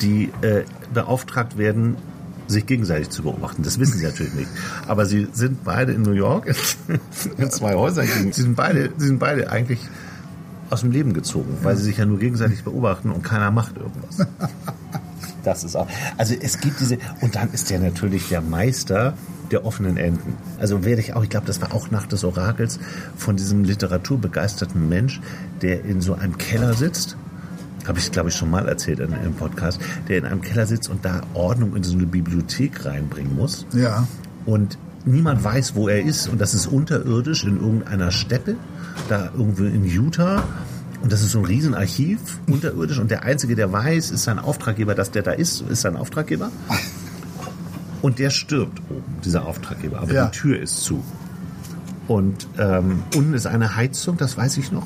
die 0.01 0.31
äh, 0.41 0.63
beauftragt 0.93 1.57
werden, 1.57 1.95
sich 2.47 2.65
gegenseitig 2.65 3.09
zu 3.09 3.23
beobachten. 3.23 3.63
Das 3.63 3.79
wissen 3.79 3.97
sie 3.97 4.03
natürlich 4.05 4.33
nicht. 4.33 4.49
Aber 4.87 5.05
sie 5.05 5.27
sind 5.31 5.63
beide 5.63 5.93
in 5.93 6.01
New 6.01 6.11
York 6.11 6.53
in 7.37 7.49
zwei 7.51 7.75
Häusern. 7.75 8.07
Sie 8.31 8.41
sind 8.41 8.55
beide, 8.55 8.89
sie 8.97 9.07
sind 9.07 9.19
beide 9.19 9.49
eigentlich 9.51 9.79
aus 10.71 10.81
dem 10.81 10.91
Leben 10.91 11.13
gezogen, 11.13 11.57
weil 11.63 11.75
sie 11.75 11.83
sich 11.83 11.97
ja 11.97 12.05
nur 12.05 12.19
gegenseitig 12.19 12.63
beobachten 12.63 13.11
und 13.11 13.23
keiner 13.23 13.51
macht 13.51 13.77
irgendwas. 13.77 14.27
Das 15.43 15.63
ist 15.63 15.75
auch. 15.75 15.87
Also 16.17 16.35
es 16.39 16.59
gibt 16.59 16.79
diese 16.79 16.99
und 17.19 17.35
dann 17.35 17.51
ist 17.51 17.71
der 17.71 17.79
natürlich 17.79 18.29
der 18.29 18.41
Meister 18.41 19.15
der 19.49 19.65
offenen 19.65 19.97
Enden. 19.97 20.35
Also 20.59 20.85
werde 20.85 21.01
ich 21.01 21.13
auch, 21.13 21.23
ich 21.23 21.29
glaube, 21.29 21.47
das 21.47 21.61
war 21.61 21.73
auch 21.73 21.91
nach 21.91 22.05
des 22.05 22.23
Orakels 22.23 22.79
von 23.17 23.37
diesem 23.37 23.63
literaturbegeisterten 23.63 24.87
Mensch, 24.87 25.19
der 25.61 25.83
in 25.83 26.01
so 26.01 26.13
einem 26.13 26.37
Keller 26.37 26.73
sitzt. 26.73 27.17
Habe 27.87 27.97
ich, 27.97 28.11
glaube 28.11 28.29
ich, 28.29 28.35
schon 28.35 28.51
mal 28.51 28.67
erzählt 28.67 28.99
in, 28.99 29.11
im 29.25 29.33
Podcast, 29.33 29.81
der 30.07 30.19
in 30.19 30.25
einem 30.25 30.41
Keller 30.41 30.67
sitzt 30.67 30.89
und 30.89 31.03
da 31.03 31.21
Ordnung 31.33 31.75
in 31.75 31.83
so 31.83 31.97
eine 31.97 32.05
Bibliothek 32.05 32.85
reinbringen 32.85 33.35
muss. 33.35 33.65
Ja. 33.73 34.07
Und 34.45 34.77
niemand 35.05 35.43
weiß, 35.43 35.75
wo 35.75 35.87
er 35.87 36.01
ist. 36.03 36.27
Und 36.27 36.39
das 36.41 36.53
ist 36.53 36.67
unterirdisch 36.67 37.43
in 37.43 37.59
irgendeiner 37.59 38.11
Steppe, 38.11 38.55
da 39.09 39.31
irgendwo 39.35 39.63
in 39.63 39.85
Utah. 39.85 40.43
Und 41.01 41.11
das 41.11 41.21
ist 41.23 41.31
so 41.31 41.39
ein 41.39 41.45
Riesenarchiv, 41.45 42.19
unterirdisch. 42.47 42.99
Und 42.99 43.09
der 43.09 43.23
Einzige, 43.23 43.55
der 43.55 43.71
weiß, 43.71 44.11
ist 44.11 44.23
sein 44.23 44.37
Auftraggeber, 44.39 44.93
dass 44.93 45.09
der 45.11 45.23
da 45.23 45.31
ist, 45.31 45.61
ist 45.61 45.81
sein 45.81 45.95
Auftraggeber. 45.95 46.51
Und 48.01 48.19
der 48.19 48.29
stirbt 48.29 48.81
oben, 48.89 49.03
dieser 49.23 49.45
Auftraggeber. 49.45 49.99
Aber 49.99 50.13
Ja. 50.13 50.25
die 50.27 50.37
Tür 50.37 50.59
ist 50.59 50.83
zu. 50.83 51.03
Und 52.07 52.47
ähm, 52.57 53.03
unten 53.15 53.33
ist 53.33 53.47
eine 53.47 53.75
Heizung, 53.75 54.17
das 54.17 54.37
weiß 54.37 54.57
ich 54.57 54.71
noch. 54.71 54.85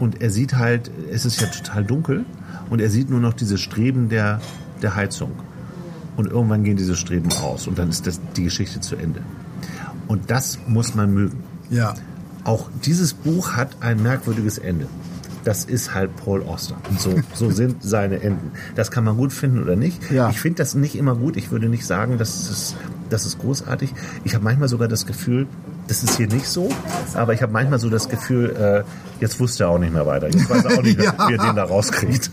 Und 0.00 0.20
er 0.20 0.30
sieht 0.30 0.54
halt, 0.56 0.90
es 1.10 1.24
ist 1.24 1.40
ja 1.40 1.46
total 1.48 1.84
dunkel. 1.84 2.24
Und 2.70 2.80
er 2.80 2.90
sieht 2.90 3.08
nur 3.10 3.20
noch 3.20 3.32
diese 3.34 3.56
Streben 3.58 4.08
der, 4.10 4.40
der 4.82 4.94
Heizung. 4.94 5.32
Und 6.18 6.32
irgendwann 6.32 6.64
gehen 6.64 6.76
diese 6.76 6.96
Streben 6.96 7.30
aus. 7.44 7.68
Und 7.68 7.78
dann 7.78 7.90
ist 7.90 8.08
das, 8.08 8.20
die 8.36 8.42
Geschichte 8.42 8.80
zu 8.80 8.96
Ende. 8.96 9.22
Und 10.08 10.32
das 10.32 10.58
muss 10.66 10.96
man 10.96 11.14
mögen. 11.14 11.44
Ja. 11.70 11.94
Auch 12.42 12.68
dieses 12.84 13.14
Buch 13.14 13.52
hat 13.52 13.76
ein 13.78 14.02
merkwürdiges 14.02 14.58
Ende. 14.58 14.88
Das 15.44 15.64
ist 15.64 15.94
halt 15.94 16.16
Paul 16.16 16.42
Auster. 16.42 16.76
So, 16.98 17.14
so 17.34 17.50
sind 17.52 17.84
seine 17.84 18.20
Enden. 18.20 18.50
Das 18.74 18.90
kann 18.90 19.04
man 19.04 19.16
gut 19.16 19.32
finden 19.32 19.62
oder 19.62 19.76
nicht. 19.76 20.10
Ja. 20.10 20.28
Ich 20.30 20.40
finde 20.40 20.56
das 20.56 20.74
nicht 20.74 20.96
immer 20.96 21.14
gut. 21.14 21.36
Ich 21.36 21.52
würde 21.52 21.68
nicht 21.68 21.86
sagen, 21.86 22.18
das 22.18 22.50
ist, 22.50 22.76
das 23.10 23.24
ist 23.24 23.38
großartig. 23.38 23.94
Ich 24.24 24.34
habe 24.34 24.42
manchmal 24.42 24.68
sogar 24.68 24.88
das 24.88 25.06
Gefühl, 25.06 25.46
das 25.88 26.02
ist 26.04 26.16
hier 26.16 26.28
nicht 26.28 26.46
so, 26.46 26.68
aber 27.14 27.32
ich 27.34 27.42
habe 27.42 27.52
manchmal 27.52 27.78
so 27.80 27.90
das 27.90 28.08
Gefühl, 28.08 28.84
äh, 28.86 29.20
jetzt 29.20 29.40
wusste 29.40 29.64
er 29.64 29.70
auch 29.70 29.78
nicht 29.78 29.92
mehr 29.92 30.06
weiter. 30.06 30.28
Jetzt 30.28 30.48
weiß 30.48 30.64
er 30.66 30.78
auch 30.78 30.82
nicht 30.82 30.98
mehr, 30.98 31.06
Ja. 31.18 31.28
wie 31.28 31.32
er 31.34 31.38
den 31.44 31.56
da 31.56 31.64
rauskriegt. 31.64 32.30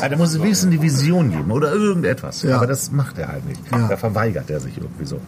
Also, 0.00 0.08
da 0.10 0.16
muss 0.16 0.30
es 0.34 0.40
wenigstens 0.42 0.72
eine 0.72 0.82
Vision 0.82 1.30
geben 1.30 1.50
oder 1.50 1.72
irgendetwas. 1.72 2.42
Ja. 2.42 2.56
Aber 2.56 2.66
das 2.66 2.90
macht 2.90 3.18
er 3.18 3.28
halt 3.28 3.46
nicht. 3.46 3.60
Ja. 3.70 3.86
Da 3.88 3.96
verweigert 3.96 4.50
er 4.50 4.60
sich 4.60 4.76
irgendwie 4.76 5.04
so. 5.06 5.20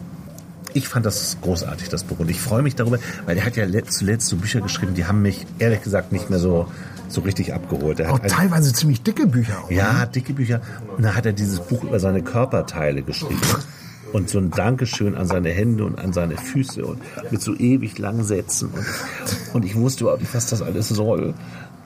Ich 0.73 0.87
fand 0.87 1.05
das 1.05 1.37
großartig, 1.41 1.89
das 1.89 2.03
Buch. 2.03 2.19
Und 2.19 2.29
ich 2.29 2.39
freue 2.39 2.61
mich 2.61 2.75
darüber, 2.75 2.99
weil 3.25 3.37
er 3.37 3.45
hat 3.45 3.55
ja 3.55 3.65
let- 3.65 3.91
zuletzt 3.91 4.27
so 4.27 4.35
Bücher 4.37 4.61
geschrieben, 4.61 4.93
die 4.93 5.05
haben 5.05 5.21
mich 5.23 5.47
ehrlich 5.57 5.81
gesagt 5.81 6.11
nicht 6.11 6.29
mehr 6.29 6.37
so, 6.37 6.67
so 7.07 7.21
richtig 7.21 7.53
abgeholt. 7.55 7.99
Er 7.99 8.11
Auch 8.11 8.15
hat 8.17 8.23
ein, 8.25 8.29
teilweise 8.29 8.71
ziemlich 8.73 9.01
dicke 9.01 9.25
Bücher. 9.25 9.63
Auch. 9.63 9.71
ja, 9.71 10.05
dicke 10.05 10.33
Bücher. 10.33 10.61
Und 10.95 11.03
dann 11.03 11.15
hat 11.15 11.25
er 11.25 11.33
dieses 11.33 11.59
Buch 11.59 11.83
über 11.83 11.99
seine 11.99 12.21
Körperteile 12.21 13.01
geschrieben. 13.01 13.41
Und 14.11 14.29
so 14.29 14.39
ein 14.39 14.51
Dankeschön 14.51 15.15
an 15.15 15.27
seine 15.27 15.49
Hände 15.49 15.85
und 15.85 15.99
an 15.99 16.13
seine 16.13 16.37
Füße 16.37 16.85
und 16.85 16.99
mit 17.31 17.41
so 17.41 17.55
ewig 17.55 17.97
langen 17.97 18.23
Sätzen. 18.23 18.69
Und, 18.69 18.85
und 19.53 19.65
ich 19.65 19.75
wusste 19.75 20.03
überhaupt 20.05 20.21
nicht, 20.21 20.33
was 20.33 20.47
das 20.49 20.61
alles 20.61 20.89
soll. 20.89 21.33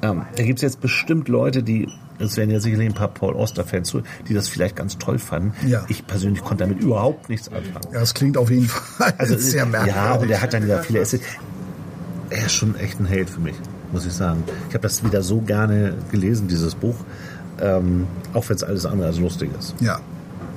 Ähm, 0.02 0.24
da 0.36 0.44
gibt 0.44 0.60
es 0.60 0.64
jetzt 0.64 0.82
bestimmt 0.82 1.28
Leute, 1.30 1.64
die, 1.64 1.88
es 2.20 2.36
werden 2.38 2.50
ja 2.50 2.60
sicherlich 2.60 2.88
ein 2.88 2.94
paar 2.94 3.08
Paul 3.08 3.36
Auster-Fans, 3.36 3.88
zu, 3.88 4.04
die 4.28 4.34
das 4.34 4.50
vielleicht 4.50 4.76
ganz 4.76 4.98
toll 4.98 5.18
fanden. 5.18 5.54
Ja. 5.68 5.86
Ich 5.88 6.06
persönlich 6.06 6.44
konnte 6.44 6.64
damit 6.66 6.82
überhaupt 6.82 7.30
nichts 7.30 7.48
anfangen. 7.48 7.88
Ja, 7.94 8.00
das 8.00 8.14
klingt 8.14 8.38
auf 8.38 8.50
jeden 8.50 8.68
Fall 8.68 9.14
Also 9.18 9.38
sehr 9.38 9.66
merkwürdig. 9.66 9.96
Ja, 9.96 10.14
und 10.16 10.30
er 10.30 10.42
hat 10.42 10.54
dann 10.54 10.64
wieder 10.64 10.84
viele 10.84 11.00
Essays. 11.00 11.22
Er 12.30 12.46
ist 12.46 12.54
schon 12.54 12.76
echt 12.76 13.00
ein 13.00 13.06
Held 13.06 13.30
für 13.30 13.40
mich, 13.40 13.56
muss 13.92 14.06
ich 14.06 14.14
sagen. 14.14 14.44
Ich 14.70 14.74
habe 14.74 14.82
das 14.82 15.04
wieder 15.04 15.22
so 15.22 15.40
gerne 15.42 15.96
gelesen, 16.12 16.48
dieses 16.48 16.76
Buch. 16.76 16.96
Ähm, 17.62 18.08
auch 18.34 18.50
wenn 18.50 18.56
es 18.56 18.64
alles 18.64 18.86
andere 18.86 19.08
als 19.08 19.20
lustig 19.20 19.52
ist. 19.58 19.76
ja. 19.80 20.00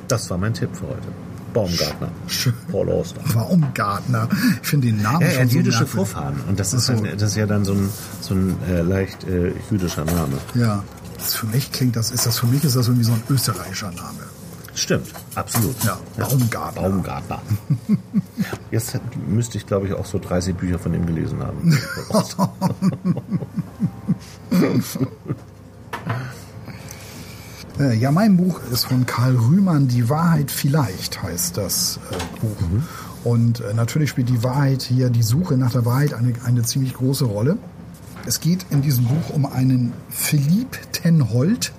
Das 0.08 0.30
war 0.30 0.38
mein 0.38 0.54
Tipp 0.54 0.70
für 0.72 0.86
heute. 0.86 1.08
Baumgartner. 1.56 2.08
Paul 2.70 2.90
Auster. 2.90 3.20
Baumgartner. 3.34 4.28
Ich 4.62 4.68
finde 4.68 4.88
den 4.88 5.02
Namen 5.02 5.22
Ja, 5.22 5.26
er 5.28 5.32
schon 5.32 5.42
hat 5.42 5.50
so 5.50 5.56
jüdische 5.56 5.78
merkwürdig. 5.84 6.10
Vorfahren. 6.12 6.40
Und 6.48 6.60
das 6.60 6.72
ist, 6.74 6.86
so. 6.86 6.92
ein, 6.92 7.04
das 7.18 7.30
ist 7.30 7.36
ja 7.36 7.46
dann 7.46 7.64
so 7.64 7.72
ein, 7.72 7.88
so 8.20 8.34
ein 8.34 8.56
äh, 8.68 8.82
leicht 8.82 9.24
äh, 9.24 9.52
jüdischer 9.70 10.04
Name. 10.04 10.36
Ja. 10.54 10.82
Das 11.18 11.34
für 11.34 11.46
mich 11.46 11.72
klingt 11.72 11.96
das, 11.96 12.10
ist 12.10 12.26
das 12.26 12.38
für 12.38 12.46
mich 12.46 12.62
ist 12.62 12.76
das 12.76 12.86
irgendwie 12.88 13.04
so 13.04 13.12
ein 13.12 13.22
österreichischer 13.30 13.90
Name. 13.92 14.18
Stimmt, 14.74 15.06
absolut. 15.34 15.74
Ja, 15.84 15.98
Baumgartner. 16.18 16.82
Baumgartner. 16.82 17.40
Jetzt 18.70 18.92
hat- 18.92 19.00
müsste 19.26 19.56
ich, 19.56 19.66
glaube 19.66 19.86
ich, 19.86 19.94
auch 19.94 20.04
so 20.04 20.18
30 20.18 20.54
Bücher 20.54 20.78
von 20.78 20.92
ihm 20.92 21.06
gelesen 21.06 21.38
haben. 21.42 21.78
Äh, 27.78 27.96
Ja, 27.96 28.10
mein 28.10 28.36
Buch 28.36 28.60
ist 28.72 28.86
von 28.86 29.06
Karl 29.06 29.36
Rühmann, 29.36 29.88
Die 29.88 30.08
Wahrheit 30.08 30.50
vielleicht 30.50 31.22
heißt 31.22 31.56
das 31.56 31.98
äh, 32.10 32.40
Buch. 32.40 32.56
Und 33.24 33.60
äh, 33.60 33.74
natürlich 33.74 34.10
spielt 34.10 34.28
die 34.28 34.42
Wahrheit 34.42 34.82
hier, 34.82 35.10
die 35.10 35.22
Suche 35.22 35.56
nach 35.56 35.72
der 35.72 35.84
Wahrheit 35.84 36.14
eine, 36.14 36.32
eine 36.44 36.62
ziemlich 36.62 36.94
große 36.94 37.24
Rolle. 37.24 37.58
Es 38.28 38.40
geht 38.40 38.66
in 38.70 38.82
diesem 38.82 39.04
Buch 39.04 39.30
um 39.34 39.46
einen 39.46 39.92
Philippe 40.08 40.78
Tenhold, 40.90 41.72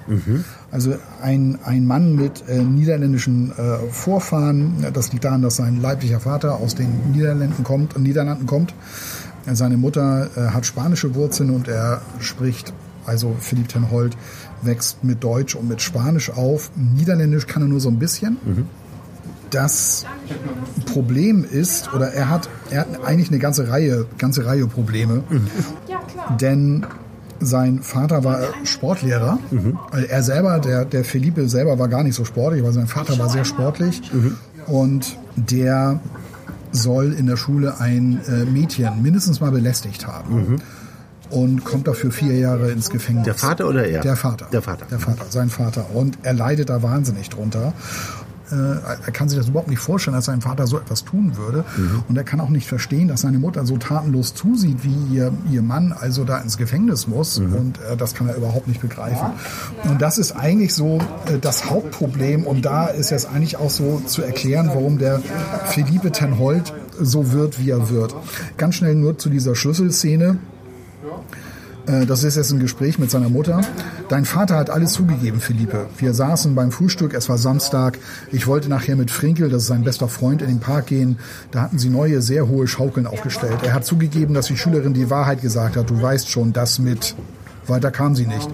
also 0.72 0.96
ein, 1.22 1.60
ein 1.66 1.86
Mann 1.86 2.16
mit 2.16 2.42
äh, 2.48 2.62
niederländischen 2.62 3.52
äh, 3.52 3.80
Vorfahren. 3.92 4.86
Das 4.94 5.12
liegt 5.12 5.26
daran, 5.26 5.42
dass 5.42 5.58
sein 5.58 5.82
leiblicher 5.82 6.22
Vater 6.22 6.56
aus 6.56 6.74
den 6.76 7.12
Niederlanden 7.12 7.66
kommt, 7.66 8.00
Niederlanden 8.00 8.46
kommt. 8.46 8.74
Seine 9.52 9.76
Mutter 9.76 10.30
äh, 10.38 10.50
hat 10.52 10.66
spanische 10.66 11.16
Wurzeln 11.16 11.50
und 11.50 11.68
er 11.68 12.02
spricht, 12.20 12.72
also 13.06 13.36
Philippe 13.40 13.68
Tenhold, 13.68 14.16
wächst 14.62 15.04
mit 15.04 15.24
Deutsch 15.24 15.56
und 15.56 15.67
mit 15.67 15.82
Spanisch 15.82 16.30
auf. 16.30 16.72
Niederländisch 16.76 17.48
kann 17.48 17.62
er 17.62 17.67
nur 17.67 17.80
so 17.80 17.89
ein 17.89 18.00
bisschen. 18.00 18.38
Das 19.50 20.06
Problem 20.91 21.46
ist, 21.50 21.93
oder 21.93 22.12
er 22.12 22.30
hat, 22.30 22.50
er 22.70 22.82
hat 22.82 22.88
eigentlich 23.06 23.30
eine 23.30 23.39
ganze 23.39 23.70
Reihe, 23.70 24.06
ganze 24.17 24.46
Reihe 24.46 24.67
Probleme. 24.67 25.24
Denn 26.41 26.86
sein 27.39 27.80
Vater 27.82 28.24
war 28.24 28.39
Sportlehrer. 28.63 29.38
Also 29.91 30.08
Er 30.08 30.24
selber, 30.24 30.60
der, 30.60 30.86
der 30.86 31.04
Felipe 31.06 31.48
selber 31.48 31.80
war 31.80 31.88
gar 31.88 32.04
nicht 32.04 32.15
so 32.15 32.26
sportlich, 32.26 32.62
aber 32.62 32.74
sein 32.74 32.88
Vater 32.88 33.17
war 33.20 33.30
sehr 33.30 33.46
sportlich. 33.46 34.02
Und 34.65 35.17
der 35.36 36.00
soll 36.74 37.13
in 37.13 37.28
der 37.28 37.38
Schule 37.38 37.80
ein 37.80 38.20
äh, 38.28 38.43
Mädchen 38.43 39.02
mindestens 39.02 39.39
mal 39.39 39.52
belästigt 39.52 40.06
haben. 40.08 40.60
Und 41.30 41.63
kommt 41.66 41.88
dafür 41.88 42.12
vier 42.12 42.36
Jahre 42.38 42.72
ins 42.72 42.90
Gefängnis. 42.90 43.26
Der 43.26 43.36
Vater 43.36 43.68
oder 43.68 43.86
er? 43.86 44.02
Der 44.02 44.16
Vater. 44.16 44.48
Der 44.52 44.62
Vater. 44.62 44.86
Der 44.90 45.00
Vater, 45.00 45.26
sein 45.30 45.50
Vater. 45.50 45.88
Und 45.94 46.18
er 46.24 46.34
leidet 46.34 46.70
da 46.70 46.82
wahnsinnig 46.84 47.30
drunter. 47.30 47.74
Äh, 48.50 48.56
Er 48.56 49.12
kann 49.12 49.28
sich 49.28 49.38
das 49.38 49.50
überhaupt 49.50 49.68
nicht 49.68 49.80
vorstellen, 49.80 50.16
dass 50.16 50.24
sein 50.26 50.40
Vater 50.40 50.68
so 50.68 50.78
etwas 50.78 51.04
tun 51.04 51.36
würde. 51.36 51.66
Und 52.08 52.16
er 52.18 52.24
kann 52.24 52.40
auch 52.40 52.48
nicht 52.48 52.66
verstehen, 52.66 53.10
dass 53.10 53.22
seine 53.22 53.40
Mutter 53.40 53.66
so 53.66 53.76
tatenlos 53.78 54.36
zusieht, 54.36 54.86
wie 54.86 55.16
ihr, 55.16 55.34
ihr 55.52 55.62
Mann 55.62 55.92
also 55.92 56.24
da 56.24 56.38
ins 56.38 56.56
Gefängnis 56.56 57.08
muss. 57.08 57.40
Und 57.40 57.78
äh, 57.92 57.98
das 57.98 58.13
kann 58.13 58.30
er 58.30 58.36
überhaupt 58.38 58.70
nicht 58.70 58.80
begreifen. 58.80 59.32
Und 59.90 60.02
das 60.02 60.18
ist 60.18 60.32
eigentlich 60.32 60.74
so 60.74 61.00
äh, 61.26 61.40
das 61.42 61.70
Hauptproblem. 61.70 62.46
Und 62.48 62.63
da 62.66 62.86
ist 62.88 63.10
jetzt 63.10 63.28
eigentlich 63.30 63.58
auch 63.58 63.70
so 63.70 64.02
zu 64.06 64.22
erklären, 64.22 64.70
warum 64.74 64.98
der 64.98 65.20
Philippe 65.66 66.13
Tenhold 66.13 66.74
so 67.02 67.34
wird, 67.34 67.60
wie 67.60 67.70
er 67.72 67.90
wird. 67.90 68.16
Ganz 68.56 68.76
schnell 68.76 68.96
nur 68.96 69.18
zu 69.18 69.30
dieser 69.30 69.56
Schlüsselszene. 69.56 70.38
Äh, 71.88 72.06
Das 72.06 72.24
ist 72.24 72.36
jetzt 72.36 72.52
ein 72.52 72.60
Gespräch 72.60 73.00
mit 73.00 73.12
seiner 73.12 73.30
Mutter. 73.30 73.62
Dein 74.10 74.26
Vater 74.26 74.56
hat 74.58 74.70
alles 74.70 74.94
zugegeben, 74.94 75.40
Philippe. 75.40 75.88
Wir 75.98 76.14
saßen 76.14 76.56
beim 76.56 76.72
Frühstück, 76.72 77.14
es 77.14 77.30
war 77.30 77.38
Samstag. 77.38 77.98
Ich 78.32 78.48
wollte 78.48 78.70
nachher 78.70 78.96
mit 78.96 79.12
Frinkel, 79.12 79.50
das 79.50 79.64
ist 79.64 79.68
sein 79.68 79.84
bester 79.84 80.08
Freund, 80.08 80.42
in 80.42 80.48
den 80.48 80.60
Park 80.60 80.88
gehen. 80.88 81.18
Da 81.52 81.62
hatten 81.62 81.80
sie 81.80 81.90
neue, 81.90 82.22
sehr 82.22 82.48
hohe 82.48 82.68
Schaukeln 82.68 83.08
aufgestellt. 83.08 83.60
Er 83.64 83.74
hat 83.74 83.86
zugegeben, 83.86 84.34
dass 84.34 84.48
die 84.48 84.58
Schülerin 84.58 84.94
die 84.94 85.10
Wahrheit 85.10 85.42
gesagt 85.42 85.78
hat. 85.78 85.90
Du 85.90 86.02
weißt 86.02 86.30
schon, 86.30 86.54
das 86.54 86.80
mit. 86.80 87.16
Weiter 87.68 87.92
kam 87.92 88.16
sie 88.16 88.28
nicht. 88.28 88.50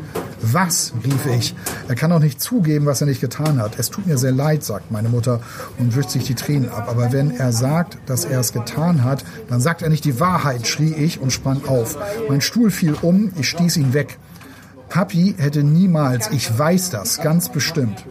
Was? 0.52 0.92
rief 1.06 1.26
ich. 1.26 1.56
Er 1.88 1.96
kann 1.96 2.10
doch 2.10 2.20
nicht 2.20 2.42
zugeben, 2.42 2.86
was 2.86 3.00
er 3.00 3.08
nicht 3.08 3.22
getan 3.22 3.62
hat. 3.62 3.80
Es 3.80 3.90
tut 3.90 4.06
mir 4.06 4.18
sehr 4.18 4.34
leid, 4.34 4.64
sagt 4.64 4.92
meine 4.92 5.08
Mutter 5.08 5.40
und 5.80 5.96
wischt 5.96 6.10
sich 6.10 6.26
die 6.26 6.36
Tränen 6.36 6.70
ab. 6.70 6.88
Aber 6.90 7.14
wenn 7.14 7.32
er 7.32 7.54
sagt, 7.54 7.98
dass 8.08 8.26
er 8.26 8.42
es 8.42 8.52
getan 8.52 9.06
hat, 9.06 9.24
dann 9.48 9.62
sagt 9.62 9.82
er 9.82 9.90
nicht 9.90 10.04
die 10.04 10.20
Wahrheit, 10.20 10.68
schrie 10.68 10.94
ich 10.94 11.22
und 11.22 11.32
sprang 11.32 11.66
auf. 11.66 11.98
Mein 12.28 12.42
Stuhl 12.42 12.72
fiel 12.72 12.96
um, 13.02 13.32
ich 13.40 13.48
stieß 13.50 13.78
ihn 13.78 13.94
weg. 13.94 14.20
Papi 14.90 15.34
hätte 15.38 15.64
niemals, 15.64 16.30
ich 16.32 16.60
weiß 16.60 16.90
das, 16.90 17.22
ganz 17.22 17.50
bestimmt. 17.50 18.06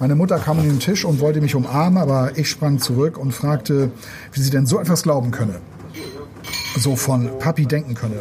Meine 0.00 0.14
Mutter 0.14 0.38
kam 0.38 0.58
an 0.58 0.68
den 0.68 0.80
Tisch 0.80 1.04
und 1.04 1.20
wollte 1.20 1.40
mich 1.40 1.54
umarmen, 1.54 2.02
aber 2.02 2.36
ich 2.36 2.50
sprang 2.50 2.80
zurück 2.80 3.16
und 3.16 3.32
fragte, 3.32 3.92
wie 4.32 4.40
sie 4.42 4.50
denn 4.50 4.66
so 4.66 4.78
etwas 4.80 5.04
glauben 5.04 5.30
könne. 5.30 5.60
So 6.76 6.96
von 6.96 7.38
Papi 7.38 7.66
denken 7.66 7.94
könne. 7.94 8.16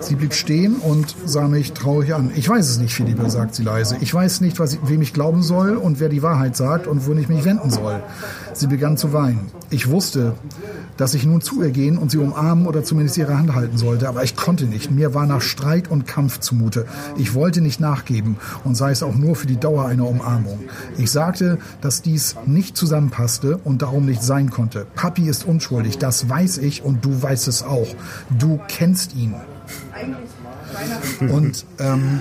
Sie 0.00 0.14
blieb 0.14 0.34
stehen 0.34 0.76
und 0.76 1.14
sah 1.24 1.48
mich 1.48 1.72
traurig 1.72 2.14
an. 2.14 2.30
Ich 2.34 2.48
weiß 2.48 2.68
es 2.68 2.78
nicht, 2.78 2.94
Philippe, 2.94 3.30
sagt 3.30 3.54
sie 3.54 3.62
leise. 3.62 3.96
Ich 4.00 4.12
weiß 4.12 4.40
nicht, 4.40 4.58
was 4.58 4.78
wem 4.86 5.02
ich 5.02 5.12
glauben 5.12 5.42
soll 5.42 5.76
und 5.76 6.00
wer 6.00 6.08
die 6.08 6.22
Wahrheit 6.22 6.56
sagt 6.56 6.86
und 6.86 7.06
wohin 7.06 7.18
ich 7.18 7.28
mich 7.28 7.44
wenden 7.44 7.70
soll. 7.70 8.02
Sie 8.52 8.66
begann 8.66 8.96
zu 8.96 9.12
weinen. 9.12 9.50
Ich 9.70 9.88
wusste, 9.88 10.34
dass 10.96 11.14
ich 11.14 11.24
nun 11.24 11.40
zu 11.40 11.62
ihr 11.62 11.70
gehen 11.70 11.98
und 11.98 12.10
sie 12.10 12.18
umarmen 12.18 12.66
oder 12.66 12.84
zumindest 12.84 13.16
ihre 13.18 13.36
Hand 13.36 13.54
halten 13.54 13.78
sollte, 13.78 14.08
aber 14.08 14.22
ich 14.22 14.36
konnte 14.36 14.66
nicht. 14.66 14.90
Mir 14.90 15.14
war 15.14 15.26
nach 15.26 15.40
Streit 15.42 15.90
und 15.90 16.06
Kampf 16.06 16.38
zumute. 16.40 16.86
Ich 17.16 17.34
wollte 17.34 17.60
nicht 17.60 17.80
nachgeben 17.80 18.36
und 18.64 18.76
sei 18.76 18.90
es 18.90 19.02
auch 19.02 19.14
nur 19.14 19.36
für 19.36 19.46
die 19.46 19.58
Dauer 19.58 19.86
einer 19.86 20.06
Umarmung. 20.06 20.60
Ich 20.98 21.10
sagte, 21.10 21.58
dass 21.80 22.02
dies 22.02 22.36
nicht 22.46 22.76
zusammenpasste 22.76 23.58
und 23.64 23.82
darum 23.82 24.06
nicht 24.06 24.22
sein 24.22 24.50
konnte. 24.50 24.86
Papi 24.94 25.28
ist 25.28 25.46
unschuldig, 25.46 25.98
das 25.98 26.28
weiß 26.28 26.58
ich 26.58 26.82
und 26.84 27.04
du 27.04 27.22
weißt 27.22 27.48
es 27.48 27.62
auch. 27.62 27.88
Du 28.38 28.60
kennst 28.68 29.14
ihn. 29.14 29.34
Und 31.20 31.66
ähm, 31.78 32.20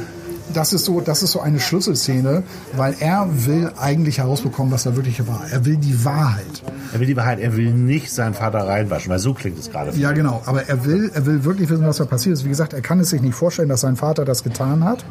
das 0.53 0.73
ist 0.73 0.85
so, 0.85 1.01
das 1.01 1.23
ist 1.23 1.31
so 1.31 1.39
eine 1.39 1.59
Schlüsselszene, 1.59 2.43
weil 2.75 2.95
er 2.99 3.27
will 3.45 3.71
eigentlich 3.79 4.19
herausbekommen, 4.19 4.71
was 4.71 4.83
da 4.83 4.95
wirklich 4.95 5.25
war. 5.27 5.45
Er 5.51 5.65
will 5.65 5.77
die 5.77 6.05
Wahrheit. 6.05 6.63
Er 6.93 6.99
will 6.99 7.07
die 7.07 7.15
Wahrheit, 7.15 7.39
er 7.39 7.55
will 7.55 7.73
nicht 7.73 8.11
seinen 8.11 8.33
Vater 8.33 8.59
reinwaschen, 8.67 9.09
weil 9.09 9.19
so 9.19 9.33
klingt 9.33 9.57
es 9.59 9.71
gerade. 9.71 9.97
Ja, 9.97 10.11
genau. 10.11 10.41
Aber 10.45 10.67
er 10.67 10.85
will, 10.85 11.11
er 11.13 11.25
will 11.25 11.43
wirklich 11.43 11.69
wissen, 11.69 11.85
was 11.85 11.97
da 11.97 12.05
passiert 12.05 12.33
ist. 12.33 12.45
Wie 12.45 12.49
gesagt, 12.49 12.73
er 12.73 12.81
kann 12.81 12.99
es 12.99 13.09
sich 13.09 13.21
nicht 13.21 13.35
vorstellen, 13.35 13.69
dass 13.69 13.81
sein 13.81 13.95
Vater 13.95 14.25
das 14.25 14.43
getan 14.43 14.83
hat. 14.83 15.05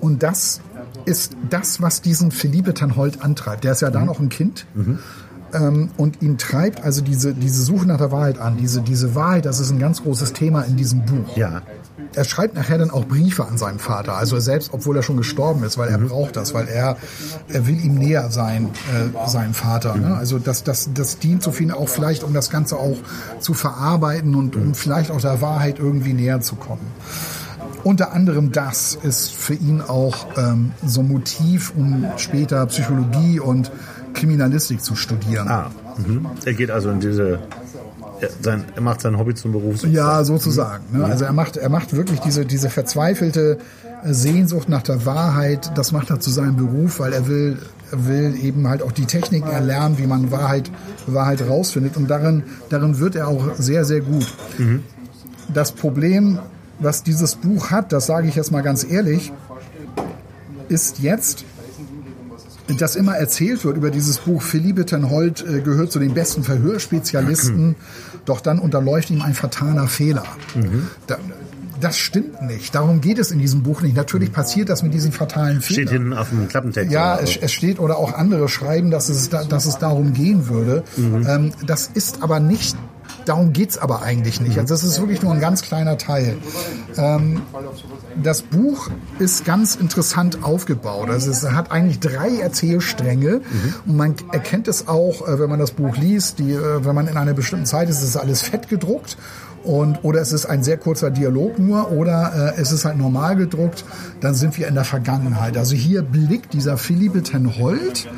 Und 0.00 0.22
das 0.22 0.60
ist 1.04 1.36
das, 1.48 1.80
was 1.80 2.00
diesen 2.02 2.30
Philippe 2.30 2.74
Tanhold 2.74 3.22
antreibt. 3.22 3.64
Der 3.64 3.72
ist 3.72 3.82
ja 3.82 3.90
da 3.90 4.04
noch 4.04 4.20
ein 4.20 4.28
Kind. 4.28 4.66
Ähm, 5.54 5.90
und 5.96 6.22
ihn 6.22 6.38
treibt 6.38 6.82
also 6.82 7.02
diese, 7.02 7.34
diese 7.34 7.62
Suche 7.62 7.86
nach 7.86 7.98
der 7.98 8.10
Wahrheit 8.10 8.38
an. 8.38 8.56
Diese, 8.56 8.80
diese 8.80 9.14
Wahrheit, 9.14 9.44
das 9.44 9.60
ist 9.60 9.70
ein 9.70 9.78
ganz 9.78 10.02
großes 10.02 10.32
Thema 10.32 10.62
in 10.62 10.76
diesem 10.76 11.04
Buch. 11.04 11.36
Ja. 11.36 11.62
Er 12.14 12.24
schreibt 12.24 12.54
nachher 12.54 12.78
dann 12.78 12.90
auch 12.90 13.06
Briefe 13.06 13.46
an 13.46 13.58
seinen 13.58 13.78
Vater, 13.78 14.16
also 14.16 14.38
selbst 14.38 14.70
obwohl 14.72 14.96
er 14.96 15.02
schon 15.02 15.16
gestorben 15.16 15.62
ist, 15.64 15.78
weil 15.78 15.88
er 15.88 15.98
braucht 15.98 16.36
das, 16.36 16.52
weil 16.52 16.68
er, 16.68 16.96
er 17.48 17.66
will 17.66 17.82
ihm 17.82 17.94
näher 17.94 18.30
sein, 18.30 18.70
äh, 18.92 19.28
seinem 19.28 19.54
Vater. 19.54 19.94
Ne? 19.96 20.14
Also 20.14 20.38
das, 20.38 20.62
das, 20.62 20.90
das 20.94 21.18
dient 21.18 21.42
so 21.42 21.52
viel 21.52 21.72
auch 21.72 21.88
vielleicht, 21.88 22.22
um 22.22 22.34
das 22.34 22.50
Ganze 22.50 22.76
auch 22.76 22.96
zu 23.40 23.54
verarbeiten 23.54 24.34
und 24.34 24.56
um 24.56 24.74
vielleicht 24.74 25.10
auch 25.10 25.20
der 25.20 25.40
Wahrheit 25.40 25.78
irgendwie 25.78 26.12
näher 26.12 26.40
zu 26.40 26.56
kommen. 26.56 26.86
Unter 27.84 28.12
anderem 28.12 28.52
das 28.52 28.96
ist 29.02 29.32
für 29.32 29.54
ihn 29.54 29.80
auch 29.80 30.26
ähm, 30.36 30.72
so 30.86 31.00
ein 31.00 31.08
Motiv, 31.08 31.72
um 31.76 32.06
später 32.16 32.64
Psychologie 32.66 33.40
und 33.40 33.72
Kriminalistik 34.22 34.80
zu 34.80 34.94
studieren. 34.94 35.48
Ah, 35.48 35.72
mhm. 35.98 36.26
Er 36.44 36.54
geht 36.54 36.70
also 36.70 36.90
in 36.90 37.00
diese. 37.00 37.40
Er, 38.20 38.28
sein, 38.40 38.64
er 38.76 38.80
macht 38.80 39.00
sein 39.00 39.18
Hobby 39.18 39.34
zum 39.34 39.50
Beruf. 39.50 39.84
Ja, 39.84 40.22
sozusagen. 40.22 40.84
Ne? 40.96 41.04
Also 41.04 41.24
er 41.24 41.32
macht, 41.32 41.56
er 41.56 41.68
macht 41.68 41.92
wirklich 41.92 42.20
diese, 42.20 42.46
diese 42.46 42.70
verzweifelte 42.70 43.58
äh, 44.04 44.12
Sehnsucht 44.12 44.68
nach 44.68 44.82
der 44.82 45.04
Wahrheit, 45.06 45.72
das 45.76 45.90
macht 45.90 46.10
er 46.10 46.20
zu 46.20 46.30
seinem 46.30 46.54
Beruf, 46.54 47.00
weil 47.00 47.12
er 47.12 47.26
will, 47.26 47.58
er 47.90 48.06
will 48.06 48.36
eben 48.40 48.68
halt 48.68 48.82
auch 48.82 48.92
die 48.92 49.06
Techniken 49.06 49.50
erlernen, 49.50 49.98
wie 49.98 50.06
man 50.06 50.30
Wahrheit, 50.30 50.70
Wahrheit 51.08 51.42
rausfindet. 51.48 51.96
Und 51.96 52.08
darin, 52.08 52.44
darin 52.68 53.00
wird 53.00 53.16
er 53.16 53.26
auch 53.26 53.56
sehr, 53.58 53.84
sehr 53.84 54.02
gut. 54.02 54.32
Das 55.52 55.72
Problem, 55.72 56.38
was 56.78 57.02
dieses 57.02 57.34
Buch 57.34 57.72
hat, 57.72 57.92
das 57.92 58.06
sage 58.06 58.28
ich 58.28 58.36
jetzt 58.36 58.52
mal 58.52 58.62
ganz 58.62 58.86
ehrlich, 58.88 59.32
ist 60.68 61.00
jetzt, 61.00 61.44
dass 62.78 62.96
immer 62.96 63.16
erzählt 63.16 63.64
wird 63.64 63.76
über 63.76 63.90
dieses 63.90 64.18
Buch, 64.18 64.42
Philippe 64.42 64.86
Tenhold 64.86 65.44
äh, 65.46 65.60
gehört 65.60 65.92
zu 65.92 65.98
den 65.98 66.14
besten 66.14 66.42
Verhörspezialisten, 66.42 67.76
doch 68.24 68.40
dann 68.40 68.58
unterläuft 68.58 69.10
ihm 69.10 69.22
ein 69.22 69.34
fataler 69.34 69.88
Fehler. 69.88 70.24
Da, 71.06 71.18
das 71.80 71.98
stimmt 71.98 72.40
nicht. 72.42 72.74
Darum 72.74 73.00
geht 73.00 73.18
es 73.18 73.32
in 73.32 73.40
diesem 73.40 73.62
Buch 73.62 73.82
nicht. 73.82 73.96
Natürlich 73.96 74.32
passiert 74.32 74.68
das 74.68 74.82
mit 74.82 74.94
diesen 74.94 75.10
fatalen 75.12 75.60
Fehlern. 75.60 75.88
Steht 75.88 75.90
hinten 75.90 76.12
auf 76.12 76.28
dem 76.28 76.46
Klappentext. 76.46 76.92
Ja, 76.92 77.18
es, 77.18 77.36
es 77.36 77.52
steht 77.52 77.80
oder 77.80 77.98
auch 77.98 78.14
andere 78.14 78.48
schreiben, 78.48 78.90
dass 78.90 79.08
es, 79.08 79.28
da, 79.28 79.42
dass 79.44 79.66
es 79.66 79.78
darum 79.78 80.12
gehen 80.12 80.48
würde. 80.48 80.84
Ähm, 80.96 81.52
das 81.66 81.90
ist 81.92 82.22
aber 82.22 82.38
nicht, 82.38 82.76
darum 83.24 83.52
geht's 83.52 83.78
aber 83.78 84.02
eigentlich 84.02 84.40
nicht. 84.40 84.58
Also 84.58 84.74
das 84.74 84.84
ist 84.84 85.00
wirklich 85.00 85.22
nur 85.22 85.32
ein 85.32 85.40
ganz 85.40 85.62
kleiner 85.62 85.98
Teil. 85.98 86.36
Ähm, 86.96 87.42
das 88.22 88.42
Buch 88.42 88.90
ist 89.18 89.44
ganz 89.44 89.74
interessant 89.74 90.44
aufgebaut. 90.44 91.10
Also 91.10 91.30
es 91.30 91.48
hat 91.50 91.70
eigentlich 91.70 92.00
drei 92.00 92.38
Erzählstränge 92.38 93.40
und 93.86 93.96
man 93.96 94.14
erkennt 94.32 94.68
es 94.68 94.88
auch, 94.88 95.26
äh, 95.26 95.38
wenn 95.38 95.50
man 95.50 95.58
das 95.58 95.72
Buch 95.72 95.96
liest, 95.96 96.38
die, 96.38 96.52
äh, 96.52 96.84
wenn 96.84 96.94
man 96.94 97.08
in 97.08 97.16
einer 97.16 97.34
bestimmten 97.34 97.66
Zeit 97.66 97.88
ist, 97.88 98.02
ist 98.02 98.08
es 98.10 98.16
alles 98.16 98.42
fett 98.42 98.68
gedruckt. 98.68 99.16
Und, 99.64 100.02
oder 100.02 100.20
es 100.20 100.32
ist 100.32 100.46
ein 100.46 100.64
sehr 100.64 100.76
kurzer 100.76 101.10
Dialog 101.10 101.58
nur, 101.58 101.92
oder 101.92 102.54
äh, 102.56 102.60
es 102.60 102.72
ist 102.72 102.84
halt 102.84 102.98
normal 102.98 103.36
gedruckt, 103.36 103.84
dann 104.20 104.34
sind 104.34 104.58
wir 104.58 104.66
in 104.66 104.74
der 104.74 104.84
Vergangenheit. 104.84 105.56
Also 105.56 105.76
hier 105.76 106.02
blickt 106.02 106.52
dieser 106.52 106.76
Philippe 106.76 107.22
Tenhold, 107.22 108.08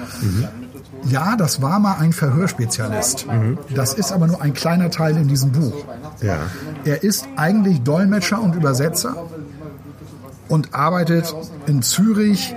ja, 1.06 1.36
das 1.36 1.62
war 1.62 1.78
mal 1.78 1.96
ein 1.98 2.12
Verhörspezialist. 2.12 3.26
Das 3.74 3.94
ist 3.94 4.12
aber 4.12 4.26
nur 4.26 4.42
ein 4.42 4.54
kleiner 4.54 4.90
Teil 4.90 5.16
in 5.16 5.28
diesem 5.28 5.52
Buch. 5.52 5.84
Ja. 6.20 6.38
Er 6.84 7.02
ist 7.02 7.26
eigentlich 7.36 7.82
Dolmetscher 7.82 8.40
und 8.40 8.54
Übersetzer 8.54 9.16
und 10.48 10.74
arbeitet 10.74 11.34
in 11.66 11.82
Zürich 11.82 12.54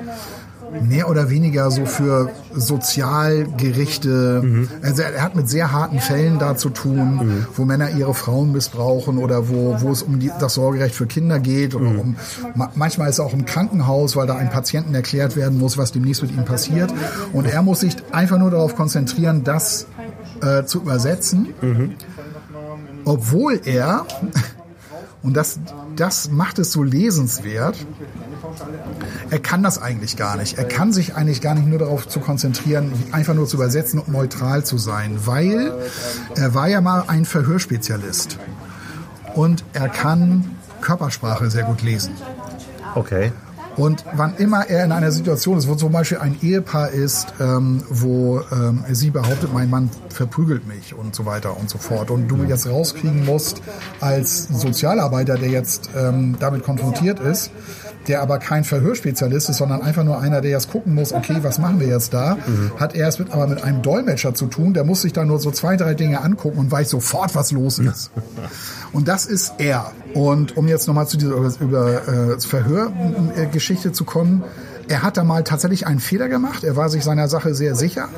mehr 0.81 1.09
oder 1.09 1.29
weniger 1.29 1.69
so 1.71 1.85
für 1.85 2.29
Sozialgerichte. 2.53 4.67
Also 4.81 5.01
er 5.03 5.21
hat 5.21 5.35
mit 5.35 5.49
sehr 5.49 5.71
harten 5.71 5.99
Fällen 5.99 6.39
da 6.39 6.55
zu 6.55 6.69
tun, 6.69 7.45
wo 7.55 7.65
Männer 7.65 7.89
ihre 7.91 8.13
Frauen 8.13 8.51
missbrauchen 8.51 9.17
oder 9.17 9.49
wo, 9.49 9.79
wo 9.81 9.91
es 9.91 10.01
um 10.01 10.19
die, 10.19 10.31
das 10.39 10.55
Sorgerecht 10.55 10.95
für 10.95 11.07
Kinder 11.07 11.39
geht. 11.39 11.75
Oder 11.75 11.87
um, 11.99 12.15
ma- 12.55 12.71
manchmal 12.75 13.09
ist 13.09 13.19
er 13.19 13.25
auch 13.25 13.33
im 13.33 13.45
Krankenhaus, 13.45 14.15
weil 14.15 14.27
da 14.27 14.35
einem 14.35 14.49
Patienten 14.49 14.93
erklärt 14.95 15.35
werden 15.35 15.57
muss, 15.59 15.77
was 15.77 15.91
demnächst 15.91 16.21
mit 16.21 16.31
ihm 16.31 16.45
passiert. 16.45 16.93
Und 17.33 17.45
er 17.45 17.61
muss 17.61 17.81
sich 17.81 17.95
einfach 18.11 18.37
nur 18.37 18.51
darauf 18.51 18.75
konzentrieren, 18.75 19.43
das 19.43 19.87
äh, 20.41 20.63
zu 20.65 20.81
übersetzen. 20.81 21.47
Obwohl 23.05 23.61
er, 23.65 24.05
und 25.23 25.35
das, 25.37 25.59
das 25.95 26.29
macht 26.31 26.59
es 26.59 26.71
so 26.71 26.83
lesenswert, 26.83 27.75
er 29.29 29.39
kann 29.39 29.63
das 29.63 29.81
eigentlich 29.81 30.17
gar 30.17 30.37
nicht. 30.37 30.57
Er 30.57 30.65
kann 30.65 30.93
sich 30.93 31.15
eigentlich 31.15 31.41
gar 31.41 31.55
nicht 31.55 31.67
nur 31.67 31.79
darauf 31.79 32.07
zu 32.07 32.19
konzentrieren, 32.19 32.91
einfach 33.11 33.33
nur 33.33 33.47
zu 33.47 33.57
übersetzen 33.57 33.99
und 33.99 34.09
neutral 34.09 34.63
zu 34.65 34.77
sein, 34.77 35.19
weil 35.25 35.73
er 36.35 36.53
war 36.53 36.67
ja 36.67 36.81
mal 36.81 37.03
ein 37.07 37.25
Verhörspezialist 37.25 38.37
und 39.35 39.63
er 39.73 39.89
kann 39.89 40.57
Körpersprache 40.81 41.49
sehr 41.49 41.63
gut 41.63 41.81
lesen. 41.81 42.13
Okay. 42.95 43.31
Und 43.77 44.03
wann 44.13 44.35
immer 44.37 44.67
er 44.67 44.83
in 44.83 44.91
einer 44.91 45.11
Situation 45.11 45.59
ist, 45.59 45.67
wo 45.67 45.75
zum 45.75 45.91
Beispiel 45.91 46.17
ein 46.17 46.35
Ehepaar 46.41 46.89
ist, 46.89 47.27
ähm, 47.39 47.83
wo 47.89 48.41
ähm, 48.51 48.83
sie 48.91 49.11
behauptet, 49.11 49.53
mein 49.53 49.69
Mann 49.69 49.91
verprügelt 50.09 50.65
mich 50.67 50.95
und 50.95 51.13
so 51.13 51.27
weiter 51.27 51.55
und 51.55 51.69
so 51.69 51.77
fort, 51.77 52.09
und 52.09 52.27
du 52.27 52.43
jetzt 52.45 52.67
rauskriegen 52.67 53.23
musst 53.23 53.61
als 54.01 54.47
Sozialarbeiter, 54.47 55.37
der 55.37 55.49
jetzt 55.49 55.91
ähm, 55.95 56.37
damit 56.39 56.63
konfrontiert 56.63 57.19
ist, 57.19 57.51
der 58.07 58.21
aber 58.21 58.39
kein 58.39 58.63
Verhörspezialist 58.63 59.49
ist, 59.49 59.57
sondern 59.57 59.81
einfach 59.81 60.03
nur 60.03 60.19
einer, 60.19 60.41
der 60.41 60.51
jetzt 60.51 60.71
gucken 60.71 60.95
muss, 60.95 61.13
okay, 61.13 61.37
was 61.41 61.59
machen 61.59 61.79
wir 61.79 61.87
jetzt 61.87 62.13
da, 62.13 62.37
hat 62.79 62.95
er 62.95 63.07
es 63.07 63.19
mit, 63.19 63.31
aber 63.31 63.47
mit 63.47 63.63
einem 63.63 63.81
Dolmetscher 63.81 64.33
zu 64.33 64.47
tun, 64.47 64.73
der 64.73 64.83
muss 64.83 65.01
sich 65.01 65.13
da 65.13 65.25
nur 65.25 65.39
so 65.39 65.51
zwei, 65.51 65.75
drei 65.77 65.93
Dinge 65.93 66.21
angucken 66.21 66.57
und 66.57 66.71
weiß 66.71 66.89
sofort, 66.89 67.35
was 67.35 67.51
los 67.51 67.79
ist. 67.79 68.11
Und 68.93 69.07
das 69.07 69.25
ist 69.25 69.55
er. 69.57 69.91
Und 70.13 70.57
um 70.57 70.67
jetzt 70.67 70.87
nochmal 70.87 71.07
zu 71.07 71.17
dieser 71.17 71.35
über, 71.35 71.51
über 71.59 72.07
äh, 72.07 72.39
Verhörgeschichte 72.39 73.91
zu 73.91 74.05
kommen, 74.05 74.43
er 74.87 75.03
hat 75.03 75.17
da 75.17 75.23
mal 75.23 75.43
tatsächlich 75.43 75.85
einen 75.87 75.99
Fehler 75.99 76.29
gemacht. 76.29 76.63
Er 76.63 76.75
war 76.75 76.89
sich 76.89 77.03
seiner 77.03 77.27
Sache 77.27 77.53
sehr 77.53 77.75
sicher. 77.75 78.09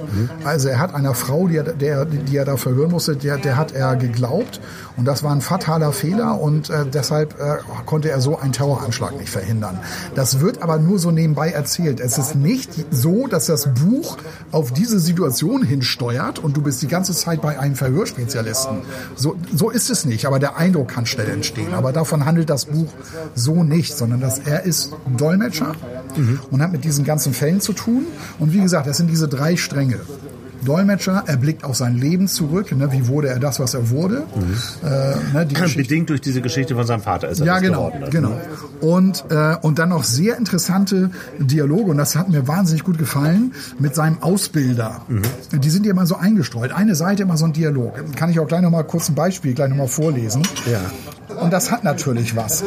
Also 0.43 0.69
er 0.69 0.79
hat 0.79 0.93
einer 0.93 1.13
Frau, 1.13 1.47
die 1.47 1.57
er, 1.57 1.63
der, 1.63 2.05
die 2.05 2.37
er 2.37 2.45
da 2.45 2.57
verhören 2.57 2.91
musste, 2.91 3.15
der, 3.15 3.37
der 3.37 3.57
hat 3.57 3.71
er 3.71 3.95
geglaubt. 3.95 4.59
Und 4.97 5.05
das 5.05 5.23
war 5.23 5.31
ein 5.31 5.41
fataler 5.41 5.93
Fehler 5.93 6.39
und 6.39 6.69
äh, 6.69 6.85
deshalb 6.85 7.39
äh, 7.39 7.57
konnte 7.85 8.09
er 8.09 8.19
so 8.21 8.37
einen 8.37 8.51
Terroranschlag 8.51 9.17
nicht 9.17 9.29
verhindern. 9.29 9.79
Das 10.13 10.41
wird 10.41 10.61
aber 10.61 10.77
nur 10.77 10.99
so 10.99 11.11
nebenbei 11.11 11.51
erzählt. 11.51 11.99
Es 11.99 12.17
ist 12.17 12.35
nicht 12.35 12.71
so, 12.91 13.27
dass 13.27 13.45
das 13.45 13.73
Buch 13.73 14.17
auf 14.51 14.73
diese 14.73 14.99
Situation 14.99 15.63
hinsteuert 15.63 16.39
und 16.39 16.57
du 16.57 16.61
bist 16.61 16.81
die 16.81 16.87
ganze 16.87 17.13
Zeit 17.13 17.41
bei 17.41 17.57
einem 17.57 17.75
Verhörspezialisten. 17.75 18.81
So, 19.15 19.37
so 19.55 19.69
ist 19.69 19.89
es 19.89 20.05
nicht, 20.05 20.25
aber 20.25 20.39
der 20.39 20.57
Eindruck 20.57 20.89
kann 20.89 21.05
schnell 21.05 21.29
entstehen. 21.29 21.73
Aber 21.73 21.93
davon 21.93 22.25
handelt 22.25 22.49
das 22.49 22.65
Buch 22.65 22.91
so 23.35 23.63
nicht, 23.63 23.95
sondern 23.95 24.19
dass 24.19 24.39
er 24.39 24.63
ist 24.63 24.91
Dolmetscher 25.17 25.75
und 26.51 26.58
hat 26.61 26.71
mit 26.71 26.83
diesen 26.83 27.05
ganzen 27.05 27.33
Fällen 27.33 27.61
zu 27.61 27.73
tun. 27.73 28.05
Und 28.39 28.53
wie 28.53 28.61
gesagt, 28.61 28.87
das 28.87 28.97
sind 28.97 29.09
diese 29.09 29.27
drei 29.27 29.55
Stränge. 29.55 29.99
Dolmetscher, 30.65 31.23
er 31.25 31.37
blickt 31.37 31.63
auf 31.63 31.75
sein 31.75 31.95
Leben 31.95 32.27
zurück. 32.27 32.75
Ne? 32.75 32.91
Wie 32.91 33.07
wurde 33.07 33.29
er 33.29 33.39
das, 33.39 33.59
was 33.59 33.73
er 33.73 33.89
wurde? 33.89 34.23
Äh, 34.83 35.33
ne? 35.33 35.45
die 35.45 35.55
Bedingt 35.75 36.09
durch 36.09 36.21
diese 36.21 36.41
Geschichte 36.41 36.75
von 36.75 36.85
seinem 36.85 37.01
Vater 37.01 37.29
ist 37.29 37.39
er 37.39 37.45
ja, 37.45 37.59
genau, 37.59 37.87
geworden. 37.87 38.09
genau. 38.11 38.41
Und, 38.81 39.25
äh, 39.29 39.55
und 39.61 39.79
dann 39.79 39.89
noch 39.89 40.03
sehr 40.03 40.37
interessante 40.37 41.11
Dialoge, 41.37 41.91
und 41.91 41.97
das 41.97 42.15
hat 42.15 42.29
mir 42.29 42.47
wahnsinnig 42.47 42.83
gut 42.83 42.97
gefallen, 42.97 43.53
mit 43.77 43.95
seinem 43.95 44.21
Ausbilder. 44.21 45.01
Die 45.51 45.69
sind 45.69 45.85
ja 45.85 45.91
immer 45.91 46.05
so 46.05 46.15
eingestreut. 46.15 46.71
Eine 46.71 46.95
Seite 46.95 47.23
immer 47.23 47.37
so 47.37 47.45
ein 47.45 47.53
Dialog. 47.53 47.93
Kann 48.15 48.29
ich 48.29 48.39
auch 48.39 48.47
gleich 48.47 48.61
noch 48.61 48.71
mal 48.71 48.83
kurz 48.83 49.09
ein 49.09 49.15
Beispiel 49.15 49.53
gleich 49.53 49.69
noch 49.69 49.77
mal 49.77 49.87
vorlesen. 49.87 50.43
Ja. 50.69 50.81
Und 51.41 51.51
das 51.51 51.71
hat 51.71 51.83
natürlich 51.83 52.35
was. 52.35 52.63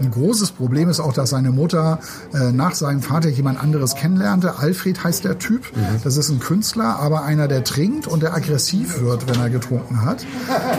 Ein 0.00 0.10
großes 0.10 0.52
Problem 0.52 0.88
ist 0.88 1.00
auch, 1.00 1.12
dass 1.12 1.30
seine 1.30 1.50
Mutter 1.50 1.98
äh, 2.34 2.52
nach 2.52 2.74
seinem 2.74 3.02
Vater 3.02 3.28
jemand 3.28 3.62
anderes 3.62 3.94
kennenlernte. 3.94 4.58
Alfred 4.58 5.02
heißt 5.02 5.24
der 5.24 5.38
Typ. 5.38 5.62
Das 6.04 6.16
ist 6.16 6.30
ein 6.30 6.40
Künstler, 6.40 6.98
aber 6.98 7.22
einer, 7.24 7.48
der 7.48 7.64
trinkt 7.64 8.06
und 8.06 8.22
der 8.22 8.34
aggressiv 8.34 9.00
wird, 9.00 9.28
wenn 9.28 9.40
er 9.40 9.50
getrunken 9.50 10.04
hat. 10.04 10.24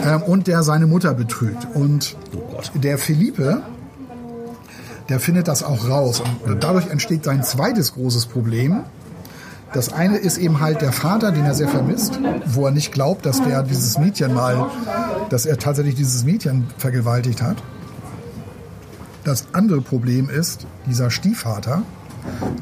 Ähm, 0.04 0.22
und 0.22 0.46
der 0.46 0.62
seine 0.62 0.86
Mutter 0.86 1.14
betrügt. 1.14 1.66
Und 1.74 2.16
der 2.74 2.98
Philippe, 2.98 3.62
der 5.08 5.20
findet 5.20 5.48
das 5.48 5.62
auch 5.62 5.88
raus. 5.88 6.22
Und 6.46 6.62
dadurch 6.62 6.88
entsteht 6.88 7.24
sein 7.24 7.42
zweites 7.42 7.94
großes 7.94 8.26
Problem. 8.26 8.84
Das 9.74 9.92
eine 9.92 10.18
ist 10.18 10.38
eben 10.38 10.60
halt 10.60 10.82
der 10.82 10.92
Vater, 10.92 11.32
den 11.32 11.44
er 11.44 11.54
sehr 11.54 11.66
vermisst, 11.66 12.20
wo 12.46 12.64
er 12.64 12.70
nicht 12.70 12.92
glaubt, 12.92 13.26
dass 13.26 13.42
der 13.42 13.64
dieses 13.64 13.98
Mädchen 13.98 14.32
mal, 14.32 14.70
dass 15.34 15.46
er 15.46 15.58
tatsächlich 15.58 15.96
dieses 15.96 16.22
Mädchen 16.22 16.68
vergewaltigt 16.78 17.42
hat. 17.42 17.60
Das 19.24 19.48
andere 19.52 19.80
Problem 19.80 20.30
ist 20.30 20.64
dieser 20.86 21.10
Stiefvater, 21.10 21.82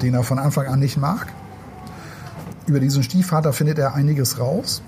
den 0.01 0.14
er 0.14 0.23
von 0.23 0.39
Anfang 0.39 0.68
an 0.68 0.81
nicht 0.81 0.97
mag. 0.97 1.31
Über 2.66 2.81
diesen 2.81 3.03
Stiefvater 3.03 3.53
findet 3.53 3.79
er 3.79 3.95
einiges 3.95 4.39
raus, 4.39 4.81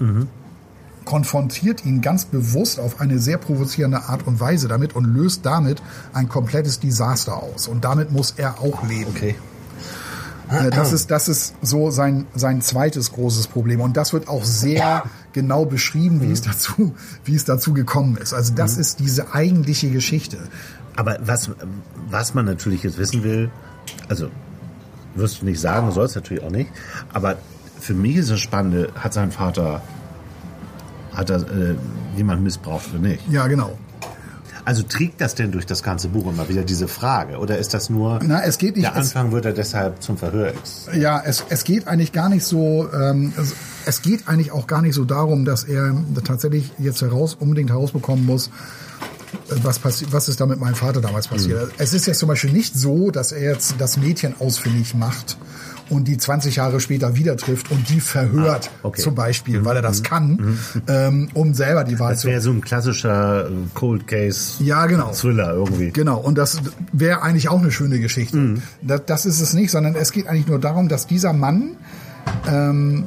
konfrontiert 1.04 1.84
ihn 1.84 2.00
ganz 2.00 2.24
bewusst 2.24 2.80
auf 2.80 3.02
eine 3.02 3.18
sehr 3.18 3.36
provozierende 3.36 4.04
Art 4.04 4.26
und 4.26 4.40
Weise 4.40 4.66
damit 4.66 4.96
und 4.96 5.04
löst 5.04 5.44
damit 5.44 5.82
ein 6.14 6.30
komplettes 6.30 6.80
Desaster 6.80 7.42
aus. 7.42 7.68
Und 7.68 7.84
damit 7.84 8.10
muss 8.10 8.32
er 8.38 8.62
auch 8.62 8.82
leben. 8.88 9.10
Okay. 9.14 9.34
Äh, 10.50 10.70
Das 10.70 10.92
ist, 10.92 11.10
das 11.10 11.28
ist 11.28 11.54
so 11.62 11.90
sein, 11.90 12.26
sein 12.34 12.60
zweites 12.60 13.12
großes 13.12 13.46
Problem. 13.48 13.80
Und 13.80 13.96
das 13.96 14.12
wird 14.12 14.28
auch 14.28 14.44
sehr 14.44 15.04
genau 15.32 15.64
beschrieben, 15.64 16.20
wie 16.20 16.30
es 16.30 16.42
dazu, 16.42 16.94
wie 17.24 17.34
es 17.34 17.44
dazu 17.44 17.72
gekommen 17.72 18.16
ist. 18.16 18.32
Also 18.34 18.54
das 18.54 18.76
ist 18.76 19.00
diese 19.00 19.34
eigentliche 19.34 19.90
Geschichte. 19.90 20.38
Aber 20.96 21.18
was, 21.20 21.50
was 22.08 22.34
man 22.34 22.44
natürlich 22.44 22.82
jetzt 22.82 22.98
wissen 22.98 23.24
will, 23.24 23.50
also 24.08 24.28
wirst 25.14 25.42
du 25.42 25.46
nicht 25.46 25.60
sagen, 25.60 25.90
sollst 25.92 26.14
natürlich 26.16 26.42
auch 26.42 26.50
nicht, 26.50 26.70
aber 27.12 27.36
für 27.80 27.94
mich 27.94 28.16
ist 28.16 28.30
das 28.30 28.40
Spannende, 28.40 28.90
hat 28.94 29.12
sein 29.12 29.30
Vater, 29.30 29.82
hat 31.12 31.30
er 31.30 31.40
äh, 31.40 31.74
jemand 32.16 32.42
missbraucht 32.42 32.90
oder 32.90 33.00
nicht? 33.00 33.20
Ja, 33.30 33.46
genau. 33.46 33.76
Also 34.64 34.82
trägt 34.82 35.20
das 35.20 35.34
denn 35.34 35.52
durch 35.52 35.66
das 35.66 35.82
ganze 35.82 36.08
Buch 36.08 36.26
immer 36.26 36.48
wieder 36.48 36.62
diese 36.62 36.88
Frage? 36.88 37.38
Oder 37.38 37.58
ist 37.58 37.74
das 37.74 37.90
nur, 37.90 38.20
Na, 38.22 38.42
es 38.42 38.58
geht 38.58 38.76
nicht. 38.76 38.86
der 38.86 38.92
Es, 38.96 39.14
Anfang 39.14 39.32
wird 39.32 39.44
er 39.44 39.52
deshalb 39.52 40.02
zum 40.02 40.16
Verhör 40.16 40.52
ja, 40.94 41.22
es, 41.24 41.44
es 41.48 41.64
geht 41.64 41.86
eigentlich 41.86 42.12
gar 42.12 42.28
nicht 42.28 42.44
so. 42.44 42.88
Ähm, 42.92 43.32
es, 43.40 43.54
es 43.86 44.02
geht 44.02 44.28
eigentlich 44.28 44.52
auch 44.52 44.66
gar 44.66 44.80
nicht 44.80 44.94
so 44.94 45.04
darum, 45.04 45.44
dass 45.44 45.64
er 45.64 45.94
tatsächlich 46.24 46.70
jetzt 46.78 47.02
heraus 47.02 47.36
unbedingt 47.38 47.70
herausbekommen 47.70 48.24
muss, 48.24 48.50
was 49.48 49.80
was 49.84 50.28
ist 50.28 50.40
da 50.40 50.46
mit 50.46 50.58
meinem 50.58 50.74
Vater 50.74 51.00
damals 51.00 51.28
passiert. 51.28 51.72
Es 51.78 51.92
ist 51.92 52.06
jetzt 52.06 52.18
zum 52.18 52.28
Beispiel 52.28 52.52
nicht 52.52 52.74
so, 52.74 53.10
dass 53.10 53.32
er 53.32 53.42
jetzt 53.42 53.74
das 53.78 53.98
Mädchen 53.98 54.34
ausfindig 54.40 54.94
macht 54.94 55.36
und 55.90 56.08
die 56.08 56.16
20 56.16 56.56
Jahre 56.56 56.80
später 56.80 57.16
wieder 57.16 57.36
trifft 57.36 57.70
und 57.70 57.88
die 57.88 58.00
verhört, 58.00 58.70
Ah, 58.72 58.78
okay. 58.88 59.00
zum 59.02 59.14
Beispiel, 59.14 59.64
weil 59.64 59.76
er 59.76 59.82
das 59.82 60.02
kann, 60.02 60.58
ähm, 60.88 61.28
um 61.34 61.54
selber 61.54 61.84
die 61.84 61.98
Wahl 61.98 62.12
Das 62.12 62.20
zu 62.22 62.28
wäre 62.28 62.40
so 62.40 62.50
ein 62.50 62.60
klassischer 62.60 63.46
äh, 63.48 63.50
Cold 63.74 64.06
Case 64.06 64.62
Ja, 64.64 64.86
genau. 64.86 65.12
Thriller 65.12 65.52
irgendwie. 65.54 65.90
Genau, 65.90 66.18
und 66.18 66.36
das 66.38 66.60
wäre 66.92 67.22
eigentlich 67.22 67.48
auch 67.48 67.60
eine 67.60 67.70
schöne 67.70 68.00
Geschichte. 68.00 68.54
Das, 68.82 69.02
das 69.06 69.26
ist 69.26 69.40
es 69.40 69.52
nicht, 69.52 69.70
sondern 69.70 69.94
es 69.94 70.12
geht 70.12 70.26
eigentlich 70.26 70.46
nur 70.46 70.58
darum, 70.58 70.88
dass 70.88 71.06
dieser 71.06 71.32
Mann 71.32 71.76
ähm, 72.50 73.04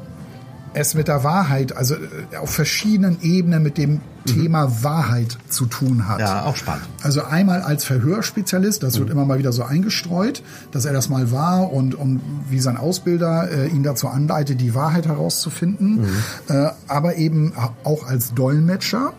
es 0.74 0.94
mit 0.94 1.08
der 1.08 1.24
Wahrheit, 1.24 1.76
also 1.76 1.96
äh, 1.96 2.38
auf 2.38 2.52
verschiedenen 2.52 3.22
Ebenen 3.22 3.64
mit 3.64 3.78
dem 3.78 4.02
Thema 4.26 4.84
Wahrheit 4.84 5.38
zu 5.50 5.66
tun 5.66 6.08
hat. 6.08 6.20
Ja, 6.20 6.44
auch 6.44 6.56
spannend. 6.56 6.86
Also 7.02 7.24
einmal 7.24 7.62
als 7.62 7.86
Verhörspezialist, 7.86 8.84
das 8.84 9.00
wird 9.00 9.10
immer 9.10 9.26
mal 9.26 9.40
wieder 9.40 9.54
so 9.54 9.64
eingestreut, 9.64 10.44
dass 10.72 10.86
er 10.86 10.94
das 10.94 11.10
mal 11.10 11.32
war 11.32 11.72
und, 11.72 11.96
und 11.96 12.22
wie 12.50 12.60
sein 12.60 12.78
Ausbilder 12.78 13.50
äh, 13.50 13.68
ihn 13.68 13.84
dazu 13.84 14.08
anleitet, 14.10 14.62
die 14.62 14.76
Wahrheit 14.76 15.08
herauszufinden, 15.08 16.06
äh, 16.50 16.68
aber 16.88 17.16
eben 17.16 17.54
auch 17.84 18.06
als 18.06 18.34
Dolmetscher 18.34 19.14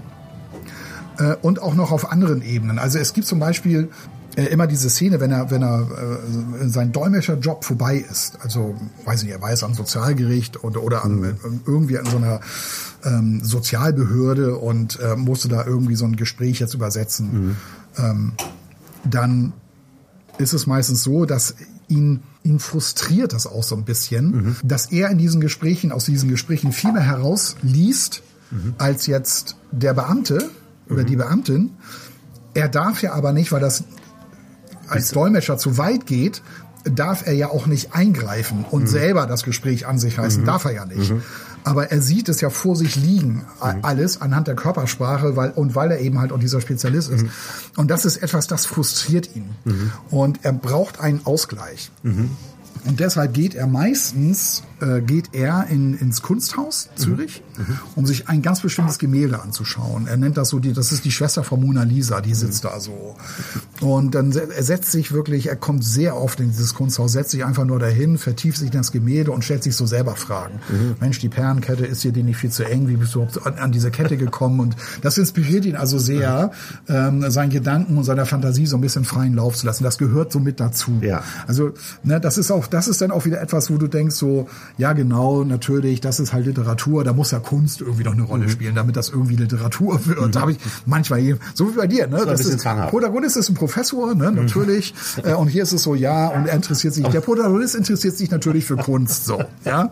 äh, 1.18 1.34
und 1.42 1.62
auch 1.62 1.74
noch 1.74 1.90
auf 1.90 2.12
anderen 2.12 2.42
Ebenen. 2.42 2.78
Also 2.78 2.98
es 2.98 3.12
gibt 3.12 3.26
zum 3.26 3.38
Beispiel 3.38 3.88
äh, 4.38 4.44
immer 4.44 4.68
diese 4.68 4.88
Szene, 4.88 5.18
wenn 5.18 5.32
er, 5.32 5.50
wenn 5.50 5.62
er 5.62 5.80
äh, 5.80 6.68
sein 6.68 6.92
Dolmetscherjob 6.92 7.64
vorbei 7.64 7.96
ist. 7.96 8.38
Also 8.40 8.76
weiß 9.04 9.24
nicht, 9.24 9.32
er 9.32 9.42
war 9.42 9.50
jetzt 9.50 9.64
am 9.64 9.74
Sozialgericht 9.74 10.62
oder, 10.62 10.84
oder 10.84 11.04
an, 11.04 11.24
äh, 11.24 11.34
irgendwie 11.66 11.98
an 11.98 12.06
so 12.06 12.18
einer 12.18 12.40
ähm, 13.04 13.40
Sozialbehörde 13.42 14.56
und 14.56 15.00
äh, 15.00 15.16
musste 15.16 15.48
da 15.48 15.66
irgendwie 15.66 15.96
so 15.96 16.04
ein 16.04 16.14
Gespräch 16.14 16.60
jetzt 16.60 16.74
übersetzen. 16.74 17.56
Ähm, 17.96 18.32
dann 19.04 19.54
ist 20.38 20.52
es 20.52 20.68
meistens 20.68 21.02
so, 21.02 21.24
dass 21.24 21.56
ihn, 21.88 22.22
ihn 22.44 22.60
frustriert 22.60 23.32
das 23.32 23.48
auch 23.48 23.64
so 23.64 23.74
ein 23.74 23.84
bisschen, 23.84 24.56
dass 24.62 24.92
er 24.92 25.10
in 25.10 25.18
diesen 25.18 25.40
Gesprächen, 25.40 25.90
aus 25.90 26.04
diesen 26.04 26.28
Gesprächen 26.28 26.70
viel 26.70 26.92
mehr 26.92 27.02
herausliest, 27.02 28.22
als 28.76 29.06
jetzt 29.06 29.56
der 29.72 29.94
Beamte 29.94 30.48
oder 30.88 31.02
die 31.02 31.16
Beamtin. 31.16 31.70
Er 32.54 32.68
darf 32.68 33.02
ja 33.02 33.14
aber 33.14 33.32
nicht, 33.32 33.50
weil 33.50 33.60
das 33.60 33.84
als 34.88 35.10
Dolmetscher 35.12 35.58
zu 35.58 35.78
weit 35.78 36.06
geht, 36.06 36.42
darf 36.84 37.26
er 37.26 37.34
ja 37.34 37.48
auch 37.50 37.66
nicht 37.66 37.94
eingreifen 37.94 38.64
und 38.70 38.88
selber 38.88 39.26
das 39.26 39.42
Gespräch 39.42 39.86
an 39.86 39.98
sich 39.98 40.18
reißen. 40.18 40.44
Darf 40.44 40.64
er 40.64 40.72
ja 40.72 40.84
nicht. 40.86 41.12
Aber 41.64 41.90
er 41.90 42.00
sieht 42.00 42.28
es 42.30 42.40
ja 42.40 42.48
vor 42.50 42.76
sich 42.76 42.96
liegen, 42.96 43.44
a- 43.60 43.74
alles 43.82 44.22
anhand 44.22 44.46
der 44.48 44.54
Körpersprache, 44.54 45.36
weil, 45.36 45.50
und 45.50 45.74
weil 45.74 45.90
er 45.90 45.98
eben 46.00 46.18
halt 46.18 46.32
auch 46.32 46.38
dieser 46.38 46.60
Spezialist 46.62 47.10
ist. 47.10 47.26
Und 47.76 47.90
das 47.90 48.04
ist 48.06 48.18
etwas, 48.18 48.46
das 48.46 48.64
frustriert 48.64 49.34
ihn. 49.36 49.50
Und 50.10 50.44
er 50.44 50.52
braucht 50.52 51.00
einen 51.00 51.20
Ausgleich. 51.26 51.90
Und 52.84 53.00
deshalb 53.00 53.34
geht 53.34 53.54
er 53.54 53.66
meistens, 53.66 54.62
äh, 54.80 55.00
geht 55.02 55.30
er 55.34 55.66
in, 55.68 55.98
ins 55.98 56.22
Kunsthaus 56.22 56.88
Zürich, 56.96 57.42
um 57.96 58.06
sich 58.06 58.28
ein 58.28 58.42
ganz 58.42 58.60
bestimmtes 58.60 58.98
Gemälde 58.98 59.40
anzuschauen. 59.40 60.06
Er 60.06 60.16
nennt 60.16 60.36
das 60.36 60.48
so, 60.48 60.58
die, 60.58 60.72
das 60.72 60.92
ist 60.92 61.04
die 61.04 61.10
Schwester 61.10 61.44
von 61.44 61.60
Mona 61.60 61.82
Lisa, 61.82 62.20
die 62.20 62.34
sitzt 62.34 62.64
da 62.64 62.80
so. 62.80 63.16
Und 63.80 64.14
dann 64.14 64.32
er 64.32 64.62
setzt 64.62 64.92
sich 64.92 65.12
wirklich, 65.12 65.48
er 65.48 65.56
kommt 65.56 65.84
sehr 65.84 66.16
oft 66.16 66.40
in 66.40 66.50
dieses 66.50 66.74
Kunsthaus, 66.74 67.12
setzt 67.12 67.30
sich 67.30 67.44
einfach 67.44 67.64
nur 67.64 67.78
dahin, 67.78 68.18
vertieft 68.18 68.58
sich 68.58 68.72
in 68.72 68.78
das 68.78 68.92
Gemälde 68.92 69.30
und 69.32 69.44
stellt 69.44 69.62
sich 69.62 69.76
so 69.76 69.86
selber 69.86 70.16
Fragen. 70.16 70.60
Mensch, 71.00 71.18
die 71.18 71.28
Perlenkette 71.28 71.86
ist 71.86 72.04
dir 72.04 72.12
die 72.12 72.22
nicht 72.22 72.36
viel 72.36 72.50
zu 72.50 72.64
eng, 72.64 72.88
wie 72.88 72.96
bist 72.96 73.14
du 73.14 73.22
überhaupt 73.22 73.46
an, 73.46 73.54
an 73.58 73.72
diese 73.72 73.90
Kette 73.90 74.16
gekommen? 74.16 74.60
Und 74.60 74.76
das 75.02 75.18
inspiriert 75.18 75.64
ihn 75.64 75.76
also 75.76 75.98
sehr, 75.98 76.50
ähm, 76.88 77.30
seinen 77.30 77.50
Gedanken 77.50 77.96
und 77.96 78.04
seiner 78.04 78.26
Fantasie 78.26 78.66
so 78.66 78.76
ein 78.76 78.80
bisschen 78.80 79.04
freien 79.04 79.34
Lauf 79.34 79.56
zu 79.56 79.66
lassen. 79.66 79.84
Das 79.84 79.98
gehört 79.98 80.32
so 80.32 80.40
mit 80.40 80.60
dazu. 80.60 80.98
Ja. 81.00 81.22
Also, 81.46 81.72
ne, 82.02 82.20
das 82.20 82.38
ist 82.38 82.50
auch, 82.50 82.66
das 82.66 82.88
ist 82.88 83.00
dann 83.00 83.10
auch 83.10 83.24
wieder 83.24 83.40
etwas, 83.40 83.70
wo 83.70 83.76
du 83.76 83.86
denkst 83.86 84.16
so, 84.16 84.48
ja 84.76 84.92
genau, 84.92 85.44
natürlich, 85.44 86.00
das 86.00 86.20
ist 86.20 86.32
halt 86.32 86.46
Literatur, 86.46 87.04
da 87.04 87.12
muss 87.12 87.30
ja 87.30 87.40
Kunst 87.48 87.80
irgendwie 87.80 88.04
noch 88.04 88.12
eine 88.12 88.22
Rolle 88.22 88.44
Mhm. 88.44 88.50
spielen, 88.50 88.74
damit 88.74 88.94
das 88.96 89.08
irgendwie 89.08 89.36
Literatur 89.36 90.04
wird. 90.06 90.34
Da 90.36 90.40
habe 90.42 90.52
ich 90.52 90.58
manchmal, 90.84 91.20
hier- 91.20 91.38
so 91.54 91.70
wie 91.70 91.76
bei 91.76 91.86
dir, 91.86 92.06
ne? 92.06 92.18
ein 92.22 92.28
bisschen 92.36 92.56
ist. 92.56 92.90
Protagonist 92.90 93.36
ist 93.38 93.48
ein 93.48 93.54
Professor, 93.54 94.14
ne, 94.14 94.30
natürlich, 94.32 94.92
äh, 95.24 95.32
und 95.34 95.48
hier 95.48 95.62
ist 95.62 95.72
es 95.72 95.82
so, 95.82 95.94
ja, 95.94 96.28
und 96.28 96.46
er 96.46 96.54
interessiert 96.54 96.92
sich, 96.94 97.06
der 97.06 97.20
Protagonist 97.22 97.74
interessiert 97.74 98.16
sich 98.16 98.30
natürlich 98.30 98.64
für 98.66 98.76
Kunst, 98.76 99.24
so, 99.24 99.42
ja. 99.64 99.90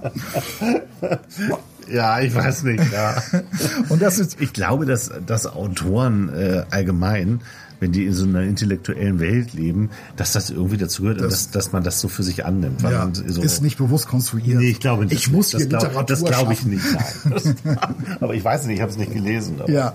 Ja, 1.91 2.21
ich 2.21 2.35
weiß 2.35 2.65
nicht. 2.65 2.83
Ja. 2.93 3.23
Und 3.89 4.03
das 4.03 4.19
ist, 4.19 4.41
Ich 4.41 4.53
glaube, 4.53 4.87
dass, 4.87 5.11
dass 5.27 5.47
Autoren 5.47 6.29
äh, 6.35 6.65
allgemein, 6.71 7.41
wenn 7.81 7.93
die 7.93 8.07
in 8.07 8.15
so 8.15 8.25
einer 8.25 8.43
intellektuellen 8.43 9.21
Welt 9.21 9.53
leben, 9.53 9.91
dass 10.17 10.33
das 10.33 10.51
irgendwie 10.51 10.79
dazu 10.79 11.03
gehört, 11.03 11.21
und 11.21 11.31
dass, 11.31 11.51
dass 11.51 11.73
man 11.73 11.85
das 11.85 12.01
so 12.01 12.09
für 12.09 12.23
sich 12.23 12.45
annimmt. 12.45 12.83
Ja, 12.83 13.09
so, 13.13 13.43
ist 13.43 13.63
nicht 13.63 13.77
bewusst 13.77 14.09
konstruiert. 14.09 14.59
Nee, 14.59 14.71
ich 14.71 14.81
glaube 14.81 15.05
nicht. 15.05 15.15
Ich 15.15 15.31
muss 15.31 15.51
das 15.51 15.63
hier 15.63 15.69
glaub, 15.69 15.83
Literatur 15.83 16.07
Das 16.07 16.25
glaube 16.25 16.53
ich 16.55 16.65
nicht. 16.65 16.85
Nein. 16.95 17.33
Das, 17.65 18.21
aber 18.21 18.35
ich 18.35 18.45
weiß 18.45 18.67
nicht, 18.67 18.77
ich 18.77 18.81
habe 18.81 18.91
es 18.91 18.97
nicht 18.97 19.13
gelesen. 19.13 19.61
Aber. 19.61 19.71
Ja. 19.71 19.95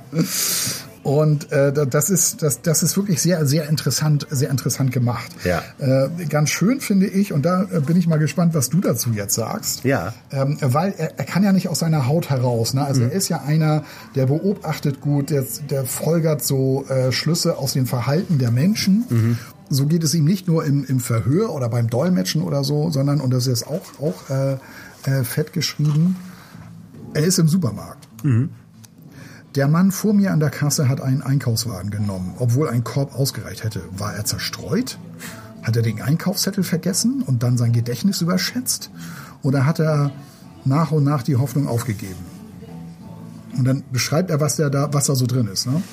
Und 1.03 1.51
äh, 1.51 1.73
da- 1.73 1.85
das 1.85 2.09
ist 2.11 2.43
das, 2.43 2.61
das 2.61 2.83
ist 2.83 2.95
wirklich 2.95 3.21
sehr 3.21 3.45
sehr 3.47 3.67
interessant 3.67 4.27
sehr 4.29 4.49
interessant 4.51 4.91
gemacht. 4.91 5.31
Ja. 5.43 5.63
Äh, 5.79 6.09
ganz 6.29 6.49
schön 6.51 6.79
finde 6.79 7.07
ich 7.07 7.33
und 7.33 7.43
da 7.43 7.63
äh, 7.71 7.79
bin 7.79 7.97
ich 7.97 8.07
mal 8.07 8.19
gespannt, 8.19 8.53
was 8.53 8.69
du 8.69 8.81
dazu 8.81 9.09
jetzt 9.11 9.33
sagst. 9.33 9.83
Ja. 9.83 10.13
Ähm, 10.31 10.57
weil 10.61 10.93
er, 10.95 11.17
er 11.17 11.25
kann 11.25 11.43
ja 11.43 11.53
nicht 11.53 11.69
aus 11.69 11.79
seiner 11.79 12.07
Haut 12.07 12.29
heraus. 12.29 12.75
Ne? 12.75 12.85
Also 12.85 13.01
er 13.01 13.11
ist 13.11 13.29
ja 13.29 13.41
einer, 13.41 13.83
der 14.13 14.27
beobachtet 14.27 15.01
gut, 15.01 15.31
der, 15.31 15.43
der 15.71 15.85
folgert 15.85 16.43
so 16.43 16.85
äh, 16.87 17.11
Schlüsse 17.11 17.57
aus 17.57 17.73
dem 17.73 17.87
Verhalten 17.87 18.37
der 18.37 18.51
Menschen. 18.51 19.37
So 19.69 19.87
geht 19.87 20.03
es 20.03 20.13
ihm 20.13 20.25
nicht 20.25 20.47
nur 20.47 20.65
im, 20.65 20.85
im 20.85 20.99
Verhör 20.99 21.51
oder 21.53 21.69
beim 21.69 21.89
Dolmetschen 21.89 22.43
oder 22.43 22.63
so, 22.63 22.91
sondern 22.91 23.21
und 23.21 23.31
das 23.33 23.47
ist 23.47 23.65
auch 23.65 23.81
auch 23.99 24.29
äh, 24.29 24.57
äh, 25.09 25.23
fett 25.23 25.51
geschrieben. 25.53 26.15
Er 27.15 27.23
ist 27.23 27.39
im 27.39 27.47
Supermarkt. 27.47 28.07
Der 29.55 29.67
Mann 29.67 29.91
vor 29.91 30.13
mir 30.13 30.31
an 30.31 30.39
der 30.39 30.49
Kasse 30.49 30.87
hat 30.87 31.01
einen 31.01 31.21
Einkaufswagen 31.21 31.91
genommen, 31.91 32.35
obwohl 32.39 32.69
ein 32.69 32.85
Korb 32.85 33.13
ausgereicht 33.13 33.65
hätte. 33.65 33.83
War 33.91 34.13
er 34.13 34.23
zerstreut? 34.23 34.97
Hat 35.61 35.75
er 35.75 35.81
den 35.81 36.01
Einkaufszettel 36.01 36.63
vergessen 36.63 37.21
und 37.21 37.43
dann 37.43 37.57
sein 37.57 37.73
Gedächtnis 37.73 38.21
überschätzt? 38.21 38.91
Oder 39.43 39.65
hat 39.65 39.79
er 39.79 40.11
nach 40.63 40.91
und 40.91 41.03
nach 41.03 41.21
die 41.21 41.35
Hoffnung 41.35 41.67
aufgegeben? 41.67 42.25
Und 43.57 43.65
dann 43.65 43.83
beschreibt 43.91 44.29
er, 44.29 44.39
was, 44.39 44.55
der 44.55 44.69
da, 44.69 44.93
was 44.93 45.07
da 45.07 45.15
so 45.15 45.25
drin 45.25 45.47
ist. 45.47 45.67
Ne? 45.67 45.83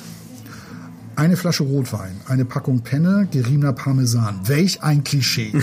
Eine 1.17 1.35
Flasche 1.35 1.63
Rotwein, 1.63 2.15
eine 2.27 2.45
Packung 2.45 2.79
Penne, 2.79 3.27
geriebener 3.29 3.73
Parmesan. 3.73 4.39
Welch 4.45 4.81
ein 4.83 5.03
Klischee. 5.03 5.61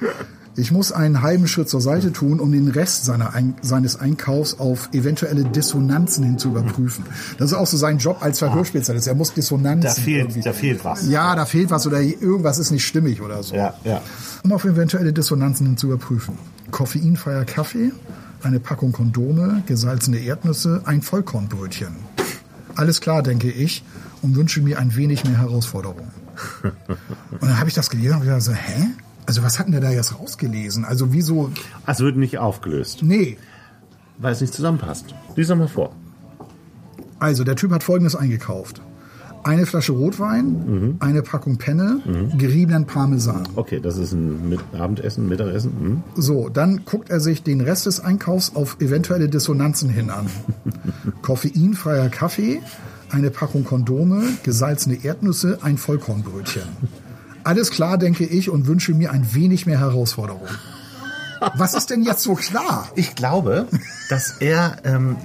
Ich 0.54 0.70
muss 0.70 0.92
einen 0.92 1.22
halben 1.22 1.48
Schritt 1.48 1.70
zur 1.70 1.80
Seite 1.80 2.12
tun, 2.12 2.38
um 2.38 2.52
den 2.52 2.68
Rest 2.68 3.06
seiner 3.06 3.32
Ein 3.32 3.54
seines 3.62 3.98
Einkaufs 3.98 4.58
auf 4.58 4.90
eventuelle 4.92 5.44
Dissonanzen 5.44 6.24
hin 6.24 6.38
zu 6.38 6.48
überprüfen. 6.48 7.04
Das 7.38 7.52
ist 7.52 7.56
auch 7.56 7.66
so 7.66 7.78
sein 7.78 7.96
Job 7.96 8.18
als 8.20 8.38
Verhörspezialist. 8.40 9.06
Er 9.08 9.14
muss 9.14 9.32
Dissonanzen. 9.32 9.82
Da 9.88 9.94
fehlt, 9.94 10.24
irgendwie- 10.28 10.40
da 10.42 10.52
fehlt 10.52 10.84
was. 10.84 11.08
ja, 11.08 11.34
da 11.34 11.46
fehlt 11.46 11.70
was 11.70 11.86
oder 11.86 12.00
irgendwas 12.02 12.58
ist 12.58 12.70
nicht 12.70 12.84
stimmig 12.86 13.22
oder 13.22 13.42
so. 13.42 13.54
Ja, 13.54 13.72
ja. 13.84 14.02
Um 14.44 14.52
auf 14.52 14.64
eventuelle 14.66 15.14
Dissonanzen 15.14 15.66
hin 15.66 15.76
zu 15.78 15.86
überprüfen. 15.86 16.36
Koffeinfreier 16.70 17.46
Kaffee, 17.46 17.90
eine 18.42 18.60
Packung 18.60 18.92
Kondome, 18.92 19.62
gesalzene 19.66 20.18
Erdnüsse, 20.18 20.82
ein 20.84 21.00
Vollkornbrötchen. 21.00 21.96
Alles 22.74 23.00
klar, 23.00 23.22
denke 23.22 23.50
ich, 23.50 23.84
und 24.20 24.36
wünsche 24.36 24.60
mir 24.60 24.78
ein 24.78 24.94
wenig 24.96 25.24
mehr 25.24 25.38
Herausforderung. 25.38 26.08
Und 26.62 27.42
dann 27.42 27.58
habe 27.58 27.68
ich 27.68 27.74
das 27.74 27.90
gelesen 27.90 28.14
und 28.16 28.20
gedacht 28.22 28.40
so, 28.42 28.52
hä? 28.52 28.86
Also 29.26 29.42
was 29.42 29.58
hat 29.58 29.66
denn 29.66 29.72
der 29.72 29.80
da 29.80 29.90
jetzt 29.90 30.18
rausgelesen? 30.18 30.84
Also 30.84 31.12
wieso? 31.12 31.50
Es 31.86 32.00
wird 32.00 32.16
nicht 32.16 32.38
aufgelöst, 32.38 33.00
Nee. 33.02 33.36
weil 34.18 34.32
es 34.32 34.40
nicht 34.40 34.52
zusammenpasst. 34.54 35.14
Lies 35.36 35.48
doch 35.48 35.56
mal 35.56 35.68
vor. 35.68 35.92
Also 37.18 37.44
der 37.44 37.54
Typ 37.56 37.70
hat 37.72 37.82
Folgendes 37.84 38.16
eingekauft. 38.16 38.80
eine 39.44 39.66
Flasche 39.66 39.90
Rotwein, 39.92 40.96
eine 41.00 41.22
Packung 41.22 41.56
Penne, 41.56 42.00
geriebenen 42.38 42.86
Parmesan. 42.86 43.42
Okay, 43.56 43.80
das 43.80 43.96
ist 43.96 44.12
ein 44.12 44.48
Mit 44.48 44.60
Abendessen, 44.72 45.28
Mittagessen. 45.28 45.72
Hm. 45.80 46.02
So, 46.14 46.48
dann 46.48 46.84
guckt 46.84 47.10
er 47.10 47.18
sich 47.18 47.42
den 47.42 47.60
Rest 47.60 47.86
des 47.86 47.98
Einkaufs 47.98 48.54
auf 48.54 48.76
eventuelle 48.80 49.28
Dissonanzen 49.28 49.88
hin 49.88 50.10
an. 50.10 50.26
Koffeinfreier 51.22 52.08
Kaffee, 52.08 52.60
eine 53.10 53.30
Packung 53.30 53.64
Kondome, 53.64 54.22
gesalzene 54.44 55.04
Erdnüsse, 55.04 55.58
ein 55.62 55.76
Vollkornbrötchen. 55.76 56.62
Alles 57.44 57.70
klar, 57.70 57.98
denke 57.98 58.24
ich, 58.24 58.50
und 58.50 58.66
wünsche 58.66 58.92
mir 58.94 59.10
ein 59.12 59.34
wenig 59.34 59.66
mehr 59.66 59.78
Herausforderung. 59.80 60.46
Was 61.56 61.74
ist 61.74 61.90
denn 61.90 62.02
jetzt 62.04 62.22
so 62.22 62.34
klar? 62.34 62.88
Ich 62.94 63.16
glaube, 63.16 63.66
dass 64.08 64.36
er, 64.38 64.76
ähm, 64.84 65.16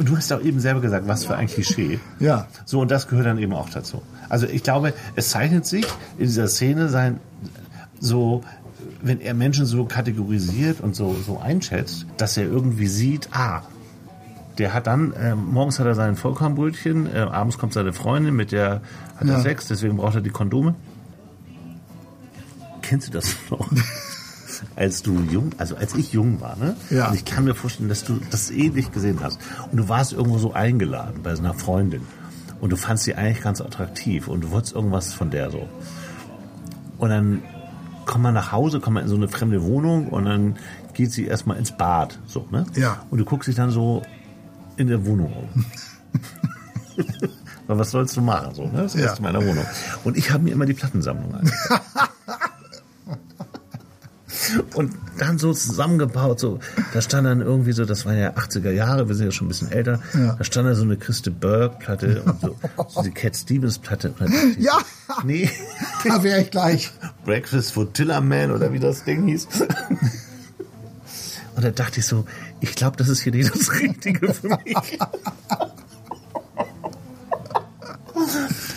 du 0.00 0.16
hast 0.16 0.32
auch 0.32 0.40
eben 0.40 0.58
selber 0.58 0.80
gesagt, 0.80 1.06
was 1.06 1.24
für 1.24 1.36
ein 1.36 1.46
Klischee. 1.46 2.00
Ja. 2.18 2.48
So, 2.64 2.80
und 2.80 2.90
das 2.90 3.06
gehört 3.06 3.26
dann 3.26 3.38
eben 3.38 3.52
auch 3.52 3.70
dazu. 3.70 4.02
Also 4.28 4.46
ich 4.46 4.64
glaube, 4.64 4.92
es 5.14 5.30
zeichnet 5.30 5.64
sich 5.64 5.86
in 6.18 6.24
dieser 6.26 6.48
Szene 6.48 6.88
sein, 6.88 7.20
so, 8.00 8.42
wenn 9.02 9.20
er 9.20 9.34
Menschen 9.34 9.64
so 9.64 9.84
kategorisiert 9.84 10.80
und 10.80 10.96
so, 10.96 11.14
so 11.24 11.38
einschätzt, 11.38 12.06
dass 12.16 12.36
er 12.36 12.44
irgendwie 12.44 12.88
sieht, 12.88 13.28
ah, 13.32 13.62
der 14.58 14.74
hat 14.74 14.88
dann, 14.88 15.12
äh, 15.12 15.36
morgens 15.36 15.78
hat 15.78 15.86
er 15.86 15.94
sein 15.94 16.16
Vollkornbrötchen, 16.16 17.06
äh, 17.14 17.20
abends 17.20 17.56
kommt 17.56 17.72
seine 17.72 17.92
Freundin, 17.92 18.34
mit 18.34 18.50
der 18.50 18.80
hat 19.16 19.28
er 19.28 19.34
Ja. 19.34 19.40
Sex, 19.40 19.68
deswegen 19.68 19.96
braucht 19.96 20.16
er 20.16 20.20
die 20.22 20.30
Kondome. 20.30 20.74
Kennst 22.92 23.08
du 23.08 23.12
das 23.12 23.34
noch? 23.50 23.70
als 24.76 25.00
du 25.02 25.18
jung, 25.30 25.50
also 25.56 25.76
als 25.76 25.94
ich 25.94 26.12
jung 26.12 26.42
war, 26.42 26.56
ne? 26.56 26.76
Ja. 26.90 27.08
Und 27.08 27.14
ich 27.14 27.24
kann 27.24 27.44
mir 27.44 27.54
vorstellen, 27.54 27.88
dass 27.88 28.04
du 28.04 28.20
das 28.30 28.50
ähnlich 28.50 28.92
gesehen 28.92 29.18
hast. 29.22 29.38
Und 29.70 29.78
du 29.78 29.88
warst 29.88 30.12
irgendwo 30.12 30.36
so 30.36 30.52
eingeladen 30.52 31.22
bei 31.22 31.34
so 31.34 31.42
einer 31.42 31.54
Freundin. 31.54 32.02
Und 32.60 32.68
du 32.70 32.76
fandst 32.76 33.04
sie 33.04 33.14
eigentlich 33.14 33.42
ganz 33.42 33.62
attraktiv 33.62 34.28
und 34.28 34.42
du 34.42 34.50
wolltest 34.50 34.74
irgendwas 34.74 35.14
von 35.14 35.30
der 35.30 35.50
so. 35.50 35.66
Und 36.98 37.08
dann 37.08 37.42
kommt 38.04 38.24
man 38.24 38.34
nach 38.34 38.52
Hause, 38.52 38.78
kommt 38.80 38.94
man 38.96 39.04
in 39.04 39.08
so 39.08 39.16
eine 39.16 39.26
fremde 39.28 39.62
Wohnung 39.62 40.08
und 40.10 40.26
dann 40.26 40.56
geht 40.92 41.12
sie 41.12 41.24
erstmal 41.24 41.56
ins 41.56 41.72
Bad, 41.72 42.18
so, 42.26 42.46
ne? 42.50 42.66
Ja. 42.74 43.06
Und 43.10 43.16
du 43.18 43.24
guckst 43.24 43.48
dich 43.48 43.56
dann 43.56 43.70
so 43.70 44.02
in 44.76 44.86
der 44.88 45.06
Wohnung 45.06 45.32
um. 45.32 45.64
Was 47.68 47.90
sollst 47.90 48.16
du 48.18 48.20
machen, 48.20 48.54
so, 48.54 48.66
ne? 48.66 48.82
Das 48.82 48.92
Ja. 48.94 49.04
erste 49.06 49.22
Mal 49.22 49.34
in 49.34 49.40
der 49.40 49.48
Wohnung. 49.48 49.64
Und 50.04 50.18
ich 50.18 50.30
habe 50.30 50.44
mir 50.44 50.50
immer 50.52 50.66
die 50.66 50.74
Plattensammlung 50.74 51.34
angeguckt. 51.34 51.80
Und 54.74 54.92
dann 55.18 55.38
so 55.38 55.52
zusammengebaut, 55.52 56.40
so, 56.40 56.58
da 56.92 57.00
stand 57.02 57.26
dann 57.26 57.40
irgendwie 57.40 57.72
so, 57.72 57.84
das 57.84 58.04
waren 58.06 58.18
ja 58.18 58.30
80er 58.32 58.70
Jahre, 58.70 59.08
wir 59.08 59.14
sind 59.14 59.26
ja 59.26 59.32
schon 59.32 59.46
ein 59.46 59.48
bisschen 59.48 59.70
älter, 59.72 60.00
Ja. 60.14 60.34
da 60.38 60.44
stand 60.44 60.68
da 60.68 60.74
so 60.74 60.82
eine 60.82 60.96
Christe 60.96 61.30
Burke-Platte 61.30 62.22
und 62.24 62.40
so, 62.40 62.56
so 62.88 63.02
die 63.02 63.10
Cat 63.10 63.36
Stevens-Platte. 63.36 64.14
Ja. 64.58 64.78
Nee, 65.24 65.50
Da 66.04 66.22
wäre 66.22 66.40
ich 66.42 66.50
gleich. 66.50 66.90
Breakfast 67.24 67.72
for 67.72 67.92
Tillerman 67.92 68.50
oder 68.50 68.72
wie 68.72 68.78
das 68.80 69.04
Ding 69.04 69.26
hieß. 69.28 69.46
Und 71.54 71.64
da 71.64 71.70
dachte 71.70 72.00
ich 72.00 72.06
so, 72.06 72.24
ich 72.60 72.74
glaube, 72.74 72.96
das 72.96 73.08
ist 73.08 73.20
hier 73.20 73.32
nicht 73.32 73.54
das 73.54 73.70
Richtige 73.72 74.32
für 74.32 74.48
mich. 74.48 74.74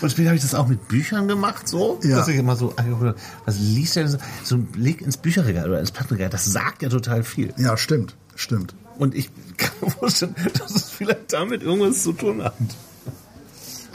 Und 0.06 0.12
später 0.12 0.28
habe 0.30 0.36
ich 0.36 0.43
das 0.43 0.53
auch 0.53 0.68
mit 0.68 0.88
Büchern 0.88 1.28
gemacht, 1.28 1.68
so. 1.68 1.99
Ja. 2.03 2.18
Dass 2.18 2.28
ich 2.28 2.36
immer 2.38 2.56
so, 2.56 2.76
angeguckt 2.76 3.20
was 3.45 3.58
liest 3.58 3.95
denn 3.95 4.08
so? 4.08 4.20
So 4.43 4.53
ein 4.53 4.68
Blick 4.68 5.01
ins 5.01 5.18
Bücherregal 5.18 5.68
oder 5.68 5.80
ins 5.80 5.89
Plattenregal, 5.89 6.30
das 6.30 6.45
sagt 6.45 6.84
ja 6.84 6.89
total 6.89 7.24
viel. 7.24 7.51
Ja, 7.58 7.76
stimmt, 7.76 8.16
stimmt. 8.36 8.76
Und 8.99 9.16
ich 9.16 9.32
kann 9.58 9.72
mir 9.82 9.89
vorstellen, 9.89 10.36
dass 10.60 10.76
es 10.76 10.91
vielleicht 10.91 11.34
damit 11.34 11.64
irgendwas 11.64 12.03
zu 12.03 12.14
tun 12.14 12.43
hat. 12.43 12.53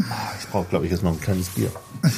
Ah, 0.01 0.33
Ich 0.41 0.49
brauche, 0.49 0.67
glaube 0.69 0.87
ich, 0.87 0.91
jetzt 0.91 1.05
noch 1.05 1.13
ein 1.13 1.21
kleines 1.21 1.49
Bier. 1.51 1.71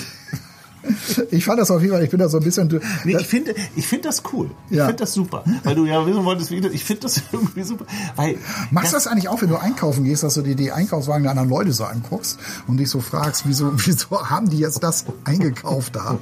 Ich 1.31 1.45
fand 1.45 1.59
das 1.61 1.71
auf 1.71 1.81
jeden 1.81 1.93
Fall, 1.95 2.03
ich 2.05 2.11
bin 2.11 2.19
da 2.19 2.29
so 2.29 2.39
ein 2.39 2.45
bisschen. 2.45 2.69
Nee, 3.05 3.17
ich 3.19 3.27
finde 3.27 3.55
ich 3.77 3.87
finde 3.87 4.09
das 4.09 4.23
cool. 4.33 4.51
Ich 4.71 4.77
Ja. 4.77 4.87
finde 4.87 5.01
das 5.01 5.15
super. 5.15 5.45
Weil 5.65 5.75
du 5.77 5.87
ja 5.87 6.05
wissen 6.07 6.25
wolltest, 6.25 6.51
wie 6.51 6.61
das- 6.61 6.73
ich 6.73 6.85
finde 6.85 7.03
das 7.03 7.23
irgendwie 7.33 7.63
super. 7.63 7.85
Weil 8.17 8.37
Machst 8.71 8.93
du 8.93 8.97
das 8.97 9.07
eigentlich 9.07 9.29
auch, 9.29 9.41
wenn 9.43 9.49
du 9.49 9.57
einkaufen 9.57 10.05
gehst, 10.05 10.23
dass 10.23 10.35
du 10.35 10.43
dir 10.43 10.55
die 10.57 10.73
Einkaufswagen 10.73 11.23
der 11.23 11.31
anderen 11.31 11.49
Leute 11.49 11.73
so 11.73 11.85
anguckst 11.85 12.39
und 12.67 12.79
dich 12.79 12.91
so 12.91 13.01
fragst, 13.01 13.45
wieso, 13.47 13.73
wieso 13.87 14.29
haben 14.29 14.51
die 14.51 14.59
jetzt 14.59 14.83
das 14.83 15.05
eingekauft 15.25 15.95
da? 15.97 16.19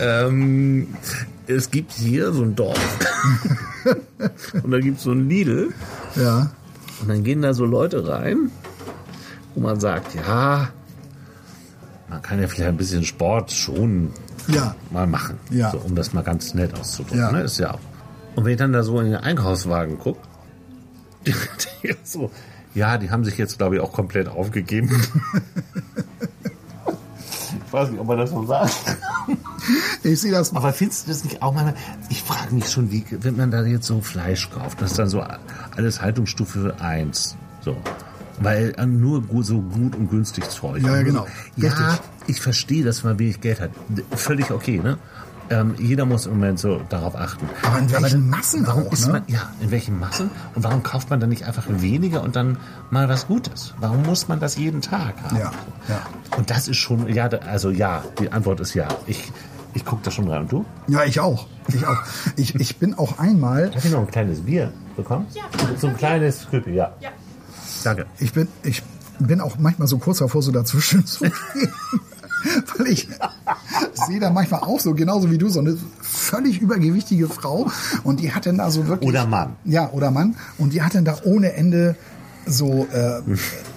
ähm, 0.00 0.88
es 1.46 1.70
gibt 1.70 1.92
hier 1.92 2.32
so 2.32 2.42
ein 2.42 2.54
Dorf. 2.56 2.78
und 4.62 4.70
da 4.70 4.80
gibt 4.80 4.98
es 4.98 5.04
so 5.04 5.12
ein 5.12 5.28
Lidl. 5.28 5.72
Ja, 6.16 6.50
Und 7.00 7.08
dann 7.08 7.22
gehen 7.24 7.42
da 7.42 7.54
so 7.54 7.64
Leute 7.64 8.06
rein, 8.08 8.50
wo 9.54 9.60
man 9.60 9.80
sagt, 9.80 10.14
ja, 10.14 10.68
man 12.14 12.22
kann 12.22 12.40
ja 12.40 12.46
vielleicht 12.46 12.68
ein 12.68 12.76
bisschen 12.76 13.02
Sport 13.02 13.50
schon 13.50 14.12
ja, 14.46 14.76
mal 14.92 15.08
machen. 15.08 15.36
Ja. 15.50 15.72
So, 15.72 15.78
um 15.78 15.96
das 15.96 16.12
mal 16.12 16.22
ganz 16.22 16.54
nett 16.54 16.78
auszudrücken. 16.78 17.18
Ja. 17.18 17.32
Ne? 17.32 17.42
Ist 17.42 17.58
ja 17.58 17.74
auch. 17.74 17.80
Und 18.36 18.44
wenn 18.44 18.52
ich 18.52 18.58
dann 18.58 18.72
da 18.72 18.84
so 18.84 19.00
in 19.00 19.06
den 19.06 19.16
Einkaufswagen 19.16 19.98
gucke, 19.98 20.20
so, 22.04 22.30
ja, 22.72 22.98
die 22.98 23.10
haben 23.10 23.24
sich 23.24 23.36
jetzt, 23.36 23.58
glaube 23.58 23.74
ich, 23.74 23.80
auch 23.80 23.90
komplett 23.90 24.28
aufgegeben. 24.28 24.90
ich 27.66 27.72
weiß 27.72 27.90
nicht, 27.90 27.98
ob 27.98 28.06
man 28.06 28.18
das 28.18 28.30
so 28.30 28.46
sagt. 28.46 28.72
ich 30.04 30.20
sehe 30.20 30.30
das. 30.30 30.54
Aber 30.54 30.72
findest 30.72 31.06
du 31.06 31.10
das 31.10 31.24
nicht 31.24 31.42
auch 31.42 31.52
mal? 31.52 31.74
Ich 32.10 32.22
frage 32.22 32.54
mich 32.54 32.70
schon, 32.70 32.92
wie, 32.92 33.04
wenn 33.10 33.36
man 33.36 33.50
da 33.50 33.64
jetzt 33.64 33.88
so 33.88 34.00
Fleisch 34.00 34.50
kauft, 34.50 34.80
das 34.80 34.92
ist 34.92 35.00
dann 35.00 35.08
so 35.08 35.24
alles 35.76 36.00
Haltungsstufe 36.00 36.76
1. 36.78 37.36
So. 37.62 37.76
Weil 38.40 38.74
äh, 38.76 38.86
nur 38.86 39.22
so 39.42 39.60
gut 39.60 39.94
und 39.96 40.10
günstig 40.10 40.48
Zeug. 40.50 40.82
Ja, 40.82 40.96
ja, 40.96 41.02
genau. 41.02 41.26
Ja, 41.56 41.68
Richtig. 41.68 41.86
ich 42.26 42.40
verstehe, 42.40 42.84
dass 42.84 43.04
man 43.04 43.18
wenig 43.18 43.40
Geld 43.40 43.60
hat. 43.60 43.70
Völlig 44.16 44.50
okay, 44.50 44.78
ne? 44.78 44.98
Ähm, 45.50 45.74
jeder 45.78 46.06
muss 46.06 46.24
im 46.24 46.32
Moment 46.34 46.58
so 46.58 46.80
darauf 46.88 47.14
achten. 47.14 47.48
Aber 47.62 47.78
in 47.78 47.92
welchen 47.92 48.30
Massen 48.30 48.66
warum 48.66 48.86
auch, 48.86 48.92
ist 48.92 49.06
ne? 49.06 49.12
man, 49.12 49.22
ja, 49.26 49.50
in 49.60 49.70
welchen 49.70 49.98
Massen? 49.98 50.30
Und 50.54 50.64
warum 50.64 50.82
kauft 50.82 51.10
man 51.10 51.20
dann 51.20 51.28
nicht 51.28 51.44
einfach 51.44 51.64
weniger 51.68 52.22
und 52.22 52.34
dann 52.34 52.56
mal 52.90 53.08
was 53.08 53.26
Gutes? 53.26 53.74
Warum 53.78 54.02
muss 54.04 54.26
man 54.26 54.40
das 54.40 54.56
jeden 54.56 54.80
Tag 54.80 55.14
haben? 55.22 55.36
Ja, 55.36 55.52
ja. 55.88 56.00
Und 56.38 56.50
das 56.50 56.66
ist 56.66 56.78
schon, 56.78 57.08
ja, 57.12 57.26
also 57.26 57.70
ja, 57.70 58.02
die 58.18 58.32
Antwort 58.32 58.60
ist 58.60 58.72
ja. 58.72 58.88
Ich, 59.06 59.30
ich 59.74 59.84
gucke 59.84 60.02
da 60.02 60.10
schon 60.10 60.28
rein. 60.28 60.42
Und 60.42 60.52
du? 60.52 60.64
Ja, 60.86 61.04
ich 61.04 61.20
auch. 61.20 61.46
Ich 61.68 61.86
auch. 61.86 62.02
Ich, 62.36 62.54
ich 62.54 62.76
bin 62.78 62.94
auch 62.94 63.18
einmal, 63.18 63.70
Darf 63.70 63.84
ich 63.84 63.90
noch 63.90 64.00
ein 64.00 64.10
kleines 64.10 64.40
Bier 64.40 64.72
bekommen? 64.96 65.26
Ja. 65.34 65.42
So 65.78 65.88
ein 65.88 65.96
kleines 65.96 66.48
Küppe, 66.48 66.70
ja. 66.70 66.92
Ja. 67.00 67.10
Danke. 67.84 68.06
ich 68.18 68.32
bin, 68.32 68.48
ich 68.62 68.82
bin 69.18 69.40
auch 69.40 69.58
manchmal 69.58 69.88
so 69.88 69.98
kurz 69.98 70.18
davor, 70.18 70.42
so 70.42 70.50
dazwischen 70.50 71.06
zu 71.06 71.24
gehen. 71.24 71.32
Weil 72.76 72.88
ich 72.88 73.08
sehe 74.06 74.20
da 74.20 74.30
manchmal 74.30 74.60
auch 74.60 74.80
so, 74.80 74.94
genauso 74.94 75.30
wie 75.30 75.38
du, 75.38 75.48
so 75.48 75.60
eine 75.60 75.78
völlig 76.00 76.60
übergewichtige 76.60 77.28
Frau. 77.28 77.70
Und 78.02 78.20
die 78.20 78.32
hat 78.32 78.46
dann 78.46 78.58
da 78.58 78.70
so 78.70 78.86
wirklich. 78.86 79.08
Oder 79.08 79.26
Mann. 79.26 79.56
Ja, 79.64 79.90
oder 79.90 80.10
Mann. 80.10 80.36
Und 80.58 80.72
die 80.72 80.82
hat 80.82 80.94
dann 80.94 81.04
da 81.04 81.16
ohne 81.24 81.54
Ende 81.54 81.96
so 82.46 82.86
äh, 82.92 83.20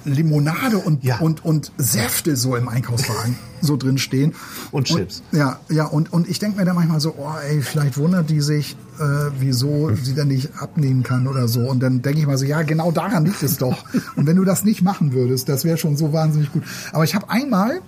Limonade 0.06 0.78
und, 0.78 1.04
Ja. 1.04 1.20
und, 1.20 1.44
und 1.44 1.72
Säfte 1.78 2.36
so 2.36 2.56
im 2.56 2.68
Einkaufswagen 2.70 3.36
so 3.62 3.78
drin 3.78 3.98
stehen. 3.98 4.34
Und 4.72 4.88
Chips. 4.88 5.24
ja, 5.32 5.60
ja, 5.70 5.86
und, 5.86 6.12
und 6.14 6.28
ich 6.30 6.40
denke 6.40 6.58
mir 6.60 6.66
dann 6.66 6.76
manchmal 6.76 7.00
so, 7.00 7.16
oh 7.18 7.32
ey, 7.50 7.62
vielleicht 7.62 7.98
wundert 7.98 8.30
die 8.30 8.42
sich, 8.42 8.76
äh, 9.00 9.04
wieso 9.40 9.92
sie 10.04 10.14
dann 10.16 10.28
nicht 10.30 10.52
abnehmen 10.60 11.04
kann 11.04 11.28
oder 11.28 11.48
so. 11.48 11.62
Und 11.62 11.80
dann 11.82 12.02
denke 12.02 12.20
ich 12.20 12.28
mal 12.28 12.38
so, 12.38 12.46
ja, 12.46 12.62
genau 12.64 12.92
daran 12.92 13.26
liegt 13.26 13.42
es 13.44 13.58
doch. 13.58 13.84
Und 14.16 14.28
wenn 14.28 14.36
du 14.36 14.44
das 14.44 14.64
nicht 14.64 14.82
machen 14.82 15.14
würdest, 15.14 15.50
das 15.50 15.64
wäre 15.66 15.78
schon 15.78 15.98
so 15.98 16.14
wahnsinnig 16.14 16.52
gut. 16.52 16.64
Aber 16.94 17.04
ich 17.04 17.16
habe 17.16 17.30
einmal 17.30 17.82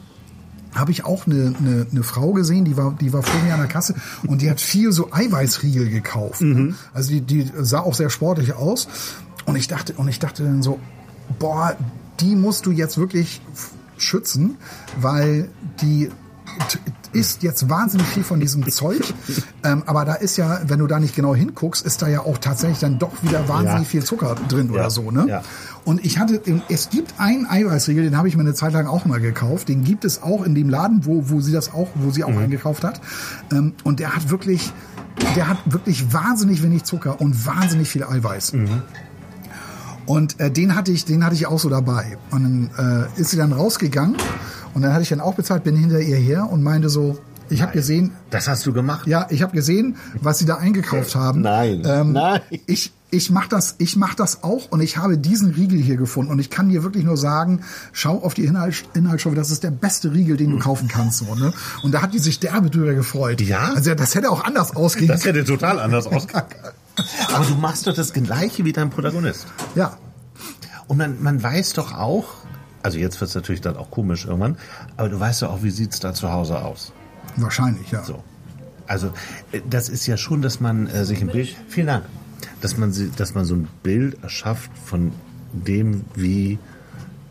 habe 0.75 0.91
ich 0.91 1.03
auch 1.03 1.25
eine, 1.25 1.55
eine, 1.59 1.88
eine 1.91 2.03
Frau 2.03 2.32
gesehen, 2.32 2.63
die 2.63 2.77
war, 2.77 2.95
die 3.01 3.11
war 3.11 3.23
vor 3.23 3.41
mir 3.41 3.53
an 3.55 3.59
der 3.59 3.67
Kasse 3.67 3.95
und 4.27 4.43
die 4.43 4.51
hat 4.51 4.61
viel 4.61 4.91
so 4.91 5.11
Eiweißriegel 5.11 5.89
gekauft. 5.89 6.41
ne? 6.41 6.75
Also 6.93 7.09
die, 7.09 7.21
die 7.21 7.51
sah 7.59 7.80
auch 7.80 7.95
sehr 7.95 8.11
sportlich 8.11 8.53
aus. 8.53 8.88
Und 9.49 9.55
ich 9.55 9.67
dachte, 9.67 9.93
und 9.93 10.07
ich 10.07 10.19
dachte 10.19 10.43
dann 10.43 10.61
so, 10.63 10.79
boah, 11.39 11.75
die 12.19 12.35
musst 12.35 12.65
du 12.65 12.71
jetzt 12.71 12.97
wirklich 12.97 13.41
schützen, 13.97 14.57
weil 14.99 15.49
die 15.81 16.09
t- 16.69 16.79
isst 17.11 17.41
jetzt 17.43 17.69
wahnsinnig 17.69 18.05
viel 18.07 18.23
von 18.23 18.39
diesem 18.39 18.69
Zeug. 18.69 19.01
Ähm, 19.61 19.83
aber 19.87 20.05
da 20.05 20.13
ist 20.13 20.37
ja, 20.37 20.61
wenn 20.67 20.79
du 20.79 20.87
da 20.87 21.01
nicht 21.01 21.17
genau 21.17 21.35
hinguckst, 21.35 21.85
ist 21.85 22.01
da 22.01 22.07
ja 22.07 22.21
auch 22.21 22.37
tatsächlich 22.37 22.79
dann 22.79 22.97
doch 22.97 23.11
wieder 23.23 23.49
wahnsinnig 23.49 23.81
Ja. 23.87 23.89
viel 23.89 24.03
Zucker 24.05 24.35
drin 24.47 24.67
Ja. 24.67 24.71
oder 24.75 24.89
so, 24.89 25.11
ne? 25.11 25.25
Ja. 25.27 25.41
Und 25.83 26.05
ich 26.05 26.17
hatte, 26.17 26.41
es 26.69 26.89
gibt 26.89 27.15
einen 27.19 27.45
Eiweißriegel, 27.45 28.05
den 28.05 28.15
habe 28.15 28.29
ich 28.29 28.37
mir 28.37 28.43
eine 28.43 28.53
Zeit 28.53 28.71
lang 28.71 28.87
auch 28.87 29.03
mal 29.03 29.19
gekauft. 29.19 29.67
Den 29.67 29.83
gibt 29.83 30.05
es 30.05 30.23
auch 30.23 30.43
in 30.45 30.55
dem 30.55 30.69
Laden, 30.69 31.05
wo, 31.05 31.29
wo 31.29 31.41
sie 31.41 31.51
das 31.51 31.73
auch, 31.73 31.89
wo 31.95 32.09
sie 32.11 32.23
auch 32.23 32.37
eingekauft 32.37 32.85
hat. 32.85 33.01
Ähm, 33.51 33.73
und 33.83 33.99
der 33.99 34.15
hat 34.15 34.29
wirklich, 34.29 34.71
der 35.35 35.49
hat 35.49 35.57
wirklich 35.65 36.13
wahnsinnig 36.13 36.63
wenig 36.63 36.85
Zucker 36.85 37.19
und 37.19 37.45
wahnsinnig 37.45 37.89
viel 37.89 38.05
Eiweiß. 38.05 38.53
Und 40.10 40.39
äh, 40.39 40.49
den 40.49 40.76
hatte 40.76 40.91
ich, 40.91 41.05
den 41.05 41.24
hatte 41.24 41.36
ich 41.36 41.45
auch 41.45 41.60
so 41.60 41.70
dabei. 41.70 42.18
Und 42.32 42.70
dann 42.76 43.07
äh, 43.16 43.22
ist 43.22 43.30
sie 43.30 43.38
dann 43.38 43.53
rausgegangen 43.53 44.16
und 44.74 44.82
dann 44.82 44.91
hatte 44.91 45.03
ich 45.03 45.10
dann 45.10 45.22
auch 45.22 45.36
bezahlt, 45.36 45.64
bin 45.64 45.76
hinter 45.76 45.99
ihr 45.99 46.18
her 46.18 46.49
und 46.51 46.64
meinte 46.64 46.89
so, 46.89 47.20
ich 47.51 47.62
habe 47.62 47.74
gesehen, 47.74 48.12
Das 48.32 48.47
hast 48.47 48.66
du 48.66 48.74
gemacht? 48.74 49.07
ja, 49.07 49.28
ich 49.30 49.43
habe 49.43 49.53
gesehen, 49.53 49.97
was 50.22 50.39
sie 50.39 50.45
da 50.45 50.55
eingekauft 50.55 51.16
haben. 51.16 51.41
Nein. 51.41 51.84
Ähm, 51.86 52.14
Nein. 52.14 52.41
Ich, 52.66 52.91
ich 53.12 53.30
mache 53.30 53.49
das, 53.49 53.76
ich 53.78 53.97
mach 53.97 54.16
das 54.16 54.43
auch 54.43 54.72
und 54.72 54.82
ich 54.82 54.97
habe 54.97 55.18
diesen 55.20 55.51
Riegel 55.51 55.80
hier 55.80 55.97
gefunden 55.97 56.32
und 56.32 56.39
ich 56.39 56.49
kann 56.49 56.70
dir 56.70 56.82
wirklich 56.84 57.03
nur 57.03 57.18
sagen, 57.18 57.62
schau 57.91 58.18
auf 58.24 58.34
die 58.34 58.45
Inhalt, 58.45 58.84
Inhaltsstoffe, 58.95 59.36
das 59.36 59.51
ist 59.51 59.64
der 59.64 59.72
beste 59.72 60.12
Riegel, 60.14 60.38
den 60.38 60.49
du 60.51 60.57
kaufen 60.60 60.88
kannst. 60.88 61.20
So, 61.20 61.36
ne? 61.36 61.53
Und 61.84 61.91
da 61.93 62.01
hat 62.01 62.14
die 62.16 62.20
sich 62.20 62.39
derbe 62.39 62.70
drüber 62.72 62.93
gefreut. 62.95 63.41
Ja? 63.41 63.74
Also 63.76 63.93
das 63.93 64.16
hätte 64.16 64.32
auch 64.32 64.43
anders 64.43 64.76
ausgehen 64.76 65.07
Das 65.07 65.24
hätte 65.26 65.43
total 65.43 65.80
anders 65.80 66.07
ausgegangen. 66.12 66.47
Aber 67.33 67.45
du 67.45 67.55
machst 67.55 67.87
doch 67.87 67.93
das 67.93 68.13
Gleiche 68.13 68.65
wie 68.65 68.71
dein 68.73 68.89
Protagonist. 68.89 69.45
Ja, 69.75 69.97
Und 70.87 70.97
man, 70.97 71.21
man 71.21 71.41
weiß 71.41 71.73
doch 71.73 71.93
auch, 71.93 72.25
also 72.83 72.97
jetzt 72.97 73.19
wird 73.21 73.29
es 73.29 73.35
natürlich 73.35 73.61
dann 73.61 73.77
auch 73.77 73.91
komisch 73.91 74.25
irgendwann, 74.25 74.57
aber 74.97 75.09
du 75.09 75.19
weißt 75.19 75.41
doch 75.43 75.51
auch, 75.51 75.63
wie 75.63 75.71
sieht's 75.71 75.99
da 75.99 76.13
zu 76.13 76.31
Hause 76.31 76.63
aus. 76.63 76.91
wahrscheinlich, 77.35 77.91
ja. 77.91 78.03
So. 78.03 78.23
Also 78.87 79.13
äh, 79.51 79.61
das 79.69 79.89
ist 79.89 80.07
ja 80.07 80.17
schon, 80.17 80.41
dass 80.41 80.59
man 80.59 80.87
äh, 80.87 81.05
sich 81.05 81.21
ein 81.21 81.27
Bild, 81.27 81.55
vielen 81.67 81.87
Dank, 81.87 82.05
dass 82.61 82.77
man, 82.77 82.93
dass 83.17 83.35
man 83.35 83.45
so 83.45 83.55
ein 83.55 83.67
Bild 83.83 84.23
erschafft 84.23 84.71
von 84.85 85.11
dem, 85.53 86.05
wie 86.15 86.57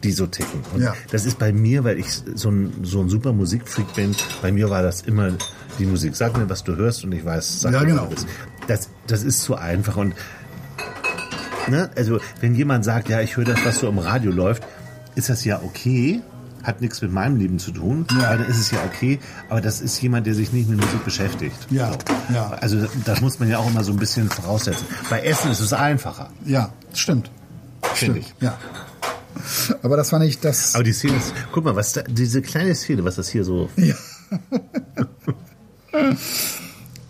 die 0.04 0.12
so 0.12 0.26
ticken. 0.28 0.60
Und 0.72 0.82
Ja. 0.82 0.94
das 1.10 1.24
ist 1.24 1.38
bei 1.40 1.52
mir, 1.52 1.82
weil 1.82 1.98
ich 1.98 2.12
so 2.34 2.50
ein, 2.50 2.72
so 2.84 3.00
ein 3.00 3.08
super 3.08 3.32
Musikfreak 3.32 3.92
bin, 3.94 4.14
bei 4.42 4.52
mir 4.52 4.70
war 4.70 4.82
das 4.84 5.00
immer 5.02 5.32
die 5.80 5.86
Musik. 5.86 6.14
Sag 6.14 6.36
mir, 6.38 6.48
was 6.48 6.62
du 6.62 6.76
hörst 6.76 7.02
und 7.04 7.10
ich 7.12 7.24
weiß, 7.24 7.62
sag 7.62 7.72
Ja, 7.72 7.80
dir, 7.80 7.86
genau. 7.86 8.02
was 8.02 8.08
du 8.10 8.14
bist. 8.26 8.26
Das, 8.68 8.88
das 9.08 9.24
ist 9.24 9.40
zu 9.42 9.56
einfach 9.56 9.96
und 9.96 10.14
ne, 11.68 11.90
also 11.96 12.20
wenn 12.40 12.54
jemand 12.54 12.84
sagt, 12.84 13.08
ja, 13.08 13.20
ich 13.20 13.36
höre 13.36 13.44
das, 13.46 13.64
was 13.64 13.78
so 13.78 13.88
im 13.88 13.98
Radio 13.98 14.30
läuft, 14.30 14.62
ist 15.16 15.28
das 15.28 15.44
ja 15.44 15.60
okay, 15.62 16.20
hat 16.62 16.80
nichts 16.80 17.00
mit 17.02 17.10
meinem 17.12 17.36
Leben 17.36 17.58
zu 17.58 17.70
tun, 17.72 18.06
Ja. 18.12 18.28
aber 18.28 18.38
dann 18.38 18.46
ist 18.48 18.58
es 18.58 18.70
ja 18.70 18.78
okay, 18.86 19.18
aber 19.48 19.60
das 19.60 19.80
ist 19.80 20.00
jemand, 20.02 20.26
der 20.26 20.34
sich 20.34 20.52
nicht 20.52 20.68
mit 20.68 20.78
Musik 20.80 21.04
beschäftigt. 21.04 21.56
Ja, 21.70 21.92
So. 21.92 21.98
ja. 22.34 22.50
Also 22.60 22.86
das 23.04 23.20
muss 23.20 23.38
man 23.40 23.48
ja 23.48 23.58
auch 23.58 23.66
immer 23.70 23.82
so 23.84 23.92
ein 23.92 23.98
bisschen 23.98 24.28
voraussetzen. 24.28 24.86
Bei 25.08 25.20
Essen 25.22 25.50
ist 25.50 25.60
es 25.60 25.72
einfacher, 25.72 26.30
Ja, 26.44 26.70
stimmt. 26.92 27.30
finde 27.94 28.20
ich. 28.20 28.34
Ja. 28.40 28.58
Aber 29.82 29.96
das 29.96 30.10
fand 30.10 30.24
ich 30.24 30.40
das. 30.40 30.74
Aber 30.74 30.84
die 30.84 30.92
Szene 30.92 31.16
ist, 31.16 31.32
guck 31.52 31.64
mal, 31.64 31.74
was 31.76 31.92
da, 31.94 32.02
diese 32.02 32.42
kleine 32.42 32.74
Szene, 32.74 33.04
was 33.04 33.14
das 33.16 33.28
hier 33.28 33.44
so, 33.44 33.70
Ja. 33.76 33.94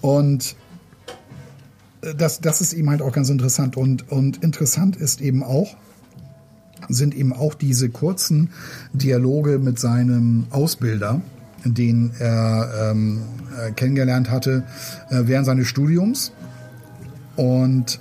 Und 0.01 0.55
das, 2.17 2.41
das 2.41 2.61
ist 2.61 2.73
eben 2.73 2.91
halt 2.91 3.03
auch 3.03 3.13
ganz 3.13 3.31
interessant. 3.31 3.77
Und, 3.77 4.11
und 4.11 4.43
interessant 4.43 4.97
ist 4.97 5.21
eben 5.21 5.43
auch, 5.43 5.77
sind 6.89 7.15
eben 7.15 7.33
auch 7.33 7.55
diese 7.55 7.89
kurzen 7.89 8.51
Dialoge 8.93 9.59
mit 9.59 9.79
seinem 9.79 10.47
Ausbilder, 10.51 11.21
den 11.65 12.13
er 12.19 12.91
ähm, 12.91 13.23
äh, 13.61 13.73
kennengelernt 13.73 14.31
hatte 14.31 14.65
äh, 15.11 15.23
während 15.25 15.47
seines 15.47 15.67
Studiums. 15.67 16.33
Und 17.37 18.01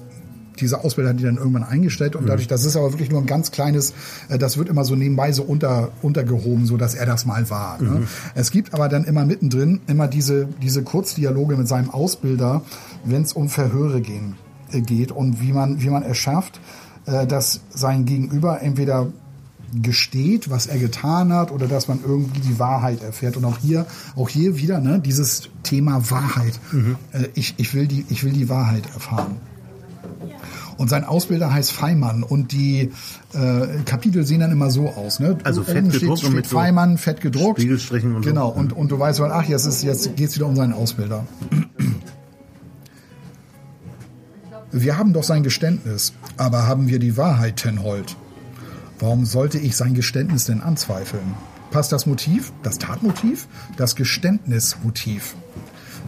dieser 0.60 0.84
Ausbilder 0.84 1.12
hat 1.12 1.20
die 1.20 1.24
dann 1.24 1.38
irgendwann 1.38 1.64
eingestellt 1.64 2.16
und 2.16 2.28
dadurch, 2.28 2.48
das 2.48 2.66
ist 2.66 2.76
aber 2.76 2.92
wirklich 2.94 3.10
nur 3.10 3.22
ein 3.22 3.26
ganz 3.26 3.52
kleines, 3.52 3.94
äh, 4.30 4.38
das 4.38 4.58
wird 4.58 4.70
immer 4.70 4.84
so 4.84 4.96
nebenbei 4.96 5.32
so 5.32 5.44
unter, 5.44 5.92
untergehoben, 6.02 6.66
so 6.66 6.78
dass 6.78 6.96
er 6.96 7.06
das 7.06 7.26
mal 7.26 7.50
war. 7.50 7.82
Ne? 7.82 8.08
Es 8.36 8.52
gibt 8.52 8.74
aber 8.74 8.90
dann 8.90 9.04
immer 9.04 9.26
mittendrin 9.26 9.82
immer 9.88 10.08
diese, 10.08 10.48
diese 10.62 10.84
Kurzdialoge 10.84 11.56
mit 11.56 11.68
seinem 11.68 11.90
Ausbilder, 11.90 12.62
wenn 13.06 13.22
es 13.22 13.34
um 13.34 13.50
Verhöre 13.50 14.02
gehen, 14.02 14.36
äh, 14.72 14.82
geht 14.82 15.12
und 15.12 15.42
wie 15.42 15.54
man, 15.54 15.82
wie 15.82 15.90
man 15.90 16.04
es 16.04 16.18
schafft, 16.18 16.60
äh, 17.06 17.26
dass 17.26 17.62
sein 17.70 18.06
Gegenüber 18.06 18.62
entweder 18.62 19.08
gesteht, 19.82 20.50
was 20.50 20.68
er 20.68 20.78
getan 20.80 21.34
hat, 21.34 21.52
oder 21.52 21.68
dass 21.68 21.88
man 21.88 22.00
irgendwie 22.06 22.40
die 22.40 22.60
Wahrheit 22.60 23.04
erfährt. 23.04 23.38
Und 23.38 23.46
auch 23.46 23.58
hier, 23.58 23.86
auch 24.16 24.30
hier 24.30 24.58
wieder, 24.58 24.80
ne, 24.80 25.00
dieses 25.00 25.50
Thema 25.64 26.10
Wahrheit. 26.10 26.60
Äh, 27.12 27.28
ich, 27.34 27.56
ich 27.58 27.74
will 27.74 27.88
die, 27.88 28.06
ich 28.10 28.24
will 28.24 28.34
die 28.34 28.50
Wahrheit 28.50 28.84
erfahren. 28.94 29.38
Und 30.78 30.90
sein 30.90 31.04
Ausbilder 31.04 31.54
heißt 31.54 31.72
Feimann 31.72 32.24
und 32.24 32.52
die 32.52 32.92
äh, 33.34 33.68
Kapitel 33.86 34.26
sehen 34.26 34.42
dann 34.42 34.52
immer 34.52 34.70
so 34.70 34.90
aus. 34.90 35.20
Ne? 35.20 35.38
Also 35.44 35.64
fett 35.64 35.90
gedruckt 35.92 35.96
steht, 35.96 36.10
und 36.10 36.18
steht 36.20 36.34
mit 36.34 36.48
so 36.48 36.56
Feimann, 36.56 36.98
fett 36.98 37.22
gedruckt. 37.22 37.60
Spiegelstrichen 37.60 38.16
und 38.16 38.24
so. 38.24 38.30
Genau, 38.30 38.50
und, 38.50 38.74
und 38.74 38.92
du 38.92 39.00
weißt, 39.00 39.20
ach, 39.22 39.46
jetzt, 39.46 39.66
ist, 39.66 39.84
jetzt 39.84 40.16
geht's 40.16 40.36
wieder 40.36 40.46
um 40.46 40.56
seinen 40.56 40.74
Ausbilder. 40.74 41.26
Wir 44.72 44.98
haben 44.98 45.14
doch 45.14 45.24
sein 45.24 45.44
Geständnis, 45.44 46.14
aber 46.36 46.68
haben 46.68 46.88
wir 46.90 47.00
die 47.00 47.16
Wahrheit, 47.16 47.56
Tenhold? 47.56 48.18
Warum 49.00 49.26
sollte 49.26 49.58
ich 49.58 49.78
sein 49.78 49.94
Geständnis 49.94 50.46
denn 50.46 50.62
anzweifeln? 50.62 51.36
Passt 51.72 51.92
das 51.92 52.06
Motiv, 52.06 52.52
das 52.64 52.78
Tatmotiv, 52.78 53.48
das 53.78 53.96
Geständnismotiv? 53.96 55.36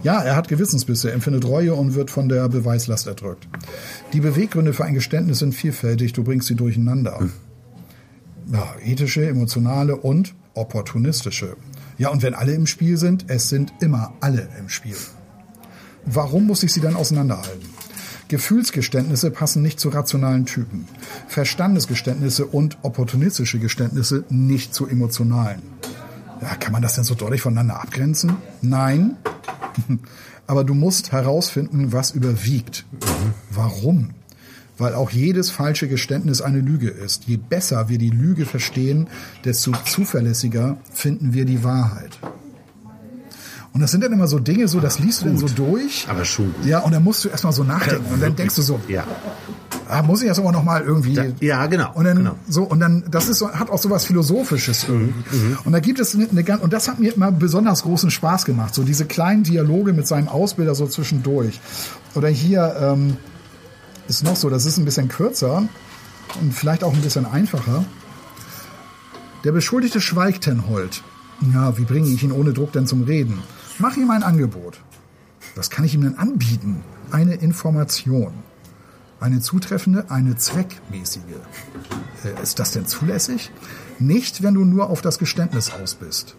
Ja, 0.02 0.22
er 0.22 0.34
hat 0.34 0.48
Gewissensbisse, 0.48 1.12
empfindet 1.12 1.44
Reue 1.44 1.74
und 1.74 1.94
wird 1.94 2.10
von 2.10 2.28
der 2.28 2.48
Beweislast 2.48 3.06
erdrückt. 3.06 3.48
Die 4.12 4.20
Beweggründe 4.20 4.72
für 4.72 4.84
ein 4.84 4.94
Geständnis 4.94 5.40
sind 5.40 5.54
vielfältig, 5.54 6.14
du 6.14 6.24
bringst 6.24 6.48
sie 6.48 6.54
durcheinander. 6.54 7.28
Ja, 8.50 8.74
ethische, 8.82 9.26
emotionale 9.28 9.96
und 9.96 10.34
opportunistische. 10.54 11.56
Ja, 11.98 12.08
und 12.08 12.22
wenn 12.22 12.34
alle 12.34 12.54
im 12.54 12.66
Spiel 12.66 12.96
sind, 12.96 13.26
es 13.28 13.50
sind 13.50 13.74
immer 13.80 14.14
alle 14.20 14.48
im 14.58 14.68
Spiel. 14.70 14.96
Warum 16.06 16.46
muss 16.46 16.62
ich 16.62 16.72
sie 16.72 16.80
dann 16.80 16.96
auseinanderhalten? 16.96 17.68
Gefühlsgeständnisse 18.28 19.30
passen 19.30 19.60
nicht 19.60 19.80
zu 19.80 19.90
rationalen 19.90 20.46
Typen. 20.46 20.86
Verstandesgeständnisse 21.28 22.46
und 22.46 22.78
opportunistische 22.82 23.58
Geständnisse 23.58 24.24
nicht 24.30 24.72
zu 24.72 24.86
emotionalen. 24.86 25.60
Ja, 26.40 26.54
kann 26.54 26.72
man 26.72 26.80
das 26.80 26.94
denn 26.94 27.04
so 27.04 27.14
deutlich 27.14 27.42
voneinander 27.42 27.82
abgrenzen? 27.82 28.36
Nein. 28.62 29.16
Aber 30.46 30.64
du 30.64 30.74
musst 30.74 31.12
herausfinden, 31.12 31.92
was 31.92 32.10
überwiegt. 32.10 32.84
Warum? 33.50 34.10
Weil 34.78 34.94
auch 34.94 35.10
jedes 35.10 35.50
falsche 35.50 35.88
Geständnis 35.88 36.40
eine 36.40 36.60
Lüge 36.60 36.88
ist. 36.88 37.24
Je 37.24 37.36
besser 37.36 37.88
wir 37.88 37.98
die 37.98 38.10
Lüge 38.10 38.46
verstehen, 38.46 39.08
desto 39.44 39.72
zuverlässiger 39.84 40.78
finden 40.92 41.34
wir 41.34 41.44
die 41.44 41.62
Wahrheit. 41.62 42.18
Und 43.72 43.80
das 43.80 43.92
sind 43.92 44.02
dann 44.02 44.12
immer 44.12 44.26
so 44.26 44.38
Dinge, 44.40 44.66
so 44.66 44.80
das 44.80 44.98
liest 44.98 45.20
du 45.22 45.26
dann 45.26 45.38
so 45.38 45.46
durch. 45.46 46.06
aber 46.08 46.24
schon. 46.24 46.52
Ja, 46.64 46.80
und 46.80 46.92
dann 46.92 47.04
musst 47.04 47.24
du 47.24 47.28
erstmal 47.28 47.52
so 47.52 47.62
nachdenken. 47.62 48.12
Und 48.12 48.20
dann 48.20 48.34
denkst 48.34 48.56
du 48.56 48.62
so, 48.62 48.80
Ja. 48.88 49.04
Ah, 49.90 50.02
muss 50.02 50.22
ich 50.22 50.28
das 50.28 50.38
aber 50.38 50.52
noch 50.52 50.62
mal 50.64 50.82
irgendwie. 50.82 51.14
Da- 51.14 51.24
ja, 51.40 51.66
genau, 51.66 51.92
Und 51.94 52.04
dann 52.04 52.16
genau. 52.18 52.36
so 52.48 52.62
und 52.64 52.80
dann 52.80 53.04
das 53.10 53.28
ist 53.28 53.38
so, 53.38 53.50
hat 53.52 53.70
auch 53.70 53.78
so 53.78 53.90
was 53.90 54.04
philosophisches 54.04 54.84
irgendwie. 54.88 55.56
Und 55.64 55.72
da 55.72 55.80
gibt 55.80 56.00
es 56.00 56.14
eine, 56.14 56.28
eine 56.28 56.44
ganz 56.44 56.62
und 56.62 56.72
das 56.72 56.88
hat 56.88 56.98
mir 57.00 57.14
immer 57.14 57.30
besonders 57.32 57.82
großen 57.82 58.10
Spaß 58.10 58.44
gemacht. 58.44 58.74
So 58.74 58.82
diese 58.82 59.04
kleinen 59.04 59.42
Dialoge 59.42 59.92
mit 59.92 60.06
seinem 60.06 60.28
Ausbilder 60.28 60.74
so 60.74 60.86
zwischendurch. 60.86 61.60
Oder 62.14 62.28
hier 62.28 62.74
ähm, 62.80 63.16
ist 64.08 64.24
noch 64.24 64.36
so, 64.36 64.50
das 64.50 64.66
ist 64.66 64.78
ein 64.78 64.84
bisschen 64.84 65.08
kürzer 65.08 65.68
und 66.40 66.54
vielleicht 66.54 66.82
auch 66.84 66.92
ein 66.94 67.00
bisschen 67.02 67.26
einfacher. 67.26 67.84
Der 69.44 69.52
Beschuldigte 69.52 70.00
schweigt, 70.00 70.42
Tenhold. 70.44 71.02
Ja, 71.54 71.78
wie 71.78 71.84
bringe 71.84 72.08
ich 72.08 72.22
ihn 72.22 72.32
ohne 72.32 72.52
Druck 72.52 72.72
denn 72.72 72.86
zum 72.86 73.02
Reden? 73.04 73.38
Mach 73.78 73.96
ihm 73.96 74.10
ein 74.10 74.22
Angebot. 74.22 74.78
Was 75.56 75.70
kann 75.70 75.84
ich 75.86 75.94
ihm 75.94 76.02
denn 76.02 76.18
anbieten? 76.18 76.82
Eine 77.10 77.34
Information. 77.34 78.32
Eine 79.20 79.40
zutreffende, 79.40 80.10
eine 80.10 80.36
zweckmäßige. 80.36 81.22
Äh, 82.24 82.42
ist 82.42 82.58
das 82.58 82.72
denn 82.72 82.86
zulässig? 82.86 83.50
Nicht, 83.98 84.42
wenn 84.42 84.54
du 84.54 84.64
nur 84.64 84.88
auf 84.88 85.02
das 85.02 85.18
Geständnis 85.18 85.70
aus 85.70 85.94
bist. 85.94 86.36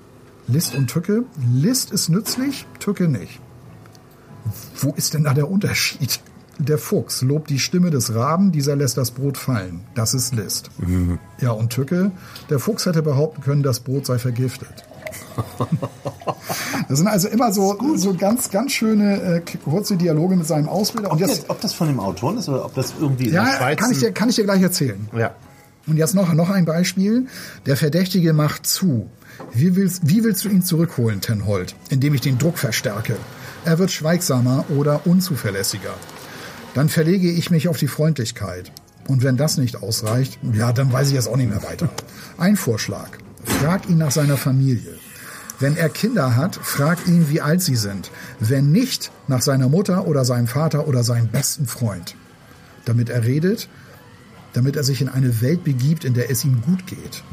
List 0.47 0.73
und 0.75 0.87
Tücke. 0.87 1.23
List 1.53 1.91
ist 1.91 2.09
nützlich, 2.09 2.65
Tücke 2.79 3.07
nicht. 3.07 3.39
Wo 4.77 4.91
ist 4.93 5.13
denn 5.13 5.23
da 5.23 5.33
der 5.35 5.49
Unterschied? 5.49 6.21
Der 6.57 6.77
Fuchs 6.77 7.21
lobt 7.21 7.49
die 7.49 7.59
Stimme 7.59 7.91
des 7.91 8.13
Raben, 8.13 8.51
dieser 8.51 8.75
lässt 8.75 8.97
das 8.97 9.11
Brot 9.11 9.37
fallen. 9.37 9.81
Das 9.95 10.13
ist 10.13 10.33
List. 10.33 10.69
Ja, 11.39 11.51
und 11.51 11.71
Tücke, 11.71 12.11
der 12.49 12.59
Fuchs 12.59 12.85
hätte 12.85 13.01
behaupten 13.01 13.41
können, 13.41 13.63
das 13.63 13.79
Brot 13.79 14.05
sei 14.05 14.19
vergiftet. 14.19 14.85
Das 16.87 16.97
sind 16.97 17.07
also 17.07 17.29
immer 17.29 17.53
so, 17.53 17.77
so 17.95 18.13
ganz, 18.13 18.49
ganz 18.49 18.73
schöne 18.73 19.21
äh, 19.21 19.41
kurze 19.63 19.95
Dialoge 19.95 20.35
mit 20.35 20.45
seinem 20.45 20.67
Ausbilder. 20.67 21.11
Und 21.11 21.19
jetzt, 21.19 21.49
ob 21.49 21.61
das 21.61 21.73
von 21.73 21.87
dem 21.87 22.01
Autoren 22.01 22.37
ist 22.37 22.49
oder 22.49 22.65
ob 22.65 22.73
das 22.75 22.93
irgendwie 22.99 23.27
in 23.27 23.33
ja, 23.33 23.45
der 23.45 23.51
Schweiz... 23.53 23.79
kann 23.79 23.91
ich, 23.91 23.99
dir, 23.99 24.11
kann 24.11 24.29
ich 24.29 24.35
dir 24.35 24.43
gleich 24.43 24.61
erzählen. 24.61 25.07
ja. 25.17 25.33
Und 25.87 25.97
jetzt 25.97 26.13
noch, 26.13 26.33
noch 26.33 26.49
ein 26.49 26.65
Beispiel. 26.65 27.27
Der 27.65 27.75
Verdächtige 27.75 28.33
macht 28.33 28.67
zu. 28.67 29.09
Wie 29.51 29.75
willst, 29.75 30.07
wie 30.07 30.23
willst 30.23 30.45
du 30.45 30.49
ihn 30.49 30.61
zurückholen, 30.61 31.21
Tenhold? 31.21 31.75
Indem 31.89 32.13
ich 32.13 32.21
den 32.21 32.37
Druck 32.37 32.57
verstärke. 32.57 33.15
Er 33.65 33.79
wird 33.79 33.91
schweigsamer 33.91 34.65
oder 34.69 35.05
unzuverlässiger. 35.05 35.93
Dann 36.73 36.89
verlege 36.89 37.31
ich 37.31 37.51
mich 37.51 37.67
auf 37.67 37.77
die 37.77 37.87
Freundlichkeit. 37.87 38.71
Und 39.07 39.23
wenn 39.23 39.37
das 39.37 39.57
nicht 39.57 39.81
ausreicht, 39.81 40.39
ja, 40.53 40.71
dann 40.71 40.93
weiß 40.93 41.09
ich 41.09 41.15
jetzt 41.15 41.27
auch 41.27 41.35
nicht 41.35 41.49
mehr 41.49 41.63
weiter. 41.63 41.89
Ein 42.37 42.55
Vorschlag. 42.55 43.09
Frag 43.43 43.89
ihn 43.89 43.97
nach 43.97 44.11
seiner 44.11 44.37
Familie. 44.37 45.00
Wenn 45.61 45.77
er 45.77 45.89
Kinder 45.89 46.35
hat, 46.35 46.55
frag 46.55 47.07
ihn, 47.07 47.29
wie 47.29 47.39
alt 47.41 47.61
sie 47.61 47.75
sind. 47.75 48.11
Wenn 48.39 48.71
nicht, 48.71 49.11
nach 49.27 49.41
seiner 49.41 49.69
Mutter 49.69 50.07
oder 50.07 50.25
seinem 50.25 50.47
Vater 50.47 50.87
oder 50.87 51.03
seinem 51.03 51.27
besten 51.29 51.67
Freund. 51.67 52.15
Damit 52.85 53.09
er 53.09 53.23
redet, 53.23 53.69
damit 54.53 54.75
er 54.75 54.83
sich 54.83 55.01
in 55.01 55.07
eine 55.09 55.39
Welt 55.41 55.63
begibt, 55.63 56.03
in 56.03 56.13
der 56.13 56.29
es 56.31 56.43
ihm 56.43 56.61
gut 56.63 56.87
geht. 56.87 57.23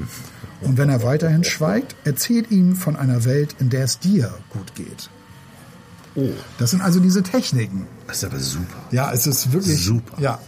Und 0.61 0.77
wenn 0.77 0.89
er 0.89 1.03
weiterhin 1.03 1.43
schweigt, 1.43 1.97
erzählt 2.05 2.51
ihm 2.51 2.77
von 2.77 2.97
einer 2.97 3.25
Welt, 3.25 3.57
in 3.59 3.71
der 3.71 3.85
es 3.85 3.99
dir 3.99 4.33
gut 4.51 4.75
geht. 4.75 5.09
Oh, 6.15 6.29
Das 6.59 6.71
sind 6.71 6.81
also 6.83 7.01
diese 7.01 7.23
Techniken. 7.23 7.87
das 8.07 8.19
ist 8.19 8.25
aber 8.25 8.39
super. 8.41 8.79
Ja, 8.91 9.13
es 9.13 9.27
ist 9.27 9.53
wirklich 9.53 9.83
Super. 9.85 10.21
Ja. 10.21 10.39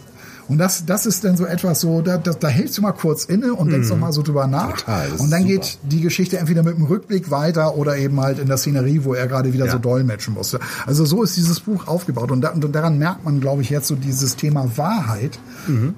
Und 0.51 0.57
das, 0.57 0.85
das 0.85 1.05
ist 1.05 1.23
dann 1.23 1.37
so 1.37 1.45
etwas 1.45 1.79
so, 1.79 2.01
da, 2.01 2.17
da, 2.17 2.33
da 2.33 2.49
hältst 2.49 2.77
du 2.77 2.81
mal 2.81 2.91
kurz 2.91 3.23
inne 3.23 3.53
und 3.53 3.71
denkst 3.71 3.87
noch 3.87 3.97
mal 3.97 4.11
so 4.11 4.21
drüber 4.21 4.47
nach. 4.47 4.71
Mhm. 4.73 4.77
Total, 4.79 5.09
und 5.11 5.31
dann 5.31 5.43
super. 5.43 5.53
geht 5.53 5.77
die 5.83 6.01
Geschichte 6.01 6.39
entweder 6.39 6.61
mit 6.61 6.75
einem 6.75 6.87
Rückblick 6.87 7.31
weiter 7.31 7.77
oder 7.77 7.95
eben 7.95 8.19
halt 8.19 8.37
in 8.37 8.47
der 8.47 8.57
Szenerie, 8.57 9.05
wo 9.05 9.13
er 9.13 9.27
gerade 9.27 9.53
wieder 9.53 9.67
Ja. 9.67 9.71
so 9.71 9.77
dolmetschen 9.77 10.33
musste. 10.33 10.59
Also 10.85 11.05
so 11.05 11.23
ist 11.23 11.37
dieses 11.37 11.61
Buch 11.61 11.87
aufgebaut. 11.87 12.31
Und, 12.31 12.41
da, 12.41 12.49
und 12.49 12.69
daran 12.75 12.97
merkt 12.97 13.23
man, 13.23 13.39
glaube 13.39 13.61
ich, 13.61 13.69
jetzt 13.69 13.87
so 13.87 13.95
dieses 13.95 14.35
Thema 14.35 14.69
Wahrheit. 14.75 15.39
Mhm. 15.67 15.93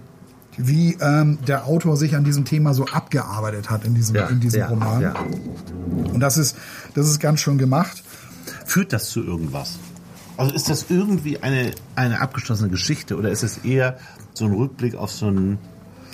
Wie 0.55 0.95
ähm, 1.01 1.39
der 1.47 1.65
Autor 1.65 1.97
sich 1.97 2.15
an 2.15 2.23
diesem 2.23 2.45
Thema 2.45 2.75
so 2.75 2.85
abgearbeitet 2.85 3.71
hat 3.71 3.85
in 3.85 3.95
diesem, 3.95 4.15
Ja, 4.17 4.27
in 4.27 4.39
diesem 4.39 4.59
ja, 4.59 4.67
Roman. 4.67 5.01
ja. 5.01 5.15
Und 6.13 6.19
das 6.19 6.37
ist, 6.37 6.55
das 6.93 7.07
ist 7.09 7.19
ganz 7.19 7.39
schön 7.39 7.57
gemacht. 7.57 8.03
Führt 8.67 8.93
das 8.93 9.09
zu 9.09 9.23
irgendwas? 9.23 9.79
Also 10.37 10.53
ist 10.53 10.69
das 10.69 10.85
irgendwie 10.89 11.41
eine, 11.41 11.71
eine 11.95 12.21
abgeschlossene 12.21 12.69
Geschichte 12.69 13.17
oder 13.17 13.31
ist 13.31 13.41
es 13.41 13.57
eher 13.59 13.97
so 14.33 14.45
ein 14.45 14.53
Rückblick 14.53 14.95
auf 14.95 15.11
so 15.11 15.27
ein, 15.27 15.57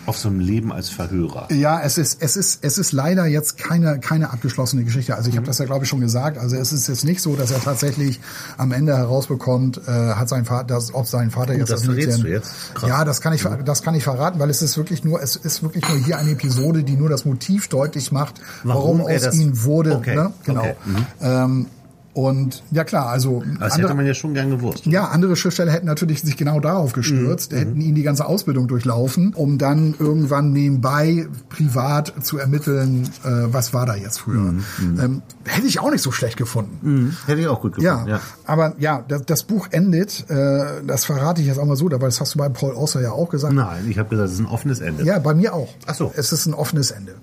auf 0.05 0.17
so 0.17 0.29
ein 0.29 0.39
Leben 0.39 0.71
als 0.73 0.89
Verhörer? 0.89 1.51
Ja, 1.53 1.81
es 1.81 1.97
ist, 1.99 2.21
es 2.21 2.35
ist, 2.35 2.63
es 2.63 2.77
ist 2.79 2.91
leider 2.93 3.25
jetzt 3.27 3.57
keine, 3.57 3.99
keine 3.99 4.31
abgeschlossene 4.31 4.83
Geschichte. 4.83 5.15
Also 5.15 5.29
ich 5.29 5.35
habe 5.37 5.45
das 5.45 5.59
ja, 5.59 5.65
glaube 5.65 5.83
ich, 5.83 5.89
schon 5.89 5.99
gesagt. 6.01 6.37
Also 6.39 6.55
es 6.55 6.71
ist 6.73 6.87
jetzt 6.87 7.03
nicht 7.05 7.21
so, 7.21 7.35
dass 7.35 7.51
er 7.51 7.59
tatsächlich 7.61 8.19
am 8.57 8.71
Ende 8.71 8.97
herausbekommt, 8.97 9.79
äh, 9.87 9.91
hat 9.91 10.27
sein 10.29 10.45
Vater, 10.45 10.63
dass, 10.65 10.93
ob 10.95 11.05
sein 11.05 11.29
Vater 11.31 11.53
jetzt 11.53 11.69
das 11.69 11.81
das 11.81 11.85
verrätst 11.85 12.23
du 12.23 12.27
jetzt? 12.27 12.51
Krass. 12.73 12.89
Ja, 12.89 13.05
das 13.05 13.21
kann 13.21 13.33
ich, 13.33 13.41
ver- 13.43 13.57
das 13.63 13.83
kann 13.83 13.93
ich 13.93 14.03
verraten, 14.03 14.39
weil 14.39 14.49
es 14.49 14.61
ist 14.63 14.77
wirklich 14.77 15.03
nur, 15.03 15.21
es 15.21 15.35
ist 15.35 15.61
wirklich 15.61 15.87
nur 15.87 15.97
hier 15.99 16.17
eine 16.17 16.31
Episode, 16.31 16.83
die 16.83 16.95
nur 16.95 17.09
das 17.09 17.25
Motiv 17.25 17.67
deutlich 17.67 18.11
macht, 18.11 18.41
warum, 18.63 18.99
Warum 18.99 19.13
aus 19.15 19.21
das- 19.21 19.35
ihm 19.35 19.63
wurde. 19.63 19.95
Okay, 19.95 20.15
Ne? 20.15 20.33
Genau. 20.43 20.61
okay, 20.61 20.75
mhm. 20.85 21.05
Ähm, 21.21 21.65
und 22.13 22.63
ja 22.71 22.83
klar, 22.83 23.07
also 23.09 23.43
Das 23.59 23.73
andere- 23.73 23.87
hätte 23.89 23.93
man 23.95 24.05
ja 24.05 24.13
schon 24.13 24.33
gern 24.33 24.49
gewusst. 24.49 24.85
ja, 24.85 25.05
andere 25.05 25.35
Schriftsteller 25.35 25.71
hätten 25.71 25.85
natürlich 25.85 26.21
sich 26.21 26.37
genau 26.37 26.59
darauf 26.59 26.93
gestürzt, 26.93 27.53
hätten 27.53 27.79
ihn 27.81 27.95
die 27.95 28.03
ganze 28.03 28.25
Ausbildung 28.25 28.67
durchlaufen, 28.67 29.33
um 29.33 29.57
dann 29.57 29.93
irgendwann 29.99 30.51
nebenbei 30.51 31.27
privat 31.49 32.13
zu 32.21 32.37
ermitteln, 32.37 33.03
äh, 33.23 33.29
was 33.53 33.73
war 33.73 33.85
da 33.85 33.95
jetzt 33.95 34.19
früher. 34.21 34.53
Ähm, 34.79 35.21
hätte 35.45 35.67
ich 35.67 35.79
auch 35.79 35.91
nicht 35.91 36.01
so 36.01 36.11
schlecht 36.11 36.37
gefunden. 36.37 36.77
Mhm. 36.81 37.17
Hätte 37.25 37.41
ich 37.41 37.47
auch 37.47 37.61
gut 37.61 37.79
Ja, 37.81 37.93
gefunden. 37.93 38.11
Ja. 38.11 38.19
aber 38.45 38.73
ja, 38.79 39.03
das, 39.07 39.25
das 39.25 39.43
Buch 39.43 39.67
endet, 39.71 40.25
äh, 40.29 40.81
das 40.85 41.05
verrate 41.05 41.41
ich 41.41 41.47
jetzt 41.47 41.59
auch 41.59 41.65
mal 41.65 41.75
so, 41.75 41.89
weil 41.89 41.99
das 41.99 42.19
hast 42.19 42.33
du 42.35 42.39
bei 42.39 42.49
Paul 42.49 42.75
Auster 42.75 43.01
ja 43.01 43.11
auch 43.11 43.29
gesagt. 43.29 43.53
Nein, 43.53 43.85
ich 43.87 43.97
habe 43.99 44.09
gesagt, 44.09 44.27
es 44.29 44.33
ist 44.35 44.39
ein 44.39 44.45
offenes 44.45 44.79
Ende. 44.79 45.03
Ja, 45.03 45.19
bei 45.19 45.33
mir 45.33 45.53
auch. 45.53 45.69
Ach 45.85 45.95
so. 45.95 46.11
Es 46.15 46.31
ist 46.31 46.45
ein 46.45 46.53
offenes 46.53 46.91
Ende. 46.91 47.15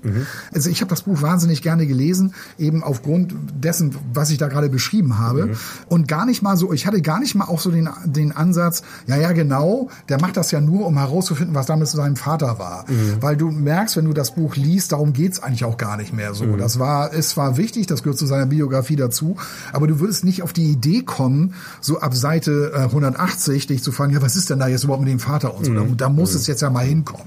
Also 0.54 0.70
ich 0.70 0.80
habe 0.80 0.88
das 0.90 1.02
Buch 1.02 1.20
wahnsinnig 1.22 1.62
gerne 1.62 1.86
gelesen, 1.86 2.32
eben 2.58 2.82
aufgrund 2.82 3.34
dessen, 3.60 3.94
was 4.12 4.30
ich 4.30 4.38
da 4.38 4.48
gerade 4.48 4.70
beschrieben 4.76 5.18
habe. 5.18 5.56
Und 5.88 6.06
gar 6.06 6.26
nicht 6.26 6.42
mal 6.42 6.56
so, 6.56 6.72
ich 6.72 6.86
hatte 6.86 7.00
gar 7.00 7.18
nicht 7.18 7.34
mal 7.34 7.46
auch 7.46 7.60
so 7.60 7.70
den, 7.70 7.88
den 8.04 8.32
Ansatz, 8.32 8.82
ja, 9.06 9.16
ja, 9.16 9.32
genau, 9.32 9.88
der 10.10 10.20
macht 10.20 10.36
das 10.36 10.50
ja 10.50 10.60
nur, 10.60 10.86
um 10.86 10.98
herauszufinden, 10.98 11.54
was 11.54 11.64
damals 11.66 11.92
zu 11.92 11.96
seinem 11.96 12.16
Vater 12.16 12.58
war. 12.58 12.84
Weil 13.20 13.36
du 13.36 13.50
merkst, 13.50 13.96
wenn 13.96 14.04
du 14.04 14.12
das 14.12 14.34
Buch 14.34 14.56
liest, 14.56 14.92
darum 14.92 15.12
geht's 15.12 15.42
eigentlich 15.42 15.64
auch 15.64 15.78
gar 15.78 15.96
nicht 15.96 16.12
mehr 16.12 16.34
so. 16.34 16.56
Das 16.56 16.78
war, 16.78 17.12
es 17.14 17.36
war 17.36 17.56
wichtig, 17.56 17.86
das 17.86 18.02
gehört 18.02 18.18
zu 18.18 18.26
seiner 18.26 18.46
Biografie 18.46 18.96
dazu, 18.96 19.36
aber 19.72 19.86
du 19.86 19.98
würdest 20.00 20.24
nicht 20.24 20.42
auf 20.42 20.52
die 20.52 20.70
Idee 20.70 21.02
kommen, 21.02 21.54
so 21.80 22.00
ab 22.00 22.14
Seite 22.14 22.72
äh, 22.74 22.80
180 22.80 23.66
dich 23.66 23.82
zu 23.82 23.92
fragen, 23.92 24.12
ja, 24.12 24.20
was 24.20 24.36
ist 24.36 24.50
denn 24.50 24.58
da 24.58 24.68
jetzt 24.68 24.84
überhaupt 24.84 25.04
mit 25.04 25.12
dem 25.12 25.20
Vater 25.20 25.56
und 25.56 25.64
so. 25.64 25.74
Da, 25.74 25.84
da 25.96 26.08
muss 26.10 26.34
es 26.34 26.46
jetzt 26.46 26.60
ja 26.62 26.70
mal 26.70 26.84
hinkommen. 26.84 27.26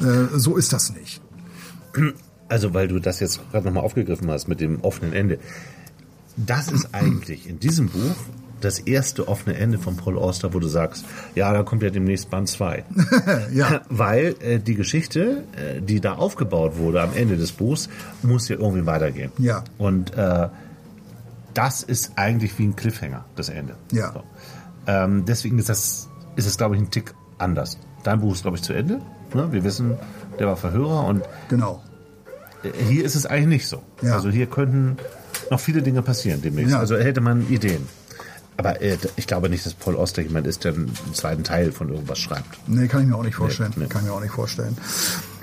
Äh, 0.00 0.38
so 0.38 0.56
ist 0.56 0.72
das 0.72 0.94
nicht. 0.94 1.20
Also, 2.48 2.74
weil 2.74 2.88
du 2.88 3.00
das 3.00 3.20
jetzt 3.20 3.40
gerade 3.50 3.66
nochmal 3.66 3.82
aufgegriffen 3.82 4.30
hast 4.30 4.48
mit 4.48 4.60
dem 4.60 4.80
offenen 4.82 5.12
Ende. 5.12 5.38
Das 6.36 6.70
ist 6.70 6.94
eigentlich 6.94 7.48
in 7.48 7.58
diesem 7.60 7.88
Buch 7.88 8.14
das 8.60 8.78
erste 8.78 9.28
offene 9.28 9.56
Ende 9.56 9.78
von 9.78 9.96
Paul 9.96 10.18
Auster, 10.18 10.54
wo 10.54 10.58
du 10.58 10.66
sagst, 10.68 11.04
ja, 11.34 11.52
da 11.52 11.62
kommt 11.62 11.82
ja 11.82 11.90
demnächst 11.90 12.30
Band 12.30 12.48
2. 12.48 12.84
Ja. 13.52 13.82
Weil 13.90 14.34
äh, 14.40 14.58
die 14.58 14.74
Geschichte, 14.74 15.44
äh, 15.56 15.80
die 15.82 16.00
da 16.00 16.14
aufgebaut 16.14 16.78
wurde 16.78 17.02
am 17.02 17.10
Ende 17.14 17.36
des 17.36 17.52
Buchs, 17.52 17.88
muss 18.22 18.48
ja 18.48 18.56
irgendwie 18.56 18.86
weitergehen. 18.86 19.30
Ja. 19.38 19.62
Und 19.78 20.14
äh, 20.16 20.48
das 21.54 21.82
ist 21.82 22.12
eigentlich 22.16 22.58
wie 22.58 22.64
ein 22.66 22.76
Cliffhanger, 22.76 23.24
das 23.34 23.48
Ende. 23.50 23.76
Ja. 23.92 24.12
So. 24.12 24.22
Ähm, 24.86 25.24
deswegen 25.26 25.58
ist 25.58 25.68
das, 25.68 26.08
ist 26.36 26.46
es, 26.46 26.56
glaube 26.56 26.76
ich, 26.76 26.82
ein 26.82 26.90
Tick 26.90 27.14
anders. 27.38 27.78
Dein 28.04 28.20
Buch 28.20 28.34
ist, 28.34 28.42
glaube 28.42 28.56
ich, 28.56 28.62
zu 28.62 28.72
Ende. 28.72 29.00
Ne? 29.34 29.52
Wir 29.52 29.64
wissen, 29.64 29.96
der 30.38 30.46
war 30.46 30.56
Verhörer 30.56 31.04
und 31.06 31.22
Genau. 31.48 31.82
äh, 32.62 32.70
hier 32.84 33.04
ist 33.04 33.14
es 33.16 33.26
eigentlich 33.26 33.48
nicht 33.48 33.66
so. 33.68 33.82
Ja. 34.02 34.14
Also 34.14 34.28
hier 34.30 34.46
könnten 34.46 34.96
noch 35.50 35.60
viele 35.60 35.82
Dinge 35.82 36.02
passieren 36.02 36.42
demnächst. 36.42 36.72
Ja. 36.72 36.78
Also 36.78 36.96
hätte 36.96 37.20
man 37.20 37.48
Ideen. 37.48 37.86
Aber 38.56 38.80
äh, 38.80 38.96
ich 39.16 39.26
glaube 39.26 39.48
nicht, 39.50 39.66
dass 39.66 39.74
Paul 39.74 39.96
Auster 39.96 40.22
jemand 40.22 40.46
ist, 40.46 40.64
der 40.64 40.72
einen 40.74 40.90
zweiten 41.12 41.44
Teil 41.44 41.72
von 41.72 41.90
irgendwas 41.90 42.18
schreibt. 42.18 42.58
Nee, 42.66 42.86
kann 42.88 43.02
ich 43.02 43.06
mir 43.08 43.16
auch 43.16 43.22
nicht 43.22 43.34
vorstellen. 43.36 43.72
Nee, 43.76 43.82
nee. 43.84 43.88
Kann 43.88 44.02
ich 44.02 44.08
mir 44.08 44.14
auch 44.14 44.20
nicht 44.22 44.32
vorstellen. 44.32 44.76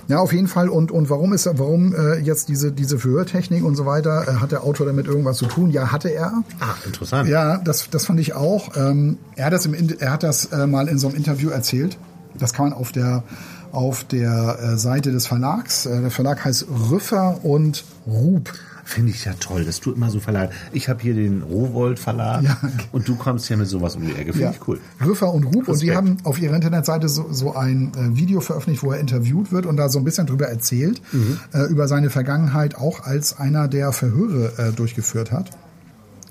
Ja, 0.08 0.18
auf 0.18 0.34
jeden 0.34 0.48
Fall. 0.48 0.68
Und, 0.68 0.92
und 0.92 1.10
warum 1.10 1.32
ist 1.32 1.48
warum 1.54 1.94
äh, 1.96 2.18
jetzt 2.20 2.50
diese, 2.50 2.72
diese 2.74 3.00
Verhörtechnik 3.00 3.64
und 3.64 3.76
so 3.76 3.86
weiter? 3.86 4.28
Äh, 4.28 4.34
hat 4.42 4.52
der 4.52 4.64
Autor 4.64 4.86
damit 4.88 5.08
irgendwas 5.08 5.38
zu 5.38 5.46
tun? 5.46 5.70
Ja, 5.70 5.92
hatte 5.92 6.10
er. 6.10 6.44
Ah, 6.60 6.74
interessant. 6.86 7.30
Ja, 7.30 7.58
das, 7.60 7.90
das 7.90 8.06
fand 8.08 8.20
ich 8.20 8.34
auch. 8.34 8.76
Ähm, 8.76 9.18
er 9.36 9.46
hat 9.46 9.54
das, 9.54 9.66
im, 9.66 9.74
In- 9.74 9.98
er 10.00 10.12
hat 10.12 10.24
das 10.24 10.46
äh, 10.46 10.68
mal 10.68 10.88
in 10.90 10.98
so 10.98 11.08
einem 11.08 11.16
Interview 11.16 11.50
erzählt. 11.52 11.98
Das 12.38 12.52
kann 12.52 12.70
man 12.70 12.74
auf 12.74 12.92
der, 12.92 13.24
auf 13.72 14.04
der 14.04 14.58
äh, 14.60 14.78
Seite 14.78 15.12
des 15.12 15.28
Verlags. 15.28 15.86
Äh, 15.86 16.02
der 16.02 16.12
Verlag 16.12 16.44
heißt 16.44 16.66
Rüffer 16.90 17.46
und 17.46 17.86
Rup. 18.08 18.52
Finde 18.86 19.12
ich 19.12 19.24
ja 19.24 19.34
toll, 19.40 19.64
dass 19.64 19.80
du 19.80 19.94
immer 19.94 20.10
so 20.10 20.20
Verlag. 20.20 20.52
Ich 20.74 20.90
habe 20.90 21.02
hier 21.02 21.14
den 21.14 21.42
Rowold 21.42 22.00
Verlag 22.00 22.44
Ja. 22.44 22.58
und 22.92 23.08
du 23.08 23.16
kommst 23.16 23.48
hier 23.48 23.56
mit 23.56 23.68
sowas 23.68 23.96
um 23.96 24.06
die 24.06 24.14
Ecke. 24.14 24.34
Finde 24.34 24.52
ich 24.60 24.68
cool. 24.68 24.80
Rüffer 25.04 25.34
und 25.34 25.46
Rup. 25.46 25.70
Und 25.70 25.82
die 25.82 25.96
haben 25.96 26.18
auf 26.26 26.38
ihrer 26.38 26.54
Internetseite 26.56 27.08
so, 27.08 27.32
so 27.32 27.56
ein 27.56 27.94
äh, 27.96 28.18
Video 28.18 28.42
veröffentlicht, 28.42 28.84
wo 28.84 28.92
er 28.92 29.00
interviewt 29.00 29.52
wird 29.54 29.66
und 29.66 29.78
da 29.78 29.88
so 29.88 30.00
ein 30.00 30.04
bisschen 30.04 30.28
drüber 30.28 30.48
erzählt, 30.50 31.02
Mhm. 31.14 31.40
äh, 31.54 31.64
über 31.68 31.88
seine 31.88 32.10
Vergangenheit, 32.10 32.76
auch 32.76 33.00
als 33.06 33.38
einer, 33.40 33.68
der 33.70 33.94
Verhöre 33.94 34.52
äh, 34.58 34.72
durchgeführt 34.74 35.32
hat. 35.32 35.50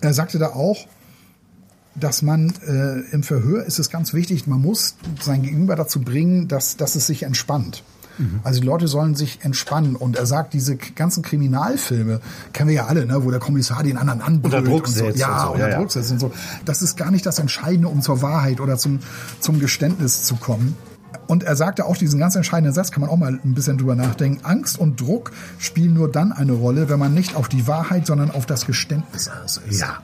Er 0.02 0.12
sagte 0.12 0.38
da 0.38 0.48
auch, 0.48 0.86
dass 1.94 2.22
man 2.22 2.52
äh, 2.66 3.00
im 3.14 3.22
Verhör 3.22 3.64
ist 3.64 3.78
es 3.78 3.90
ganz 3.90 4.14
wichtig, 4.14 4.46
man 4.46 4.60
muss 4.60 4.96
sein 5.20 5.42
Gegenüber 5.42 5.76
dazu 5.76 6.00
bringen, 6.00 6.48
dass, 6.48 6.76
dass 6.76 6.96
es 6.96 7.06
sich 7.06 7.22
entspannt. 7.24 7.82
Mhm. 8.18 8.40
Also 8.44 8.60
die 8.60 8.66
Leute 8.66 8.88
sollen 8.88 9.14
sich 9.14 9.40
entspannen. 9.42 9.96
Und 9.96 10.16
er 10.16 10.26
sagt, 10.26 10.52
diese 10.54 10.76
ganzen 10.76 11.22
Kriminalfilme, 11.22 12.20
kennen 12.52 12.68
wir 12.68 12.76
ja 12.76 12.86
alle, 12.86 13.06
ne, 13.06 13.24
wo 13.24 13.30
der 13.30 13.40
Kommissar 13.40 13.82
den 13.82 13.96
anderen 13.96 14.20
anbrüllt. 14.20 14.54
Unter 14.54 14.68
Druck 14.70 14.86
und 14.86 14.92
so. 14.92 15.04
setzt 15.06 15.18
Ja, 15.18 15.34
und 15.34 15.40
so, 15.46 15.52
unter 15.54 15.66
ja, 15.66 15.72
ja. 15.72 15.78
Druck 15.78 15.92
setzt 15.92 16.10
und 16.12 16.18
so. 16.20 16.32
Das 16.64 16.82
ist 16.82 16.96
gar 16.96 17.10
nicht 17.10 17.24
das 17.26 17.38
Entscheidende, 17.38 17.88
um 17.88 18.02
zur 18.02 18.22
Wahrheit 18.22 18.60
oder 18.60 18.76
zum, 18.78 19.00
zum 19.40 19.58
Geständnis 19.60 20.24
zu 20.24 20.36
kommen. 20.36 20.76
Und 21.28 21.44
er 21.44 21.56
sagte 21.56 21.86
auch 21.86 21.96
diesen 21.96 22.18
ganz 22.18 22.34
entscheidenden 22.36 22.74
Satz, 22.74 22.90
kann 22.90 23.00
man 23.00 23.08
auch 23.08 23.16
mal 23.16 23.38
ein 23.42 23.54
bisschen 23.54 23.78
drüber 23.78 23.94
nachdenken. 23.94 24.44
Angst 24.44 24.78
und 24.78 25.00
Druck 25.00 25.30
spielen 25.58 25.94
nur 25.94 26.10
dann 26.10 26.32
eine 26.32 26.52
Rolle, 26.52 26.88
wenn 26.88 26.98
man 26.98 27.14
nicht 27.14 27.36
auf 27.36 27.48
die 27.48 27.66
Wahrheit, 27.66 28.06
sondern 28.06 28.30
auf 28.30 28.44
das 28.44 28.66
Geständnis 28.66 29.28
aus 29.28 29.60
ist. 29.68 29.80
Ja. 29.80 29.98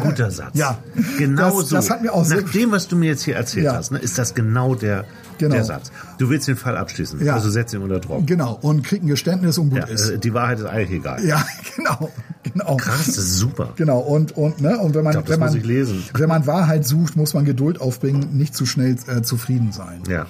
Guter 0.00 0.30
Satz. 0.30 0.50
Ja. 0.54 0.76
Genau 1.16 1.58
Das- 1.60 1.68
so. 1.70 1.76
das 1.76 1.88
hat 1.88 2.02
mir 2.02 2.12
auch 2.12 2.26
Nach 2.28 2.42
dem, 2.42 2.70
was 2.72 2.88
du 2.88 2.96
mir 2.96 3.06
jetzt 3.06 3.22
hier 3.22 3.36
erzählt 3.36 3.64
Ja. 3.66 3.74
hast, 3.76 3.90
ne, 3.92 3.98
ist 3.98 4.18
das 4.18 4.34
genau 4.34 4.74
der, 4.74 5.04
Genau. 5.38 5.54
der 5.54 5.64
Satz. 5.64 5.90
Du 6.18 6.28
willst 6.28 6.48
den 6.48 6.56
Fall 6.56 6.76
abschließen. 6.76 7.24
Ja. 7.24 7.34
Also 7.34 7.50
setz 7.50 7.72
ihn 7.72 7.82
unter 7.82 8.00
Druck. 8.00 8.26
Genau. 8.26 8.58
Und 8.60 8.82
kriegt 8.82 9.04
ein 9.04 9.08
Geständnis 9.08 9.58
und 9.58 9.70
gut 9.70 9.78
Ja, 9.78 9.86
ist. 9.86 10.10
äh, 10.10 10.18
die 10.18 10.34
Wahrheit 10.34 10.58
ist 10.58 10.66
eigentlich 10.66 11.00
egal. 11.00 11.24
Ja, 11.24 11.44
genau. 11.76 12.10
genau. 12.42 12.76
Krass, 12.76 13.06
das 13.06 13.18
ist 13.18 13.38
super. 13.38 13.72
Genau, 13.76 14.00
und, 14.00 14.36
und, 14.36 14.60
ne, 14.60 14.78
und 14.78 14.94
wenn 14.94 15.04
man, 15.04 15.12
glaub, 15.12 15.28
wenn 15.28 15.40
man, 15.40 15.54
wenn 15.54 16.28
man 16.28 16.46
Wahrheit 16.46 16.86
sucht, 16.86 17.16
muss 17.16 17.34
man 17.34 17.44
Geduld 17.44 17.80
aufbringen, 17.80 18.36
nicht 18.36 18.54
zu 18.54 18.66
schnell 18.66 18.96
äh, 19.06 19.22
zufrieden 19.22 19.72
sein. 19.72 20.02
Ja. 20.08 20.26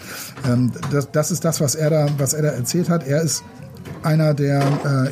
Ähm, 0.46 0.72
das, 0.90 1.10
das 1.10 1.30
ist 1.30 1.44
das, 1.44 1.60
was 1.60 1.74
er 1.74 1.90
da, 1.90 2.08
was 2.18 2.32
er 2.34 2.42
da 2.42 2.48
erzählt 2.48 2.88
hat. 2.88 3.06
Er 3.06 3.22
ist 3.22 3.42
einer, 4.02 4.34
der, 4.34 4.60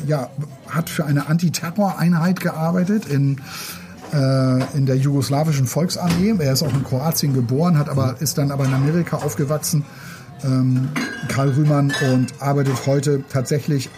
äh, 0.03 0.07
ja, 0.07 0.29
hat 0.69 0.89
für 0.89 1.05
eine 1.05 1.27
Antiterror-Einheit 1.27 2.39
gearbeitet 2.41 3.05
in, 3.07 3.41
in 4.11 4.85
der 4.85 4.95
jugoslawischen 4.95 5.67
Volksarmee. 5.67 6.33
Er 6.39 6.53
ist 6.53 6.63
auch 6.63 6.73
in 6.73 6.83
Kroatien 6.83 7.33
geboren, 7.33 7.77
hat 7.77 7.89
aber, 7.89 8.15
ist 8.19 8.37
dann 8.37 8.51
aber 8.51 8.65
in 8.65 8.73
Amerika 8.73 9.17
aufgewachsen. 9.17 9.85
Ähm, 10.43 10.89
Karl 11.27 11.49
Rühmann 11.49 11.91
und 12.11 12.33
arbeitet 12.39 12.85
heute 12.85 13.23
tatsächlich 13.27 13.89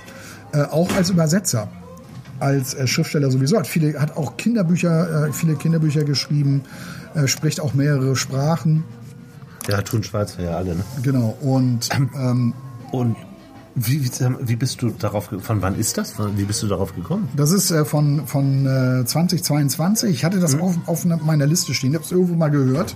äh, 0.53 0.63
auch 0.63 0.91
als 0.95 1.09
Übersetzer 1.09 1.67
als 2.39 2.73
äh, 2.73 2.87
Schriftsteller 2.87 3.29
sowieso 3.29 3.57
hat 3.57 3.67
viele 3.67 3.99
hat 3.99 4.15
auch 4.15 4.37
Kinderbücher 4.37 5.27
äh, 5.27 5.33
viele 5.33 5.55
Kinderbücher 5.55 6.05
geschrieben 6.05 6.63
äh, 7.13 7.27
spricht 7.27 7.59
auch 7.59 7.73
mehrere 7.73 8.15
Sprachen 8.15 8.85
Ja, 9.67 9.81
tun 9.81 10.03
Schweizer 10.03 10.41
ja 10.41 10.51
alle. 10.51 10.75
Ne? 10.75 10.83
genau 11.03 11.37
und 11.41 11.89
ähm, 12.15 12.53
Und 12.91 13.17
wie, 13.75 14.03
wie, 14.03 14.09
wie 14.41 14.55
bist 14.55 14.81
du 14.81 14.89
darauf, 14.89 15.29
von 15.41 15.61
wann 15.61 15.75
ist 15.79 15.97
das? 15.97 16.15
Wie 16.35 16.43
bist 16.43 16.61
du 16.63 16.67
darauf 16.67 16.95
gekommen? 16.95 17.29
das 17.35 17.51
ist 17.51 17.71
äh, 17.71 17.85
von 17.85 18.25
von 18.27 18.65
äh, 18.65 19.05
2022 19.05 20.09
ich 20.11 20.25
hatte 20.25 20.39
das 20.39 20.59
auf, 20.59 20.75
auf 20.85 21.05
ne- 21.05 21.19
meiner 21.23 21.45
Liste 21.45 21.73
stehen 21.73 21.91
ich 21.91 21.95
habe 21.95 22.05
es 22.05 22.11
irgendwo 22.11 22.35
mal 22.35 22.49
gehört 22.49 22.95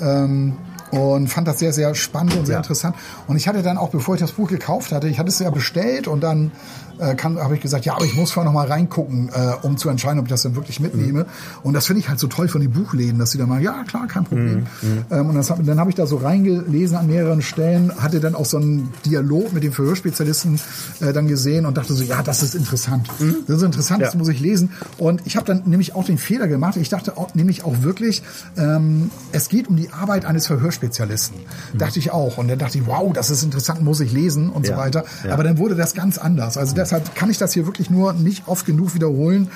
ähm, 0.00 0.54
und 0.90 1.28
fand 1.28 1.46
das 1.46 1.58
sehr, 1.58 1.72
sehr 1.74 1.94
spannend 1.94 2.34
und 2.36 2.46
sehr 2.46 2.54
Ja. 2.54 2.58
interessant. 2.60 2.96
Und 3.26 3.36
ich 3.36 3.46
hatte 3.46 3.62
dann 3.62 3.76
auch, 3.76 3.90
bevor 3.90 4.14
ich 4.14 4.20
das 4.22 4.32
Buch 4.32 4.48
gekauft 4.48 4.90
hatte, 4.92 5.06
ich 5.08 5.18
hatte 5.18 5.28
es 5.28 5.38
ja 5.38 5.50
bestellt 5.50 6.08
und 6.08 6.22
dann 6.22 6.50
äh, 6.98 7.16
habe 7.16 7.54
ich 7.54 7.60
gesagt, 7.60 7.84
ja, 7.84 7.94
aber 7.94 8.04
ich 8.04 8.14
muss 8.14 8.30
vorher 8.30 8.50
noch 8.50 8.54
mal 8.58 8.66
reingucken, 8.66 9.28
äh, 9.32 9.52
um 9.62 9.76
zu 9.76 9.88
entscheiden, 9.88 10.18
ob 10.18 10.26
ich 10.26 10.30
das 10.30 10.42
dann 10.42 10.54
wirklich 10.56 10.80
mitnehme. 10.80 11.26
Und 11.62 11.74
das 11.74 11.86
finde 11.86 12.00
ich 12.00 12.08
halt 12.08 12.18
so 12.18 12.26
toll 12.26 12.48
von 12.48 12.60
den 12.60 12.70
Buchläden, 12.70 13.18
dass 13.18 13.30
sie 13.30 13.38
da 13.38 13.46
mal, 13.46 13.62
ja, 13.62 13.84
klar, 13.84 14.06
kein 14.06 14.24
Problem. 14.24 14.66
Ähm, 15.10 15.28
und 15.28 15.34
das, 15.34 15.48
dann 15.48 15.78
habe 15.80 15.90
ich 15.90 15.96
da 15.96 16.06
so 16.06 16.16
reingelesen 16.16 16.96
an 16.96 17.06
mehreren 17.06 17.42
Stellen, 17.42 17.92
hatte 18.00 18.20
dann 18.20 18.34
auch 18.34 18.44
so 18.46 18.56
einen 18.58 18.92
Dialog 19.06 19.52
mit 19.52 19.62
dem 19.64 19.72
Verhörspezialisten 19.72 20.60
äh, 21.00 21.12
dann 21.12 21.28
gesehen 21.28 21.66
und 21.66 21.76
dachte 21.76 21.92
so, 21.94 22.02
ja, 22.02 22.22
das 22.22 22.42
ist 22.42 22.54
interessant. 22.54 23.08
Das 23.46 23.56
ist 23.58 23.62
interessant, 23.62 24.02
das 24.02 24.14
Ja. 24.14 24.18
muss 24.18 24.28
ich 24.28 24.40
lesen. 24.40 24.70
Und 24.98 25.22
ich 25.26 25.36
habe 25.36 25.46
dann 25.46 25.62
nämlich 25.66 25.94
auch 25.94 26.04
den 26.04 26.18
Fehler 26.18 26.48
gemacht. 26.48 26.76
Ich 26.76 26.88
dachte 26.88 27.16
auch, 27.16 27.34
nämlich 27.34 27.64
auch 27.64 27.82
wirklich, 27.82 28.22
ähm, 28.56 29.10
es 29.32 29.48
geht 29.48 29.68
um 29.68 29.76
die 29.76 29.90
Arbeit 29.92 30.24
eines 30.24 30.46
Verhörspezialisten. 30.46 31.38
Dachte 31.76 31.98
ich 31.98 32.10
auch. 32.10 32.38
Und 32.38 32.48
dann 32.48 32.58
dachte 32.58 32.78
ich, 32.78 32.86
wow, 32.86 33.12
das 33.12 33.30
ist 33.30 33.42
interessant, 33.42 33.82
muss 33.82 34.00
ich 34.00 34.12
lesen 34.12 34.50
und 34.50 34.66
so 34.66 34.72
Ja. 34.72 34.78
weiter. 34.78 35.04
Ja. 35.24 35.32
Aber 35.34 35.44
dann 35.44 35.58
wurde 35.58 35.74
das 35.74 35.94
ganz 35.94 36.18
anders. 36.18 36.56
Also 36.56 36.74
deshalb 36.88 37.14
kann 37.14 37.28
ich 37.30 37.36
das 37.38 37.52
hier 37.52 37.66
wirklich 37.66 37.90
nur 37.90 38.14
nicht 38.14 38.48
oft 38.48 38.64
genug 38.64 38.94
wiederholen. 38.94 39.50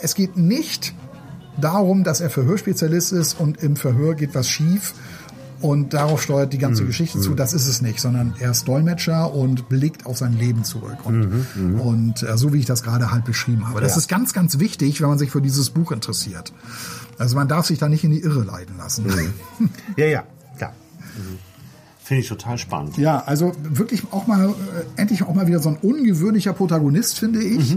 Es 0.00 0.14
geht 0.14 0.36
nicht 0.36 0.94
darum, 1.60 2.04
dass 2.04 2.20
er 2.20 2.30
Verhörspezialist 2.30 3.12
ist 3.12 3.40
und 3.40 3.60
im 3.62 3.74
Verhör 3.74 4.14
geht 4.14 4.34
was 4.34 4.48
schief. 4.48 4.94
Und 5.60 5.92
darauf 5.92 6.22
steuert 6.22 6.52
die 6.52 6.58
ganze 6.58 6.84
Geschichte 6.86 7.18
zu. 7.18 7.34
Das 7.34 7.52
ist 7.52 7.66
es 7.66 7.82
nicht, 7.82 7.98
sondern 7.98 8.32
er 8.38 8.52
ist 8.52 8.68
Dolmetscher 8.68 9.34
und 9.34 9.68
blickt 9.68 10.06
auf 10.06 10.16
sein 10.16 10.38
Leben 10.38 10.62
zurück. 10.62 10.98
Und, 11.04 11.46
und 11.80 12.22
äh, 12.22 12.38
so 12.38 12.52
wie 12.52 12.60
ich 12.60 12.66
das 12.66 12.84
gerade 12.84 13.10
halt 13.10 13.24
beschrieben 13.24 13.66
habe. 13.68 13.80
Das 13.80 13.92
Ja. 13.94 13.98
ist 13.98 14.06
ganz, 14.08 14.32
ganz 14.32 14.60
wichtig, 14.60 15.00
wenn 15.00 15.08
man 15.08 15.18
sich 15.18 15.32
für 15.32 15.42
dieses 15.42 15.70
Buch 15.70 15.90
interessiert. 15.90 16.52
Also 17.18 17.34
man 17.34 17.48
darf 17.48 17.66
sich 17.66 17.80
da 17.80 17.88
nicht 17.88 18.04
in 18.04 18.12
die 18.12 18.20
Irre 18.20 18.44
leiten 18.44 18.76
lassen. 18.78 19.06
Ja, 19.96 20.06
ja, 20.06 20.22
klar. 20.56 20.74
Finde 22.08 22.22
ich 22.22 22.28
total 22.30 22.56
spannend. 22.56 22.96
Ja, 22.96 23.22
also 23.26 23.52
wirklich 23.62 24.02
auch 24.12 24.26
mal, 24.26 24.48
äh, 24.48 24.52
endlich 24.96 25.24
auch 25.24 25.34
mal 25.34 25.46
wieder 25.46 25.58
so 25.58 25.68
ein 25.68 25.76
ungewöhnlicher 25.76 26.54
Protagonist, 26.54 27.18
finde 27.18 27.40
ich. 27.40 27.76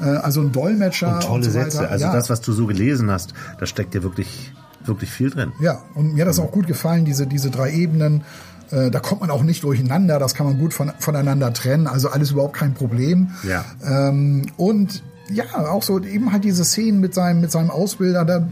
Äh, 0.00 0.02
also 0.02 0.40
ein 0.40 0.50
Dolmetscher. 0.50 1.14
Und 1.14 1.22
tolle 1.22 1.44
so 1.44 1.50
Sätze. 1.52 1.88
Also 1.88 2.06
ja. 2.06 2.12
das, 2.12 2.28
was 2.28 2.40
du 2.40 2.52
so 2.52 2.66
gelesen 2.66 3.08
hast, 3.08 3.34
da 3.60 3.66
steckt 3.66 3.94
ja 3.94 4.02
wirklich, 4.02 4.52
wirklich 4.84 5.12
viel 5.12 5.30
drin. 5.30 5.52
Ja, 5.60 5.80
und 5.94 6.14
mir 6.14 6.22
hat 6.22 6.28
das 6.28 6.40
auch 6.40 6.50
gut 6.50 6.66
gefallen, 6.66 7.04
diese, 7.04 7.28
diese 7.28 7.52
drei 7.52 7.72
Ebenen. 7.72 8.24
Äh, 8.72 8.90
da 8.90 8.98
kommt 8.98 9.20
man 9.20 9.30
auch 9.30 9.44
nicht 9.44 9.62
durcheinander, 9.62 10.18
das 10.18 10.34
kann 10.34 10.46
man 10.46 10.58
gut 10.58 10.74
von, 10.74 10.90
voneinander 10.98 11.52
trennen, 11.52 11.86
also 11.86 12.08
alles 12.08 12.32
überhaupt 12.32 12.56
kein 12.56 12.74
Problem. 12.74 13.30
Ja. 13.44 13.64
Ähm, 13.86 14.46
und 14.56 15.04
ja, 15.30 15.44
auch 15.54 15.84
so 15.84 16.00
eben 16.00 16.32
halt 16.32 16.42
diese 16.42 16.64
Szenen 16.64 16.98
mit 16.98 17.14
seinem, 17.14 17.42
mit 17.42 17.52
seinem 17.52 17.70
Ausbilder, 17.70 18.24
da 18.24 18.44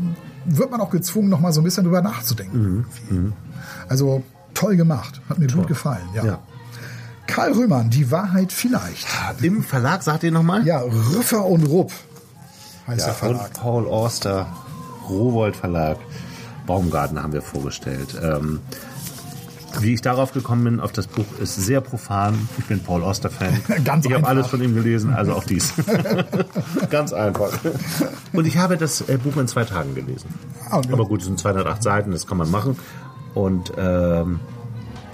wird 0.44 0.70
man 0.70 0.80
auch 0.80 0.90
gezwungen, 0.90 1.30
noch 1.30 1.40
mal 1.40 1.52
so 1.52 1.62
ein 1.62 1.64
bisschen 1.64 1.82
drüber 1.82 2.00
nachzudenken. 2.00 2.86
Also 3.88 4.22
toll 4.56 4.76
gemacht, 4.76 5.20
hat 5.28 5.38
mir 5.38 5.46
gut 5.46 5.68
gefallen. 5.68 6.08
Ja. 6.14 6.24
Ja. 6.24 6.38
Karl 7.26 7.52
Röhmann, 7.52 7.90
die 7.90 8.10
Wahrheit 8.10 8.52
vielleicht. 8.52 9.06
Im 9.42 9.62
Verlag, 9.62 10.02
sagt 10.02 10.22
ihr 10.22 10.30
nochmal? 10.32 10.64
Ja, 10.66 10.80
Rüffer 10.80 11.44
und 11.44 11.64
Rupp 11.64 11.92
heißt 12.86 13.00
der 13.00 13.08
Ja, 13.08 13.14
Verlag. 13.14 13.46
und 13.46 13.52
Paul 13.54 13.88
Auster, 13.88 14.46
Rowold 15.08 15.56
Verlag, 15.56 15.98
Baumgarten 16.66 17.22
haben 17.22 17.32
wir 17.32 17.42
vorgestellt. 17.42 18.16
Ähm, 18.22 18.60
wie 19.80 19.92
ich 19.92 20.00
darauf 20.00 20.32
gekommen 20.32 20.64
bin, 20.64 20.80
auf 20.80 20.92
das 20.92 21.06
Buch, 21.06 21.26
ist 21.40 21.56
sehr 21.56 21.80
profan. 21.82 22.48
Ich 22.58 22.64
bin 22.64 22.80
Paul 22.80 23.02
Auster-Fan. 23.02 23.60
Ganz 23.84 24.06
ich 24.06 24.12
habe 24.14 24.26
alles 24.26 24.46
von 24.46 24.62
ihm 24.62 24.74
gelesen, 24.74 25.12
also 25.12 25.34
auch 25.34 25.44
dies. 25.44 25.74
Ganz 26.90 27.12
einfach. 27.12 27.52
Und 28.32 28.46
ich 28.46 28.56
habe 28.56 28.76
das 28.78 29.02
äh, 29.02 29.18
Buch 29.18 29.36
in 29.36 29.48
zwei 29.48 29.64
Tagen 29.64 29.94
gelesen. 29.94 30.28
Ah, 30.70 30.78
okay. 30.78 30.92
Aber 30.92 31.04
gut, 31.06 31.20
es 31.20 31.26
sind 31.26 31.38
208 31.38 31.82
Seiten, 31.82 32.10
das 32.12 32.26
kann 32.26 32.38
man 32.38 32.50
machen. 32.50 32.78
Und 33.36 33.70
ähm, 33.76 34.40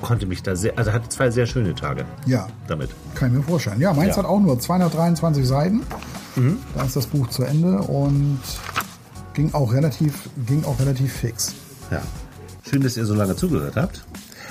konnte 0.00 0.26
mich 0.26 0.42
da 0.44 0.54
sehr, 0.56 0.78
also 0.78 0.92
hatte 0.92 1.08
zwei 1.08 1.30
sehr 1.30 1.44
schöne 1.46 1.74
Tage 1.74 2.04
Ja, 2.24 2.46
damit. 2.68 2.90
kann 3.16 3.30
ich 3.32 3.36
mir 3.38 3.42
vorstellen. 3.42 3.80
Ja, 3.80 3.92
meins 3.92 4.10
Ja. 4.16 4.22
hat 4.22 4.26
auch 4.26 4.38
nur 4.40 4.58
223 4.58 5.46
Seiten. 5.46 5.82
Mhm. 6.36 6.58
Da 6.76 6.84
ist 6.84 6.94
das 6.96 7.06
Buch 7.08 7.28
zu 7.30 7.42
Ende 7.42 7.78
und 7.82 8.38
ging 9.34 9.52
auch 9.54 9.72
relativ, 9.72 10.28
ging 10.46 10.64
auch 10.64 10.78
relativ 10.78 11.12
fix. 11.12 11.54
Ja. 11.90 12.00
Schön, 12.68 12.82
dass 12.82 12.96
ihr 12.96 13.06
so 13.06 13.14
lange 13.14 13.34
zugehört 13.36 13.74
habt. 13.76 14.04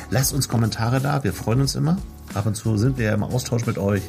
Lasst 0.09 0.33
uns 0.33 0.49
Kommentare 0.49 0.99
da, 0.99 1.23
wir 1.23 1.31
freuen 1.33 1.61
uns 1.61 1.75
immer. 1.75 1.97
Ab 2.33 2.45
und 2.45 2.55
zu 2.55 2.77
sind 2.77 2.97
wir 2.97 3.05
ja 3.05 3.13
im 3.13 3.23
Austausch 3.23 3.65
mit 3.65 3.77
euch. 3.77 4.03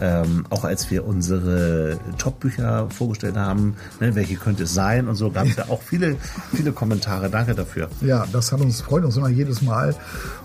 Ähm, 0.00 0.46
auch 0.50 0.64
als 0.64 0.90
wir 0.90 1.04
unsere 1.06 1.98
Top-Bücher 2.18 2.88
vorgestellt 2.90 3.36
haben, 3.36 3.74
ne, 3.98 4.14
welche 4.14 4.36
könnte 4.36 4.62
es 4.62 4.74
sein 4.74 5.08
und 5.08 5.16
so, 5.16 5.30
gab 5.30 5.46
es 5.46 5.56
ja 5.56 5.64
auch 5.68 5.82
viele, 5.82 6.16
viele 6.54 6.70
Kommentare. 6.72 7.30
Danke 7.30 7.54
dafür. 7.54 7.88
Ja, 8.00 8.24
das 8.32 8.52
hat 8.52 8.60
uns, 8.60 8.80
freut 8.80 9.04
uns 9.04 9.16
immer 9.16 9.28
jedes 9.28 9.60
Mal. 9.60 9.96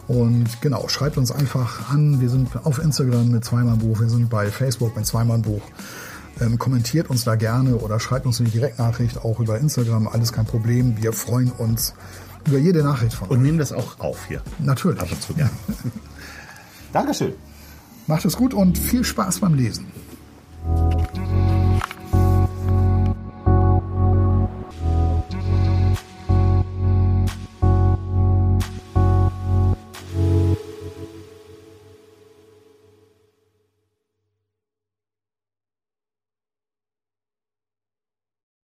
Und 0.07 0.61
genau, 0.61 0.87
schreibt 0.87 1.17
uns 1.17 1.31
einfach 1.31 1.91
an. 1.91 2.19
Wir 2.19 2.29
sind 2.29 2.49
auf 2.63 2.79
Instagram 2.79 3.29
mit 3.29 3.45
Zweimal 3.45 3.77
Buch, 3.77 3.99
wir 3.99 4.09
sind 4.09 4.29
bei 4.29 4.47
Facebook 4.49 4.95
mit 4.95 5.05
Zweimal 5.05 5.37
Buch. 5.37 5.61
Ähm, 6.41 6.57
kommentiert 6.57 7.11
uns 7.11 7.23
da 7.23 7.35
gerne 7.35 7.75
oder 7.75 7.99
schreibt 7.99 8.25
uns 8.25 8.39
eine 8.39 8.49
Direktnachricht 8.49 9.19
auch 9.23 9.39
über 9.39 9.59
Instagram. 9.59 10.07
Alles 10.07 10.33
kein 10.33 10.45
Problem. 10.45 10.97
Wir 10.99 11.13
freuen 11.13 11.51
uns 11.51 11.93
über 12.47 12.57
jede 12.57 12.83
Nachricht 12.83 13.13
von 13.13 13.29
Und 13.29 13.37
euch. 13.37 13.43
nehmen 13.43 13.59
das 13.59 13.71
auch 13.71 13.99
auf 13.99 14.25
hier. 14.27 14.41
Natürlich. 14.57 14.99
Ab 14.99 15.11
und 15.11 15.21
zu. 15.21 15.33
Ja. 15.37 15.47
Dankeschön. 16.91 17.33
Macht 18.07 18.25
es 18.25 18.35
gut 18.35 18.53
und 18.53 18.77
viel 18.77 19.03
Spaß 19.03 19.39
beim 19.39 19.53
Lesen. 19.53 19.85